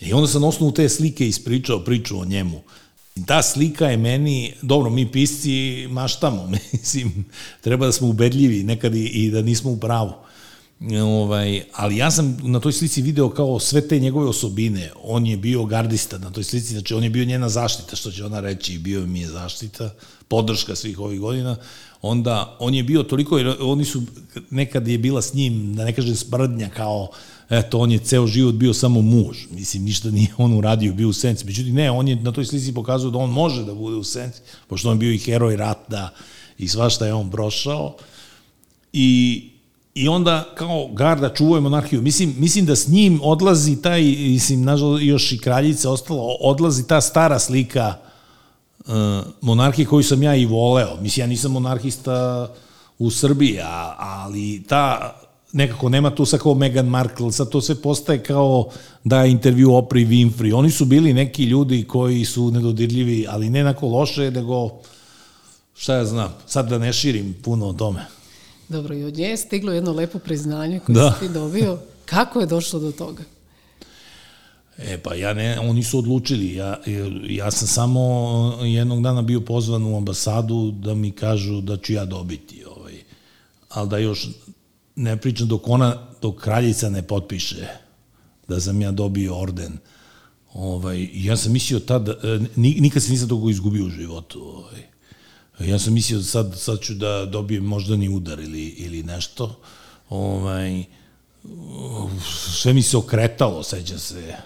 I 0.00 0.12
onda 0.12 0.28
sam 0.28 0.44
osnovu 0.44 0.72
te 0.72 0.88
slike 0.88 1.28
ispričao 1.28 1.84
priču 1.84 2.20
o 2.20 2.24
njemu. 2.24 2.62
Ta 3.26 3.42
slika 3.42 3.86
je 3.86 3.96
meni, 3.96 4.54
dobro, 4.62 4.90
mi 4.90 5.12
pisci 5.12 5.86
maštamo, 5.90 6.48
mislim, 6.72 7.24
treba 7.60 7.86
da 7.86 7.92
smo 7.92 8.08
ubedljivi 8.08 8.62
nekad 8.62 8.94
i, 8.94 9.04
i 9.04 9.30
da 9.30 9.42
nismo 9.42 9.70
u 9.70 9.76
pravu. 9.76 10.12
Ovaj, 11.02 11.62
ali 11.72 11.96
ja 11.96 12.10
sam 12.10 12.38
na 12.42 12.60
toj 12.60 12.72
slici 12.72 13.02
video 13.02 13.30
kao 13.30 13.58
sve 13.58 13.88
te 13.88 13.98
njegove 13.98 14.28
osobine. 14.28 14.90
On 15.02 15.26
je 15.26 15.36
bio 15.36 15.64
gardista 15.64 16.18
na 16.18 16.30
toj 16.30 16.44
slici, 16.44 16.72
znači 16.72 16.94
on 16.94 17.04
je 17.04 17.10
bio 17.10 17.24
njena 17.24 17.48
zaštita, 17.48 17.96
što 17.96 18.10
će 18.10 18.24
ona 18.24 18.40
reći, 18.40 18.78
bio 18.78 19.06
mi 19.06 19.20
je 19.20 19.28
zaštita, 19.28 19.94
podrška 20.28 20.76
svih 20.76 21.00
ovih 21.00 21.20
godina. 21.20 21.56
Onda 22.02 22.56
on 22.58 22.74
je 22.74 22.82
bio 22.82 23.02
toliko, 23.02 23.38
jer 23.38 23.56
oni 23.60 23.84
su, 23.84 24.02
nekad 24.50 24.88
je 24.88 24.98
bila 24.98 25.22
s 25.22 25.34
njim, 25.34 25.74
da 25.74 25.84
ne 25.84 25.92
kažem 25.92 26.16
sprdnja, 26.16 26.68
kao, 26.68 27.08
eto, 27.50 27.78
on 27.78 27.92
je 27.92 27.98
ceo 27.98 28.26
život 28.26 28.54
bio 28.54 28.74
samo 28.74 29.02
muž. 29.02 29.36
Mislim, 29.50 29.84
ništa 29.84 30.10
nije 30.10 30.28
on 30.36 30.54
uradio, 30.58 30.92
bio 30.92 31.08
u 31.08 31.12
senci. 31.12 31.46
Međutim, 31.46 31.74
ne, 31.74 31.90
on 31.90 32.08
je 32.08 32.16
na 32.16 32.32
toj 32.32 32.44
slici 32.44 32.74
pokazao 32.74 33.10
da 33.10 33.18
on 33.18 33.30
može 33.30 33.64
da 33.64 33.74
bude 33.74 33.96
u 33.96 34.04
senci, 34.04 34.40
pošto 34.66 34.90
on 34.90 34.98
bio 34.98 35.12
i 35.12 35.18
heroj 35.18 35.56
rata 35.56 36.10
i 36.58 36.68
svašta 36.68 37.06
je 37.06 37.14
on 37.14 37.30
prošao. 37.30 37.96
I 38.92 39.48
i 39.94 40.08
onda 40.08 40.52
kao 40.54 40.88
garda 40.92 41.34
čuvaju 41.34 41.62
monarhiju. 41.62 42.02
Mislim, 42.02 42.34
mislim 42.38 42.66
da 42.66 42.76
s 42.76 42.88
njim 42.88 43.20
odlazi 43.22 43.82
taj, 43.82 44.02
mislim, 44.02 44.64
nažalost, 44.64 45.04
još 45.04 45.32
i 45.32 45.38
kraljica 45.38 45.90
ostalo, 45.90 46.36
odlazi 46.40 46.86
ta 46.86 47.00
stara 47.00 47.38
slika 47.38 47.94
uh, 48.00 48.11
monarhije 49.40 49.86
koju 49.86 50.02
sam 50.02 50.22
ja 50.22 50.36
i 50.36 50.46
voleo. 50.46 50.96
Mislim, 51.00 51.22
ja 51.22 51.26
nisam 51.26 51.52
monarhista 51.52 52.48
u 52.98 53.10
Srbiji, 53.10 53.58
a, 53.60 53.94
ali 53.98 54.62
ta 54.68 55.16
nekako 55.52 55.88
nema 55.88 56.10
tu 56.14 56.24
sa 56.24 56.38
kao 56.38 56.54
Meghan 56.54 56.86
Markle, 56.86 57.32
sad 57.32 57.48
to 57.48 57.60
sve 57.60 57.74
postaje 57.74 58.22
kao 58.22 58.68
da 59.04 59.24
intervju 59.24 59.74
Opri 59.74 60.06
Winfrey. 60.06 60.54
Oni 60.54 60.70
su 60.70 60.84
bili 60.84 61.12
neki 61.12 61.44
ljudi 61.44 61.84
koji 61.84 62.24
su 62.24 62.50
nedodirljivi, 62.50 63.26
ali 63.28 63.50
ne 63.50 63.64
nako 63.64 63.86
loše, 63.88 64.30
nego 64.30 64.70
šta 65.74 65.94
ja 65.94 66.04
znam, 66.04 66.34
sad 66.46 66.68
da 66.68 66.78
ne 66.78 66.92
širim 66.92 67.34
puno 67.42 67.66
o 67.66 67.72
tome. 67.72 68.06
Dobro, 68.68 68.94
i 68.94 69.04
od 69.04 69.14
nje 69.16 69.24
je 69.24 69.36
stiglo 69.36 69.72
jedno 69.72 69.92
lepo 69.92 70.18
priznanje 70.18 70.80
koje 70.80 70.94
Da. 70.94 71.12
si 71.20 71.26
ti 71.26 71.32
dobio. 71.32 71.78
Kako 72.04 72.40
je 72.40 72.46
došlo 72.46 72.80
do 72.80 72.92
toga? 72.92 73.22
E 74.78 74.98
pa 74.98 75.14
ja 75.14 75.34
ne, 75.34 75.60
oni 75.60 75.82
su 75.82 75.98
odlučili, 75.98 76.54
ja, 76.54 76.80
ja 77.28 77.50
sam 77.50 77.68
samo 77.68 78.02
jednog 78.62 79.02
dana 79.02 79.22
bio 79.22 79.40
pozvan 79.40 79.86
u 79.86 79.96
ambasadu 79.96 80.70
da 80.70 80.94
mi 80.94 81.10
kažu 81.10 81.60
da 81.60 81.76
ću 81.76 81.92
ja 81.92 82.04
dobiti, 82.04 82.64
ovaj, 82.64 82.94
ali 83.68 83.88
da 83.88 83.98
još 83.98 84.28
ne 84.96 85.16
pričam 85.16 85.48
dok 85.48 85.68
ona, 85.68 86.06
dok 86.22 86.40
kraljica 86.40 86.90
ne 86.90 87.02
potpiše 87.02 87.66
da 88.48 88.60
sam 88.60 88.82
ja 88.82 88.90
dobio 88.90 89.38
orden. 89.38 89.78
Ovaj, 90.54 91.08
ja 91.12 91.36
sam 91.36 91.52
mislio 91.52 91.80
tad, 91.80 92.08
e, 92.08 92.14
ni- 92.56 92.80
nikad 92.80 93.02
se 93.02 93.10
nisam 93.10 93.28
toga 93.28 93.50
izgubio 93.50 93.84
u 93.84 93.90
životu. 93.90 94.42
Ovaj. 94.56 94.82
Ja 95.60 95.78
sam 95.78 95.92
mislio 95.94 96.22
sad, 96.22 96.58
sad 96.58 96.80
ću 96.80 96.94
da 96.94 97.24
dobijem 97.26 97.64
moždani 97.64 98.08
udar 98.08 98.40
ili, 98.40 98.66
ili 98.68 99.02
nešto. 99.02 99.60
Ovaj, 100.08 100.84
sve 102.52 102.72
mi 102.72 102.82
se 102.82 102.96
okretalo, 102.96 103.62
seća 103.62 103.98
se. 103.98 104.36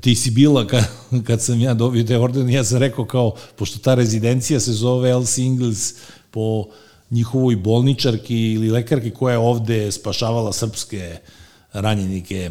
Ti 0.00 0.14
si 0.14 0.30
bila 0.30 0.66
kad, 0.66 0.84
kad 1.26 1.42
sam 1.42 1.60
ja 1.60 1.74
dobio 1.74 2.04
te 2.04 2.18
orden, 2.18 2.50
ja 2.50 2.64
sam 2.64 2.78
rekao 2.78 3.04
kao, 3.04 3.34
pošto 3.56 3.78
ta 3.78 3.94
rezidencija 3.94 4.60
se 4.60 4.72
zove 4.72 5.10
El 5.10 5.24
Singles 5.24 5.94
po 6.30 6.64
njihovoj 7.10 7.56
bolničarki 7.56 8.52
ili 8.52 8.70
lekarki 8.70 9.10
koja 9.10 9.32
je 9.32 9.38
ovde 9.38 9.92
spašavala 9.92 10.52
srpske 10.52 11.18
ranjenike 11.72 12.50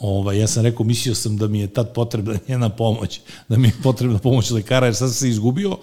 Ovaj, 0.00 0.38
ja 0.38 0.46
sam 0.46 0.62
rekao, 0.62 0.86
mislio 0.86 1.14
sam 1.14 1.36
da 1.36 1.48
mi 1.48 1.60
je 1.60 1.66
tad 1.66 1.92
potrebna 1.94 2.38
njena 2.48 2.68
pomoć, 2.68 3.20
da 3.48 3.58
mi 3.58 3.68
je 3.68 3.74
potrebna 3.82 4.18
pomoć 4.18 4.50
lekara, 4.50 4.86
jer 4.86 4.96
sad 4.96 5.08
sam 5.08 5.14
se 5.14 5.28
izgubio. 5.28 5.78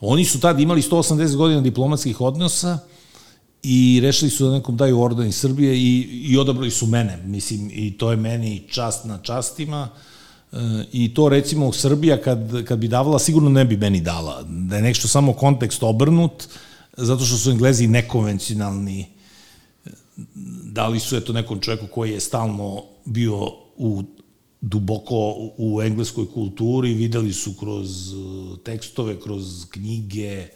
Oni 0.00 0.24
su 0.24 0.40
tad 0.40 0.60
imali 0.60 0.82
180 0.82 1.36
godina 1.36 1.60
diplomatskih 1.60 2.20
odnosa 2.20 2.78
i 3.62 4.00
rešili 4.02 4.30
su 4.30 4.46
da 4.46 4.52
nekom 4.52 4.76
daju 4.76 5.00
orden 5.00 5.28
iz 5.28 5.36
Srbije 5.36 5.76
i, 5.76 6.00
i 6.02 6.38
odabrali 6.38 6.70
su 6.70 6.86
mene. 6.86 7.22
Mislim, 7.26 7.70
i 7.72 7.98
to 7.98 8.10
je 8.10 8.16
meni 8.16 8.64
čast 8.68 9.04
na 9.04 9.18
častima. 9.22 9.88
I 10.92 11.14
to 11.14 11.28
recimo 11.28 11.72
Srbija 11.72 12.16
kad, 12.22 12.64
kad 12.64 12.78
bi 12.78 12.88
davala, 12.88 13.18
sigurno 13.18 13.50
ne 13.50 13.64
bi 13.64 13.76
meni 13.76 14.00
dala. 14.00 14.42
Da 14.42 14.76
je 14.76 14.82
nešto 14.82 15.08
samo 15.08 15.32
kontekst 15.32 15.82
obrnut, 15.82 16.48
zato 16.96 17.24
što 17.24 17.36
su 17.36 17.50
Englezi 17.50 17.86
nekonvencionalni 17.86 19.06
dali 20.64 21.00
su 21.00 21.16
eto 21.16 21.32
nekom 21.32 21.60
čovjeku 21.60 21.86
koji 21.86 22.10
je 22.10 22.20
stalno 22.20 22.84
bio 23.04 23.46
u 23.76 24.02
duboko 24.60 25.34
u 25.56 25.82
engleskoj 25.82 26.32
kulturi, 26.32 26.94
videli 26.94 27.32
su 27.32 27.54
kroz 27.60 28.12
uh, 28.12 28.58
tekstove, 28.58 29.20
kroz 29.20 29.66
knjige 29.70 30.48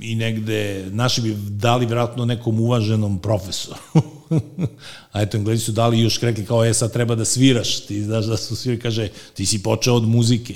i 0.00 0.14
negde, 0.14 0.88
naši 0.90 1.20
bi 1.20 1.36
dali 1.50 1.86
vjerojatno 1.86 2.24
nekom 2.24 2.60
uvaženom 2.60 3.18
profesoru. 3.18 3.80
A 5.12 5.22
eto, 5.22 5.36
Englezi 5.36 5.64
su 5.64 5.72
dali 5.72 6.00
još 6.00 6.20
rekli 6.20 6.46
kao, 6.46 6.64
e, 6.64 6.74
sad 6.74 6.92
treba 6.92 7.14
da 7.14 7.24
sviraš, 7.24 7.80
ti 7.80 8.02
znaš 8.02 8.24
da 8.24 8.36
su 8.36 8.56
svi 8.56 8.78
kaže, 8.78 9.08
ti 9.34 9.46
si 9.46 9.62
počeo 9.62 9.94
od 9.94 10.02
muzike. 10.04 10.54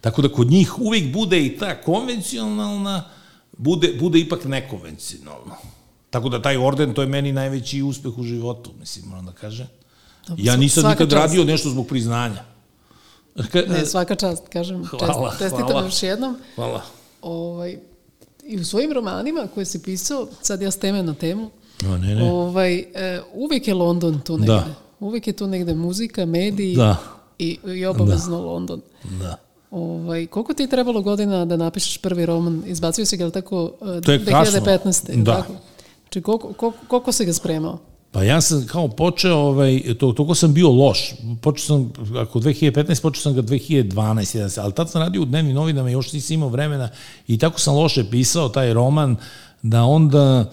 Tako 0.00 0.22
da 0.22 0.28
kod 0.28 0.50
njih 0.50 0.78
uvijek 0.78 1.12
bude 1.12 1.46
i 1.46 1.56
ta 1.56 1.80
konvencionalna, 1.82 3.04
bude, 3.52 3.92
bude 3.94 4.18
ipak 4.18 4.44
nekonvencionalno. 4.44 5.54
Tako 6.10 6.28
da 6.28 6.42
taj 6.42 6.56
orden, 6.56 6.94
to 6.94 7.02
je 7.02 7.08
meni 7.08 7.32
najveći 7.32 7.82
uspeh 7.82 8.18
u 8.18 8.22
životu, 8.22 8.70
mislim, 8.80 9.04
moram 9.06 9.26
da 9.26 9.32
kažem. 9.32 9.66
Dobro, 10.28 10.44
Ja 10.44 10.56
nisam 10.56 10.84
nikad 10.84 11.10
čast. 11.10 11.16
radio 11.16 11.44
nešto 11.44 11.70
zbog 11.70 11.86
priznanja. 11.86 12.44
Ka- 13.36 13.68
Ne, 13.68 13.86
svaka 13.86 14.14
čast, 14.14 14.42
kažem. 14.48 14.84
Hvala, 14.84 15.30
Čest, 15.30 15.38
čestitam 15.40 15.66
hvala. 15.66 15.84
još 15.84 16.02
jednom. 16.02 16.36
Hvala. 16.54 16.82
Ovaj, 17.22 17.78
I 18.44 18.58
u 18.58 18.64
svojim 18.64 18.92
romanima 18.92 19.48
koje 19.54 19.66
si 19.66 19.82
pisao, 19.82 20.28
sad 20.42 20.62
ja 20.62 20.70
s 20.70 20.76
teme 20.76 21.02
na 21.02 21.14
temu, 21.14 21.50
No, 21.82 21.98
ne, 21.98 22.14
ne. 22.14 22.32
ovaj, 22.32 22.78
e, 22.78 23.20
uvijek 23.34 23.68
je 23.68 23.74
London 23.74 24.20
tu 24.20 24.38
negde. 24.38 24.52
Da. 24.52 24.74
Uvijek 25.00 25.26
je 25.26 25.32
tu 25.32 25.46
negde 25.46 25.74
muzika, 25.74 26.26
mediji 26.26 26.76
Da. 26.76 26.96
i, 27.38 27.58
i 27.66 27.86
obavezno 27.86 28.40
London. 28.40 28.80
Da. 29.20 29.36
Ovaj, 29.70 30.26
koliko 30.26 30.54
ti 30.54 30.62
je 30.62 30.68
trebalo 30.70 31.02
godina 31.02 31.44
da 31.44 31.56
napišeš 31.56 31.98
prvi 31.98 32.26
roman? 32.26 32.62
Izbacio 32.66 33.04
si 33.06 33.16
ga, 33.16 33.30
tako, 33.30 33.72
e, 33.98 34.00
To 34.00 34.12
je 34.12 34.24
kasno. 34.24 34.60
2015. 34.60 35.10
jel 35.10 35.22
Da. 35.24 35.34
Tako? 35.34 35.52
Znači, 36.02 36.22
koliko, 36.22 36.52
koliko, 36.52 36.78
koliko 36.88 37.12
si 37.12 37.24
ga 37.24 37.32
spremao? 37.32 37.78
Pa 38.10 38.22
ja 38.22 38.40
sam 38.40 38.66
kao 38.66 38.88
počeo, 38.88 39.36
ovaj, 39.36 39.82
to, 39.98 40.12
toliko 40.12 40.34
sam 40.34 40.54
bio 40.54 40.70
loš. 40.70 41.14
Počeo 41.42 41.64
sam, 41.66 41.92
ako 42.16 42.40
2015, 42.40 43.02
počeo 43.02 43.22
sam 43.22 43.34
ga 43.34 43.42
2012, 43.42 43.92
11, 43.92 44.60
ali 44.60 44.72
tad 44.72 44.90
sam 44.90 45.02
radio 45.02 45.22
u 45.22 45.24
dnevnim 45.24 45.54
novinama, 45.54 45.90
još 45.90 46.12
nisam 46.12 46.34
imao 46.34 46.48
vremena 46.48 46.88
i 47.26 47.38
tako 47.38 47.60
sam 47.60 47.74
loše 47.74 48.04
pisao 48.10 48.48
taj 48.48 48.74
roman, 48.74 49.16
da 49.62 49.84
onda 49.84 50.50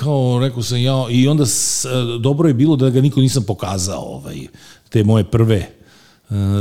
kao 0.00 0.38
rekao 0.40 0.62
sam 0.62 0.78
ja, 0.78 1.06
i 1.10 1.28
onda 1.28 1.46
s, 1.46 1.84
e, 1.84 1.88
dobro 2.20 2.48
je 2.48 2.54
bilo 2.54 2.76
da 2.76 2.90
ga 2.90 3.00
niko 3.00 3.20
nisam 3.20 3.42
pokazao, 3.42 4.02
ovaj, 4.02 4.46
te 4.88 5.04
moje 5.04 5.24
prve 5.24 5.56
e, 5.56 5.68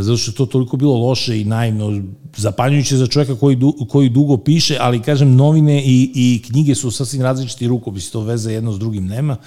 zato 0.01 0.17
što 0.17 0.31
je 0.31 0.35
to 0.35 0.45
toliko 0.45 0.77
bilo 0.77 0.97
loše 0.97 1.41
i 1.41 1.43
naivno, 1.43 2.01
zapanjujuće 2.37 2.97
za 2.97 3.07
čovjeka 3.07 3.35
koji, 3.35 3.55
du, 3.55 3.73
koji 3.89 4.09
dugo 4.09 4.37
piše, 4.37 4.77
ali 4.79 5.01
kažem, 5.01 5.35
novine 5.35 5.83
i, 5.85 6.11
i 6.15 6.41
knjige 6.47 6.75
su 6.75 6.91
sasvim 6.91 7.21
različiti 7.21 7.67
rukopisi, 7.67 8.11
to 8.11 8.21
veze 8.21 8.53
jedno 8.53 8.73
s 8.73 8.79
drugim 8.79 9.05
nema. 9.05 9.37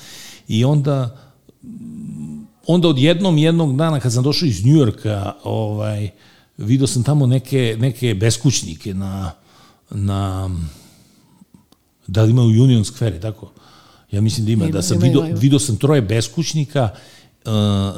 I 0.48 0.64
onda, 0.64 1.16
onda 2.66 2.88
odjednom 2.88 3.38
jednog 3.38 3.76
dana 3.76 4.00
kad 4.00 4.12
sam 4.12 4.24
došao 4.24 4.46
iz 4.46 4.64
Njujorka, 4.64 5.32
ovaj, 5.44 6.10
vidio 6.58 6.86
sam 6.86 7.02
tamo 7.02 7.26
neke, 7.26 7.76
neke 7.80 8.14
beskućnike 8.14 8.94
na, 8.94 9.32
na 9.90 10.50
da 12.08 12.22
li 12.22 12.30
ima 12.30 12.42
u 12.42 12.46
Union 12.46 12.84
Square, 12.84 13.20
tako? 13.20 13.50
Ja 14.10 14.20
mislim 14.20 14.46
da 14.46 14.52
ima, 14.52 14.64
Ima, 14.64 14.72
da 14.72 14.82
sam 14.82 14.96
ima, 14.96 15.04
vidio, 15.06 15.24
ima, 15.26 15.38
vidio 15.38 15.58
sam 15.58 15.76
troje 15.76 16.02
beskućnika, 16.02 16.88
uh, 17.44 17.50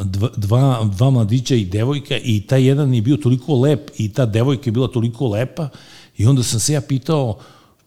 dva, 0.06 0.28
dva, 0.36 0.90
dva 0.96 1.10
mladića 1.10 1.54
i 1.54 1.64
devojka 1.64 2.16
i 2.16 2.40
taj 2.40 2.66
jedan 2.66 2.94
je 2.94 3.02
bio 3.02 3.16
toliko 3.16 3.54
lep 3.54 3.90
i 3.98 4.12
ta 4.12 4.26
devojka 4.26 4.68
je 4.68 4.72
bila 4.72 4.88
toliko 4.88 5.28
lepa 5.28 5.68
i 6.16 6.26
onda 6.26 6.42
sam 6.42 6.60
se 6.60 6.72
ja 6.72 6.80
pitao 6.80 7.38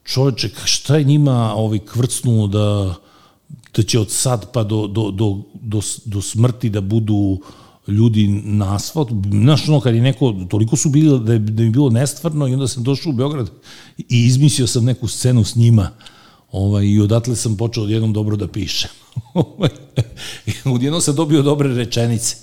čoveče, 0.04 0.48
ka- 0.48 0.66
šta 0.66 0.96
je 0.96 1.04
njima 1.04 1.54
ovaj 1.54 1.78
kvrcnulo 1.78 2.46
da, 2.46 2.94
da 3.76 3.82
će 3.82 4.00
od 4.00 4.10
sad 4.10 4.52
pa 4.52 4.64
do, 4.64 4.86
do, 4.86 5.10
do, 5.10 5.42
do, 5.60 5.80
do 6.04 6.22
smrti 6.22 6.70
da 6.70 6.80
budu 6.80 7.40
ljudi 7.88 8.28
na 8.28 8.74
asfalt. 8.74 9.10
Znaš, 9.30 9.68
ono, 9.68 9.80
kad 9.80 9.94
je 9.94 10.00
neko, 10.00 10.34
toliko 10.50 10.76
su 10.76 10.88
bili 10.88 11.20
da 11.20 11.32
je, 11.32 11.38
da 11.38 11.62
mi 11.62 11.68
je 11.68 11.70
bilo 11.70 11.90
nestvarno 11.90 12.48
i 12.48 12.52
onda 12.52 12.68
sam 12.68 12.82
došao 12.82 13.10
u 13.10 13.16
Beograd 13.16 13.50
i 13.98 14.24
izmislio 14.24 14.66
sam 14.66 14.84
neku 14.84 15.08
scenu 15.08 15.44
s 15.44 15.56
njima 15.56 15.90
ovaj, 16.54 16.86
i 16.86 17.00
odatle 17.00 17.36
sam 17.36 17.56
počeo 17.56 17.82
odjednom 17.82 18.12
dobro 18.12 18.36
da 18.36 18.48
pišem. 18.48 18.90
Ovaj, 19.34 19.70
odjednom 20.66 21.00
sam 21.00 21.14
dobio 21.14 21.42
dobre 21.42 21.68
rečenice. 21.70 22.36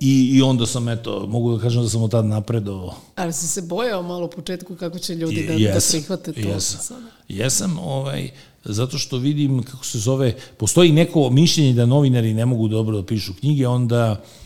I, 0.00 0.30
I 0.32 0.42
onda 0.42 0.66
sam, 0.66 0.88
eto, 0.88 1.26
mogu 1.26 1.56
da 1.56 1.62
kažem 1.62 1.82
da 1.82 1.88
sam 1.88 2.02
od 2.02 2.10
tad 2.10 2.24
napredovao. 2.26 2.94
Ali 3.14 3.32
si 3.32 3.48
se 3.48 3.62
bojao 3.62 4.02
malo 4.02 4.26
u 4.26 4.30
početku 4.30 4.76
kako 4.76 4.98
će 4.98 5.14
ljudi 5.14 5.44
da, 5.46 5.52
Je- 5.52 5.72
da 5.72 5.78
prihvate 5.90 6.32
to 6.32 6.40
Jesam, 6.40 6.96
jesam 7.28 7.78
ovaj, 7.78 8.30
zato 8.64 8.98
što 8.98 9.16
vidim, 9.18 9.62
kako 9.62 9.84
se 9.84 9.98
zove, 9.98 10.34
postoji 10.56 10.92
neko 10.92 11.30
mišljenje 11.30 11.72
da 11.72 11.86
novinari 11.86 12.34
ne 12.34 12.46
mogu 12.46 12.68
dobro 12.68 12.96
da 12.96 13.06
pišu 13.06 13.34
knjige, 13.34 13.68
onda 13.68 14.22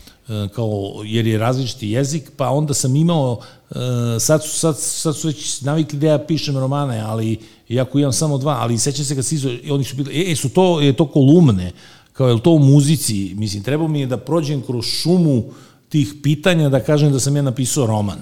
kao, 0.55 1.01
jer 1.05 1.27
je 1.27 1.37
različiti 1.37 1.89
jezik, 1.89 2.31
pa 2.37 2.49
onda 2.49 2.73
sam 2.73 2.95
imao, 2.95 3.39
e, 3.71 3.75
sad 4.19 4.43
su, 4.43 4.59
sad, 4.59 4.79
sad 4.79 5.15
su 5.15 5.27
već 5.27 5.61
navikli 5.61 5.99
da 5.99 6.07
ja 6.07 6.25
pišem 6.25 6.57
romane, 6.57 6.99
ali 6.99 7.39
iako 7.69 7.99
imam 7.99 8.13
samo 8.13 8.37
dva, 8.37 8.57
ali 8.59 8.77
sećam 8.77 9.05
se 9.05 9.15
kad 9.15 9.25
si 9.25 9.35
izo, 9.35 9.49
oni 9.71 9.83
su 9.83 9.95
bili, 9.95 10.31
e, 10.31 10.35
su 10.35 10.49
to, 10.49 10.81
je 10.81 10.93
to 10.93 11.07
kolumne, 11.07 11.71
kao 12.13 12.29
je 12.29 12.43
to 12.43 12.51
u 12.51 12.59
muzici, 12.59 13.33
mislim, 13.35 13.63
trebao 13.63 13.87
mi 13.87 13.99
je 13.99 14.07
da 14.07 14.17
prođem 14.17 14.61
kroz 14.61 14.85
šumu 14.85 15.43
tih 15.89 16.13
pitanja 16.23 16.69
da 16.69 16.79
kažem 16.79 17.11
da 17.11 17.19
sam 17.19 17.35
ja 17.35 17.41
napisao 17.41 17.85
roman. 17.85 18.19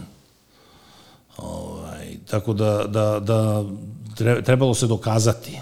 Ovaj, 1.37 2.17
tako 2.29 2.53
da, 2.53 2.83
da, 2.87 3.19
da 3.19 3.63
tre- 4.17 4.43
trebalo 4.45 4.73
se 4.73 4.87
dokazati. 4.87 5.59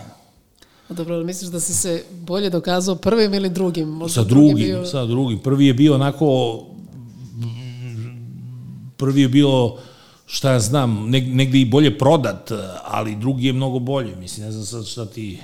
A 0.89 0.93
Dobro, 0.93 1.23
misliš 1.23 1.49
da 1.49 1.59
si 1.59 1.73
se 1.73 2.03
bolje 2.11 2.49
dokazao 2.49 2.95
prvim 2.95 3.33
ili 3.33 3.49
drugim? 3.49 3.89
Možda 3.89 4.13
Sa 4.13 4.23
drugi 4.23 4.47
drugim, 4.47 4.65
bio- 4.65 4.85
sa 4.85 5.05
drugim. 5.05 5.39
Prvi 5.39 5.65
je 5.65 5.73
bio 5.73 5.95
onako, 5.95 6.59
prvi 8.97 9.21
je 9.21 9.27
bilo, 9.29 9.77
šta 10.25 10.51
ja 10.51 10.59
znam, 10.59 11.09
neg, 11.09 11.35
negde 11.35 11.59
i 11.59 11.65
bolje 11.65 11.97
prodat, 11.97 12.51
ali 12.83 13.15
drugi 13.15 13.47
je 13.47 13.53
mnogo 13.53 13.79
bolje. 13.79 14.15
Mislim, 14.15 14.45
ne 14.45 14.51
znam 14.51 14.65
sad 14.65 14.85
šta 14.85 15.05
ti... 15.05 15.39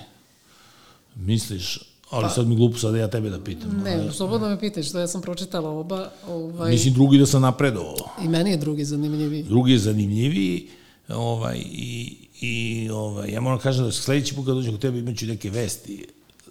Misliš? 1.15 1.79
Ali 2.09 2.29
sad 2.29 2.47
mi 2.47 2.55
glupo 2.55 2.77
sad 2.77 2.95
ja 2.95 3.07
tebe 3.07 3.29
da 3.29 3.39
pitam. 3.39 3.81
Ne, 3.83 4.11
slobodno 4.11 4.49
me 4.49 4.59
pitaj, 4.59 4.83
što 4.83 4.99
ja 4.99 5.07
sam 5.07 5.21
pročitala 5.21 5.69
oba. 5.69 6.11
Ovaj, 6.27 6.71
Mislim 6.71 6.93
drugi 6.93 7.17
da 7.17 7.25
sam 7.25 7.41
napredovao. 7.41 7.95
I 8.23 8.27
meni 8.27 8.51
je 8.51 8.57
drugi 8.57 8.85
zanimljiviji. 8.85 9.43
Drugi 9.43 9.71
je 9.71 9.79
zanimljiviji 9.79 10.67
ovaj, 11.09 11.57
i, 11.65 12.15
i 12.43 12.89
ovaj, 12.89 13.31
ja 13.31 13.41
moram 13.41 13.59
kažem 13.59 13.85
da 13.85 13.91
sledeći 13.91 14.35
put 14.35 14.45
kad 14.45 14.55
dođem 14.55 14.71
kod 14.71 14.81
tebe 14.81 14.99
imaću 14.99 15.25
neke 15.25 15.49
vesti. 15.49 16.05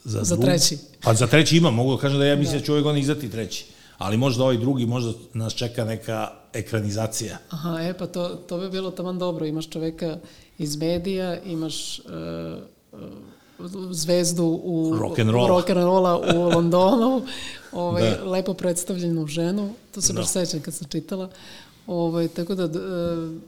Za, 0.05 0.25
Za 0.25 0.37
drug- 0.37 0.45
treći. 0.45 0.79
Pa 1.03 1.15
za 1.15 1.27
treći 1.27 1.57
imam, 1.57 1.75
mogu 1.75 1.95
da 1.97 2.01
kažem 2.01 2.19
da 2.19 2.27
ja 2.27 2.37
mislim 2.37 2.59
da 2.59 2.67
će 2.67 2.73
ove 2.73 2.83
godine 2.83 3.01
izdati 3.01 3.31
treći. 3.31 3.65
Ali 3.99 4.17
možda 4.17 4.45
ovaj 4.45 4.57
drugi, 4.57 4.87
možda 4.87 5.13
nas 5.35 5.55
čeka 5.55 5.85
neka 5.85 6.29
ekranizacija. 6.53 7.39
Aha, 7.51 7.79
e, 7.81 7.95
pa 7.95 8.07
to, 8.07 8.29
to 8.29 8.59
bi 8.59 8.71
bilo 8.71 8.91
taman 8.91 9.19
dobro. 9.19 9.47
Imaš 9.47 9.69
čoveka 9.69 10.17
iz 10.59 10.77
medija, 10.77 11.41
imaš 11.41 11.99
uh, 11.99 12.05
uh, 12.93 13.71
zvezdu 13.91 14.45
u 14.65 14.95
Rock'n'roll. 14.95 15.49
rock'n'rolla 15.49 16.37
u 16.37 16.43
Londonu, 16.45 17.23
ovaj, 17.73 18.03
Da. 18.11 18.25
lepo 18.25 18.55
predstavljenu 18.55 19.27
ženu, 19.27 19.75
to 19.95 20.01
se 20.01 20.13
baš 20.13 20.27
sećam 20.29 20.61
kad 20.61 20.75
sam 20.75 20.89
čitala. 20.89 21.29
Ovaj, 21.87 22.29
tako 22.29 22.55
da, 22.55 22.65
e, 22.65 22.69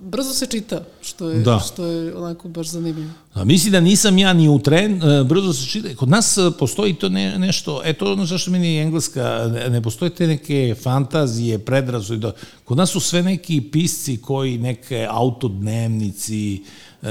brzo 0.01 0.35
se 0.35 0.47
čita, 0.47 0.85
što 1.03 1.31
je, 1.31 1.41
Da. 1.41 1.59
što 1.59 1.87
je 1.87 2.17
onako 2.17 2.49
baš 2.49 2.67
zanimljivo. 2.67 3.11
A 3.35 3.45
misli 3.45 3.71
da 3.71 3.81
nisam 3.81 4.19
ja 4.19 4.33
ni 4.33 4.49
u 4.49 4.59
tren, 4.59 5.03
e, 5.03 5.25
brzo 5.25 5.53
se 5.53 5.67
čita. 5.67 5.89
Kod 5.97 6.09
nas 6.09 6.39
e, 6.39 6.51
postoji 6.59 6.95
to 6.95 7.09
ne, 7.09 7.39
nešto, 7.39 7.81
e 7.85 7.93
to 7.93 8.13
ono 8.13 8.27
zašto 8.27 8.51
meni 8.51 8.75
je 8.75 8.83
engleska, 8.83 9.51
ne, 9.55 9.71
ne 9.71 9.83
postoje 9.83 10.11
te 10.11 10.27
neke 10.27 10.75
fantazije, 10.83 11.59
predrasude. 11.59 12.19
Da, 12.19 12.33
kod 12.65 12.77
nas 12.77 12.91
su 12.91 13.01
sve 13.01 13.23
neki 13.23 13.61
pisci 13.61 14.17
koji 14.17 14.59
neke 14.59 15.07
autodnevnici, 15.11 16.63
e, 17.03 17.09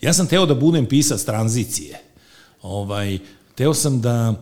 ja 0.00 0.12
sam 0.12 0.26
teo 0.26 0.46
da 0.46 0.54
budem 0.54 0.86
pisac 0.86 1.24
tranzicije. 1.24 2.00
Ovaj, 2.62 3.18
teo 3.54 3.74
sam 3.74 4.00
da 4.00 4.34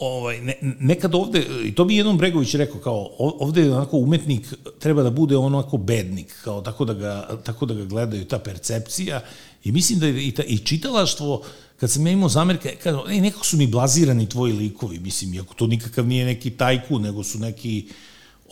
ovaj, 0.00 0.40
ne, 0.40 0.54
nekad 0.80 1.14
ovde, 1.14 1.46
i 1.64 1.74
to 1.74 1.84
bi 1.84 1.96
jednom 1.96 2.18
Bregović 2.18 2.54
rekao, 2.54 2.80
kao 2.80 3.10
ovde 3.18 3.62
je 3.62 3.72
onako 3.72 3.96
umetnik 3.96 4.54
treba 4.78 5.02
da 5.02 5.10
bude 5.10 5.36
onako 5.36 5.76
bednik, 5.76 6.34
kao 6.44 6.60
tako 6.60 6.84
da 6.84 6.94
ga, 6.94 7.28
tako 7.44 7.66
da 7.66 7.74
ga 7.74 7.84
gledaju, 7.84 8.24
ta 8.24 8.38
percepcija. 8.38 9.20
I 9.64 9.72
mislim 9.72 9.98
da 9.98 10.06
je 10.06 10.26
i, 10.26 10.30
ta, 10.30 10.42
i 10.42 10.58
čitalaštvo, 10.58 11.42
kad 11.80 11.90
sam 11.90 12.06
ja 12.06 12.12
imao 12.12 12.28
zamerke, 12.28 12.76
kažem, 12.82 13.00
ej, 13.10 13.20
nekako 13.20 13.46
su 13.46 13.56
mi 13.56 13.66
blazirani 13.66 14.28
tvoji 14.28 14.52
likovi, 14.52 14.98
mislim, 14.98 15.34
iako 15.34 15.54
to 15.54 15.66
nikakav 15.66 16.06
nije 16.06 16.24
neki 16.24 16.50
tajku, 16.50 16.98
nego 16.98 17.24
su 17.24 17.38
neki 17.38 17.88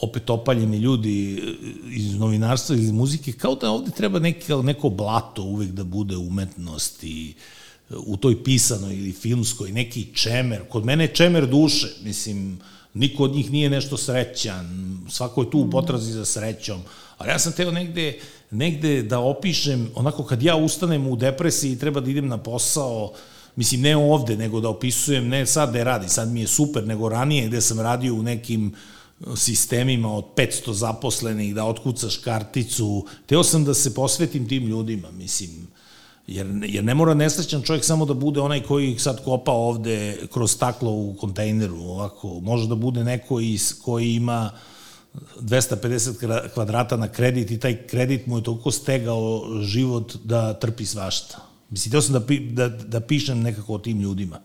opet 0.00 0.30
opaljeni 0.30 0.76
ljudi 0.76 1.34
e, 1.34 1.52
iz 1.90 2.14
novinarstva, 2.14 2.76
iz 2.76 2.90
muzike, 2.90 3.32
kao 3.32 3.54
da 3.54 3.70
ovde 3.70 3.90
treba 3.90 4.18
neki, 4.18 4.52
neko 4.62 4.88
blato 4.88 5.42
uvek 5.42 5.70
da 5.70 5.84
bude 5.84 6.16
umetnost 6.16 7.04
i 7.04 7.34
u 7.96 8.16
toj 8.16 8.44
pisanoj 8.44 8.94
ili 8.94 9.12
filmskoj, 9.12 9.72
neki 9.72 10.06
čemer. 10.14 10.62
Kod 10.68 10.84
mene 10.84 11.04
je 11.04 11.14
čemer 11.14 11.46
duše, 11.46 11.88
mislim, 12.04 12.58
niko 12.94 13.24
od 13.24 13.34
njih 13.34 13.50
nije 13.50 13.70
nešto 13.70 13.96
srećan, 13.96 14.98
svako 15.10 15.42
je 15.42 15.50
tu 15.50 15.58
u 15.58 15.70
potrazi 15.70 16.12
za 16.12 16.24
srećom, 16.24 16.80
ali 17.18 17.30
ja 17.30 17.38
sam 17.38 17.52
teo 17.52 17.70
negde, 17.70 18.18
negde 18.50 19.02
da 19.02 19.18
opišem, 19.18 19.90
onako 19.94 20.24
kad 20.24 20.42
ja 20.42 20.56
ustanem 20.56 21.06
u 21.06 21.16
depresiji 21.16 21.72
i 21.72 21.78
treba 21.78 22.00
da 22.00 22.10
idem 22.10 22.28
na 22.28 22.38
posao, 22.38 23.12
mislim 23.56 23.80
ne 23.80 23.96
ovde, 23.96 24.36
nego 24.36 24.60
da 24.60 24.68
opisujem, 24.68 25.28
ne 25.28 25.46
sad 25.46 25.72
da 25.72 25.82
radi, 25.82 26.08
sad 26.08 26.28
mi 26.28 26.40
je 26.40 26.46
super, 26.46 26.86
nego 26.86 27.08
ranije 27.08 27.48
gde 27.48 27.60
sam 27.60 27.80
radio 27.80 28.14
u 28.14 28.22
nekim 28.22 28.74
sistemima 29.36 30.16
od 30.16 30.24
500 30.36 30.72
zaposlenih, 30.72 31.54
da 31.54 31.64
otkucaš 31.64 32.16
karticu, 32.16 33.06
teo 33.26 33.44
sam 33.44 33.64
da 33.64 33.74
se 33.74 33.94
posvetim 33.94 34.48
tim 34.48 34.66
ljudima, 34.66 35.10
mislim, 35.10 35.50
Jer, 36.30 36.46
jer 36.62 36.84
ne 36.84 36.94
mora 36.94 37.14
nesrećan 37.14 37.62
čovjek 37.62 37.84
samo 37.84 38.04
da 38.04 38.14
bude 38.14 38.40
onaj 38.40 38.62
koji 38.62 38.98
sad 38.98 39.24
kopa 39.24 39.52
ovde 39.52 40.18
kroz 40.32 40.52
staklo 40.52 40.90
u 40.90 41.14
kontejneru, 41.14 41.76
ovako. 41.76 42.40
Može 42.40 42.68
da 42.68 42.74
bude 42.74 43.04
neko 43.04 43.40
iz, 43.40 43.74
koji 43.82 44.14
ima 44.14 44.50
250 45.40 45.78
kra- 46.20 46.48
kvadrata 46.48 46.96
na 46.96 47.08
kredit 47.08 47.50
i 47.50 47.60
taj 47.60 47.86
kredit 47.86 48.26
mu 48.26 48.38
je 48.38 48.42
toliko 48.42 48.70
stegao 48.70 49.44
život 49.62 50.16
da 50.24 50.54
trpi 50.54 50.86
svašta. 50.86 51.38
Mislim, 51.70 51.90
teo 51.92 52.02
sam 52.02 52.12
da, 52.12 52.20
pi, 52.20 52.40
da, 52.40 52.68
da 52.68 53.00
pišem 53.00 53.40
nekako 53.40 53.74
o 53.74 53.78
tim 53.78 54.00
ljudima. 54.00 54.40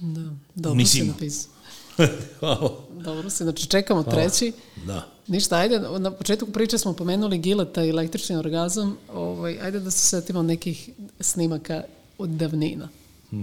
Da, 0.00 0.20
dobro 0.54 0.74
Mislim- 0.74 1.04
si 1.04 1.10
napisao. 1.10 1.52
Dobro 3.04 3.30
si, 3.30 3.44
znači 3.44 3.66
čekamo 3.66 4.02
treći. 4.02 4.52
da. 4.86 5.06
Ništa, 5.26 5.56
ajde, 5.56 5.80
na 5.98 6.10
početku 6.10 6.46
priče 6.46 6.78
smo 6.78 6.92
pomenuli 6.92 7.38
gileta 7.38 7.84
i 7.84 7.90
električni 7.90 8.36
orgazam, 8.36 8.96
ovaj, 9.12 9.58
ajde 9.62 9.80
da 9.80 9.90
se 9.90 10.06
setimo 10.06 10.42
nekih 10.42 10.90
snimaka 11.20 11.82
od 12.18 12.28
davnina. 12.28 12.88
Sad 13.30 13.38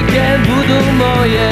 devojke 0.00 0.38
budu 0.46 0.78
moje. 0.98 1.50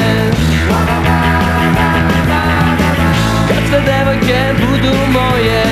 Kad 3.49 3.63
sve 3.69 3.81
devojke 3.81 4.55
budu 4.61 4.95
moje. 5.13 5.65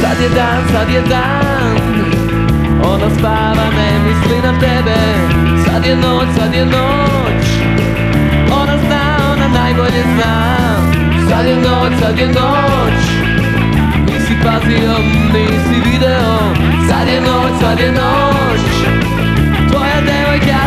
Sad 0.00 0.20
je 0.22 0.28
dan, 0.28 0.62
sad 0.72 0.88
je 0.88 1.00
dan. 1.00 1.76
Ona 2.84 3.10
spava, 3.18 3.66
ne 3.76 3.98
misli 4.06 4.38
na 4.42 4.60
tebe. 4.60 4.96
Sad 5.64 5.86
je 5.86 5.96
noć, 5.96 6.28
sad 6.38 6.54
je 6.54 6.66
noć. 6.66 7.44
Ona 8.52 8.78
zna, 8.86 9.32
ona 9.32 9.48
najbolje 9.48 10.02
zna. 10.14 10.56
Sad 11.28 11.46
je 11.46 11.56
noć, 11.56 11.92
sad 12.00 12.18
je 12.18 12.26
noć. 12.26 13.00
Nisi 14.06 14.34
pazio, 14.44 14.98
nisi 15.32 15.90
video. 15.90 16.54
Sad 16.88 17.08
je 17.08 17.20
noć, 17.20 17.60
sad 17.60 17.80
je 17.80 17.92
noć 17.92 18.73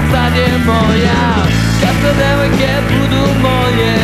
devojka 0.07 0.17
sad 0.17 0.37
je 0.37 0.57
moja. 0.65 1.45
Kad 1.81 1.95
sve 2.01 2.13
devojke 2.13 2.81
budu 2.89 3.23
moje. 3.41 3.95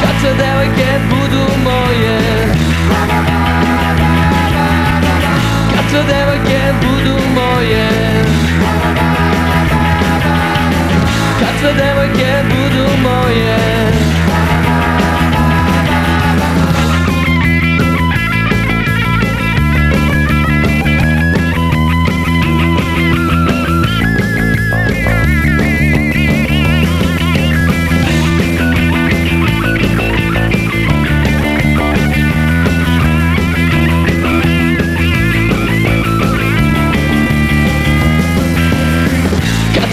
Kad 0.00 0.14
sve 0.20 0.34
devojke 0.34 1.00
budu 1.10 1.44
moje. 1.64 2.18
Kad 5.74 5.84
sve 5.90 6.02
devojke 6.02 6.72
budu 6.82 7.18
moje. 7.34 7.88
Kad 11.40 11.60
sve 11.60 11.72
devojke 11.72 12.44
budu 12.48 12.86
moje 13.02 14.01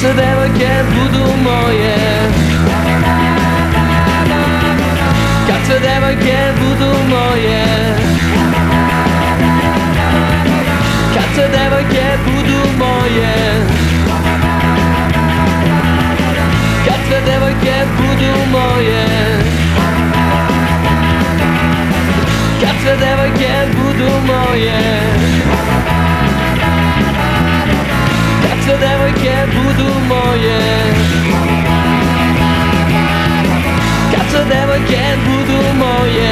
Kad 0.10 0.16
sve 0.16 0.26
devojke 0.26 0.70
budu 0.94 1.34
moje 1.44 1.96
Kad 5.48 5.66
sve 5.66 5.80
devojke 5.80 6.38
budu 6.60 6.94
moje 7.10 7.66
Kad 11.14 11.24
sve 11.36 11.48
devojke 11.48 12.18
budu 12.26 12.60
moje 12.78 13.34
Kad 16.86 17.00
sve 17.08 17.22
sve 17.22 17.22
devojke 17.26 17.86
budu 17.98 18.32
moje 18.52 19.06
Kad 22.62 22.76
sve 22.82 22.98
devojke 22.98 23.52
budu 23.78 24.10
moje 24.28 24.80
Kad 28.42 28.64
budu 29.80 30.00
moje. 30.08 30.60
Kad 34.12 34.26
sve 34.30 34.46
devojke 34.46 35.18
budu 35.26 35.60
moje. 35.78 36.32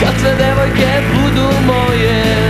Kad 0.00 0.14
sve 0.20 0.34
devojke 0.34 1.02
budu 1.14 1.48
moje 1.66 2.43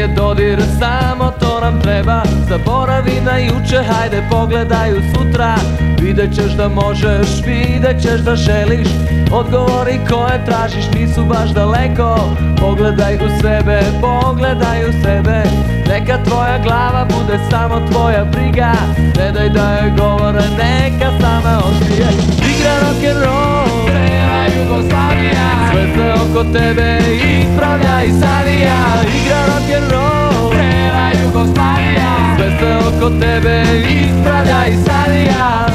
je 0.00 0.08
dodir, 0.08 0.62
samo 0.78 1.32
to 1.40 1.60
nam 1.60 1.80
treba. 1.80 2.22
Zaboravi 2.48 3.20
na 3.24 3.36
juče, 3.38 3.82
hajde 3.88 4.22
pogledaj 4.30 4.92
u 4.92 5.00
sutra. 5.14 5.54
Vidjet 6.00 6.34
ćeš 6.34 6.52
da 6.52 6.68
možeš, 6.68 7.28
vidjet 7.46 8.02
ćeš 8.02 8.20
da 8.20 8.36
želiš. 8.36 8.88
Odgovori 9.32 10.00
koje 10.10 10.44
tražiš 10.46 10.84
nisu 10.94 11.24
baš 11.24 11.50
daleko. 11.50 12.36
Pogledaj 12.60 13.14
u 13.14 13.28
sebe, 13.42 13.82
pogledaj 14.00 14.84
u 14.88 14.92
sebe. 15.02 15.42
Neka 15.88 16.18
tvoja 16.24 16.58
glava 16.58 17.04
bude 17.04 17.38
samo 17.50 17.88
tvoja 17.90 18.24
briga. 18.24 18.72
Ne 19.18 19.32
daj 19.32 19.48
da 19.48 19.72
je 19.72 19.92
govore, 19.98 20.42
neka 20.58 21.10
sama 21.20 21.58
otkrije 21.58 22.08
Igra 22.50 22.74
rock'n'roll, 22.82 23.59
oko 26.30 26.44
tebe 26.44 26.98
ispravlja 27.14 28.02
i 28.02 28.10
savija 28.10 28.76
Igra 29.16 29.42
rock'n'roll, 29.46 30.50
Cela 30.52 31.10
Jugoslavija 31.24 32.36
Sve 32.36 32.50
se 32.60 32.76
oko 32.88 33.10
tebe 33.10 33.64
ispravlja 33.88 34.66
i 34.66 34.76
savija 34.76 35.66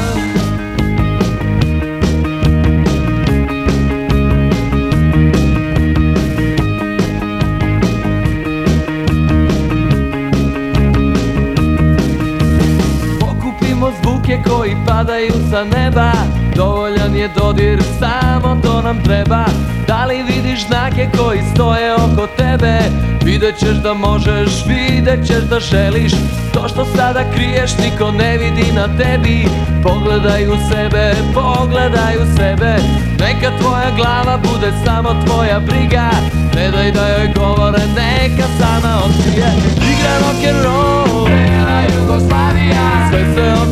koji 14.48 14.76
padaju 14.86 15.32
sa 15.50 15.64
neba 15.64 16.12
Dovoljan 16.56 17.16
je 17.16 17.28
dodir, 17.28 17.82
samo 17.98 18.60
to 18.62 18.82
nam 18.82 19.02
treba. 19.04 19.44
Da 19.86 20.04
li 20.04 20.22
vidiš 20.22 20.66
znake 20.66 21.08
koji 21.18 21.40
stoje 21.54 21.94
oko 21.94 22.26
tebe? 22.36 22.78
Vidjet 23.24 23.58
ćeš 23.58 23.76
da 23.82 23.94
možeš, 23.94 24.64
vidjet 24.66 25.26
ćeš 25.26 25.42
da 25.50 25.60
želiš. 25.60 26.12
To 26.54 26.68
što 26.68 26.84
sada 26.84 27.24
kriješ 27.34 27.78
niko 27.78 28.10
ne 28.10 28.38
vidi 28.38 28.72
na 28.72 28.88
tebi. 28.96 29.48
Pogledaj 29.82 30.48
u 30.48 30.56
sebe, 30.70 31.14
pogledaj 31.34 32.16
u 32.16 32.36
sebe. 32.36 32.76
Neka 33.20 33.58
tvoja 33.60 33.90
glava 33.96 34.38
bude 34.38 34.72
samo 34.84 35.24
tvoja 35.26 35.60
briga. 35.60 36.10
Ne 36.54 36.70
daj 36.70 36.92
da 36.92 37.08
joj 37.08 37.32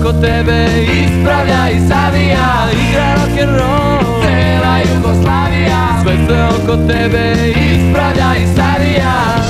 oko 0.05 0.13
tebe 0.13 0.67
ispravlja 0.93 1.71
i 1.71 1.89
savija 1.89 2.69
Igra 2.73 3.15
rock'n'roll, 3.15 4.23
Cela 4.23 4.79
Jugoslavija 4.95 6.03
Sve 6.03 6.17
se 6.27 6.43
oko 6.43 6.77
tebe 6.77 7.35
ispravlja 7.51 8.35
i 8.43 8.47
savija 8.57 9.44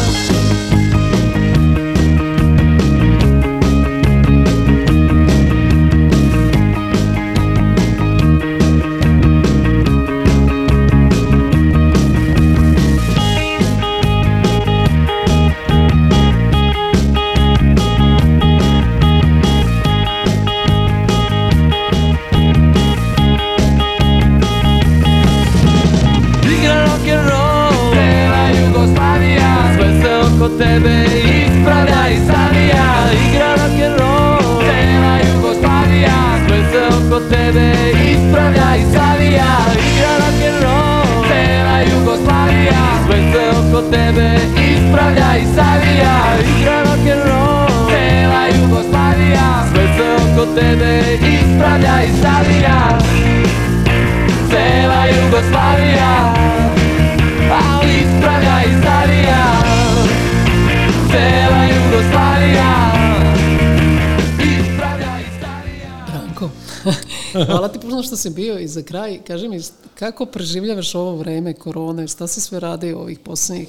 što 68.05 68.17
si 68.17 68.31
bio 68.31 68.59
i 68.59 68.69
za 68.69 68.83
kraj. 68.83 69.21
Kaži 69.27 69.49
mi, 69.49 69.61
kako 69.95 70.27
preživljavaš 70.27 70.95
ovo 70.95 71.17
vreme 71.17 71.53
korone? 71.55 72.09
Šta 72.09 72.27
si 72.27 72.41
sve 72.41 72.61
radio 72.61 72.99
ovih 72.99 73.19
posljednjih 73.19 73.69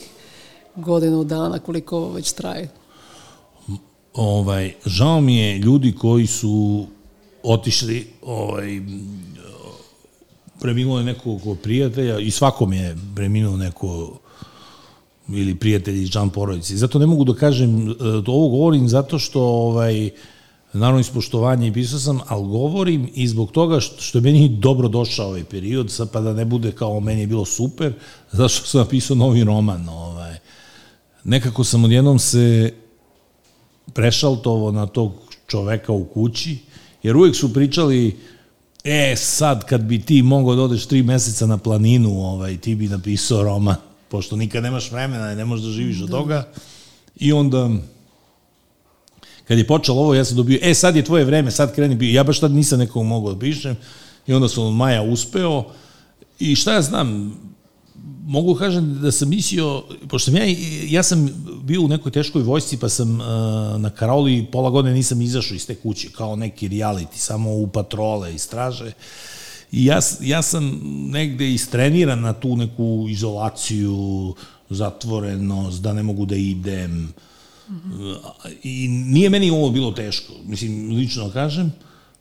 godinu 0.75 1.23
dana, 1.23 1.59
koliko 1.59 1.97
ovo 1.97 2.13
već 2.13 2.31
traje? 2.31 2.69
ovaj, 4.15 4.73
žao 4.85 5.21
mi 5.21 5.37
je 5.37 5.57
ljudi 5.57 5.91
koji 5.91 6.27
su 6.27 6.85
otišli, 7.43 8.07
ovaj, 8.21 8.81
preminulo 10.59 10.99
je 10.99 11.05
nekog 11.05 11.41
prijatelja 11.63 12.19
i 12.19 12.31
svakom 12.31 12.73
je 12.73 12.97
preminuo 13.15 13.57
neko 13.57 14.19
ili 15.29 15.55
prijatelji 15.55 16.03
iz 16.03 16.09
član. 16.09 16.31
Zato 16.61 16.99
ne 16.99 17.05
mogu 17.05 17.23
da 17.23 17.33
kažem, 17.33 17.89
e, 17.89 17.93
ovo 18.27 18.49
govorim 18.49 18.87
zato 18.89 19.19
što 19.19 19.41
ovaj, 19.41 20.09
naravno 20.79 20.99
ispoštovanje 20.99 21.67
i 21.67 21.73
pisao 21.73 21.99
sam, 21.99 22.19
ali 22.27 22.47
govorim 22.47 23.09
i 23.13 23.27
zbog 23.27 23.51
toga 23.51 23.79
što, 23.79 24.01
što 24.01 24.17
je 24.17 24.21
meni 24.21 24.49
dobro 24.49 24.87
došao 24.87 25.27
ovaj 25.27 25.43
period, 25.43 25.91
sad 25.91 26.11
pa 26.11 26.21
da 26.21 26.33
ne 26.33 26.45
bude 26.45 26.71
kao 26.71 26.99
meni 26.99 27.21
je 27.21 27.27
bilo 27.27 27.45
super, 27.45 27.93
zato 28.31 28.49
što 28.49 28.67
sam 28.67 28.81
napisao 28.81 29.15
novi 29.15 29.43
roman. 29.43 29.89
Ovaj. 29.89 30.35
Nekako 31.23 31.63
sam 31.63 31.83
odjednom 31.83 32.19
se 32.19 32.73
prešaltovo 33.93 34.71
na 34.71 34.85
tog 34.85 35.11
čoveka 35.47 35.91
u 35.91 36.05
kući, 36.05 36.57
jer 37.03 37.17
uvek 37.17 37.35
su 37.35 37.53
pričali, 37.53 38.17
e, 38.83 39.15
sad 39.15 39.65
kad 39.65 39.81
bi 39.81 40.01
ti 40.01 40.21
mogao 40.21 40.55
da 40.55 40.61
odeš 40.61 40.85
tri 40.85 41.03
meseca 41.03 41.45
na 41.45 41.57
planinu, 41.57 42.21
ovaj, 42.21 42.57
ti 42.57 42.75
bi 42.75 42.87
napisao 42.87 43.43
roman, 43.43 43.75
pošto 44.09 44.35
nikad 44.35 44.63
nemaš 44.63 44.91
vremena 44.91 45.31
i 45.31 45.35
ne 45.35 45.45
možeš 45.45 45.65
da 45.65 45.71
živiš 45.71 46.01
od 46.01 46.09
toga. 46.09 46.47
I 47.15 47.33
onda, 47.33 47.69
kad 49.47 49.57
je 49.57 49.67
počelo 49.67 50.01
ovo, 50.01 50.13
ja 50.15 50.25
sam 50.25 50.37
dobio, 50.37 50.59
e, 50.61 50.73
sad 50.73 50.95
je 50.95 51.03
tvoje 51.03 51.25
vreme, 51.25 51.51
sad 51.51 51.75
kreni, 51.75 52.13
ja 52.13 52.23
baš 52.23 52.39
tad 52.39 52.51
nisam 52.51 52.79
nekog 52.79 53.05
mogao 53.05 53.33
da 53.33 53.39
pišem, 53.39 53.75
i 54.27 54.33
onda 54.33 54.47
sam 54.47 54.63
od 54.63 54.73
maja 54.73 55.01
uspeo, 55.01 55.63
i 56.39 56.55
šta 56.55 56.73
ja 56.73 56.81
znam, 56.81 57.37
mogu 58.25 58.55
kažem 58.55 59.01
da 59.01 59.11
sam 59.11 59.29
mislio, 59.29 59.83
pošto 60.07 60.31
sam 60.31 60.35
ja, 60.35 60.43
ja 60.87 61.03
sam 61.03 61.29
bio 61.63 61.81
u 61.81 61.87
nekoj 61.87 62.11
teškoj 62.11 62.43
vojsci, 62.43 62.77
pa 62.77 62.89
sam 62.89 63.19
uh, 63.19 63.27
na 63.81 63.89
Karoli 63.89 64.47
pola 64.51 64.69
godine 64.69 64.95
nisam 64.95 65.21
izašao 65.21 65.55
iz 65.55 65.67
te 65.67 65.75
kuće, 65.75 66.09
kao 66.11 66.35
neki 66.35 66.69
reality, 66.69 67.15
samo 67.15 67.53
u 67.53 67.67
patrole 67.67 68.35
i 68.35 68.37
straže. 68.37 68.91
I 69.71 69.85
ja, 69.85 69.99
ja 70.21 70.41
sam 70.41 70.81
negde 71.11 71.51
istreniran 71.51 72.21
na 72.21 72.33
tu 72.33 72.55
neku 72.55 73.05
izolaciju, 73.09 74.33
zatvorenost, 74.69 75.81
da 75.81 75.93
ne 75.93 76.03
mogu 76.03 76.25
da 76.25 76.35
idem. 76.35 76.91
-hmm. 76.91 77.34
I 78.63 78.87
nije 78.87 79.29
meni 79.29 79.51
ovo 79.51 79.69
bilo 79.69 79.91
teško, 79.91 80.33
mislim, 80.45 80.89
lično 80.89 81.29
kažem, 81.29 81.73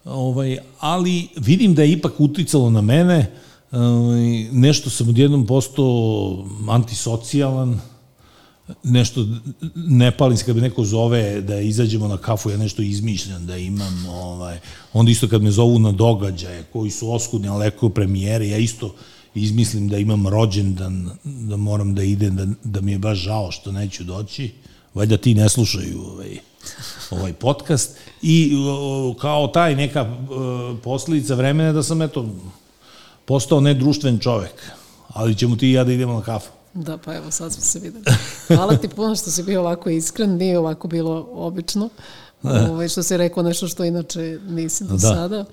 ovaj, 0.04 0.58
ali 0.80 1.28
vidim 1.36 1.74
da 1.74 1.82
je 1.82 1.92
ipak 1.92 2.20
uticalo 2.20 2.70
na 2.70 2.80
mene, 2.80 3.30
ovaj, 3.72 4.48
nešto 4.52 4.90
sam 4.90 5.08
odjednom 5.08 5.46
postao 5.46 6.44
antisocijalan, 6.68 7.80
nešto 8.82 9.26
ne 9.74 10.16
palim 10.16 10.36
se 10.36 10.44
kad 10.44 10.56
me 10.56 10.62
neko 10.62 10.84
zove 10.84 11.40
da 11.40 11.60
izađemo 11.60 12.08
na 12.08 12.16
kafu, 12.16 12.50
ja 12.50 12.56
nešto 12.56 12.82
izmišljam 12.82 13.46
da 13.46 13.56
imam, 13.56 14.06
ovaj, 14.06 14.58
onda 14.92 15.10
isto 15.10 15.28
kad 15.28 15.42
me 15.42 15.50
zovu 15.50 15.78
na 15.78 15.92
događaje 15.92 16.64
koji 16.72 16.90
su 16.90 17.12
oskudni, 17.12 17.48
ali 17.48 17.66
eko 17.66 17.88
premijere, 17.88 18.48
ja 18.48 18.58
isto 18.58 18.94
izmislim 19.34 19.88
da 19.88 19.98
imam 19.98 20.28
rođendan, 20.28 21.10
da 21.24 21.56
moram 21.56 21.94
da 21.94 22.02
idem, 22.02 22.36
da, 22.36 22.46
da 22.64 22.80
mi 22.80 22.92
je 22.92 22.98
baš 22.98 23.18
žao 23.18 23.50
što 23.50 23.72
neću 23.72 24.04
doći, 24.04 24.50
valjda 24.94 25.16
ti 25.16 25.34
ne 25.34 25.48
slušaju 25.48 26.00
ovaj, 26.12 26.38
ovaj 27.10 27.32
podcast 27.32 27.96
i 28.22 28.52
kao 29.20 29.46
taj 29.46 29.76
neka 29.76 30.16
posledica 30.82 31.34
vremena 31.34 31.72
da 31.72 31.82
sam 31.82 32.02
eto 32.02 32.26
postao 33.24 33.60
nedruštven 33.60 34.18
čovek, 34.18 34.72
ali 35.08 35.36
ćemo 35.36 35.56
ti 35.56 35.68
i 35.68 35.72
ja 35.72 35.84
da 35.84 35.92
idemo 35.92 36.12
na 36.12 36.22
kafu. 36.22 36.50
Da, 36.74 36.98
pa 36.98 37.14
evo, 37.14 37.30
sad 37.30 37.52
smo 37.52 37.62
se 37.62 37.78
videli. 37.78 38.04
Hvala 38.46 38.76
ti 38.76 38.88
puno 38.88 39.16
što 39.16 39.30
si 39.30 39.42
bio 39.42 39.60
ovako 39.60 39.90
iskren, 39.90 40.36
nije 40.36 40.58
ovako 40.58 40.88
bilo 40.88 41.28
obično. 41.32 41.88
Ovaj, 42.70 42.88
što 42.88 43.02
si 43.02 43.16
rekao 43.16 43.42
nešto 43.42 43.68
što 43.68 43.84
inače 43.84 44.38
nisi 44.46 44.84
do 44.84 44.92
da. 44.92 44.98
sada. 44.98 45.44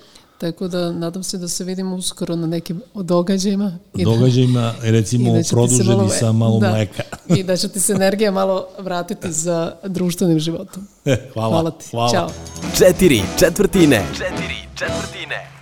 Tako 0.42 0.68
da 0.68 0.92
nadam 0.92 1.24
se 1.24 1.38
da 1.38 1.48
se 1.48 1.64
vidimo 1.64 1.96
uskoro 1.96 2.36
na 2.36 2.48
nekim 2.48 2.82
događajima. 2.96 3.78
I 3.96 4.06
da- 4.06 4.12
događajima, 4.12 4.74
recimo, 4.96 5.34
da 5.34 5.40
produženi 5.50 5.90
malo, 5.98 6.10
sa 6.10 6.32
malo 6.32 6.60
da, 6.60 6.72
mleka. 6.72 7.04
I 7.28 7.44
da 7.44 7.58
će 7.58 7.68
ti 7.70 7.80
se 7.80 7.94
energija 7.94 8.32
malo 8.32 8.68
vratiti 8.80 9.32
za 9.32 9.74
društvenim 9.84 10.40
životom. 10.40 10.88
Hvala. 11.34 11.50
Hvala 11.50 11.72
ti. 11.72 11.86
Hvala. 11.92 12.12
Ćao. 12.12 12.30
Četiri 12.78 13.22
četvrtine. 13.40 14.06
Četiri 14.14 14.56
četvrtine. 14.76 15.61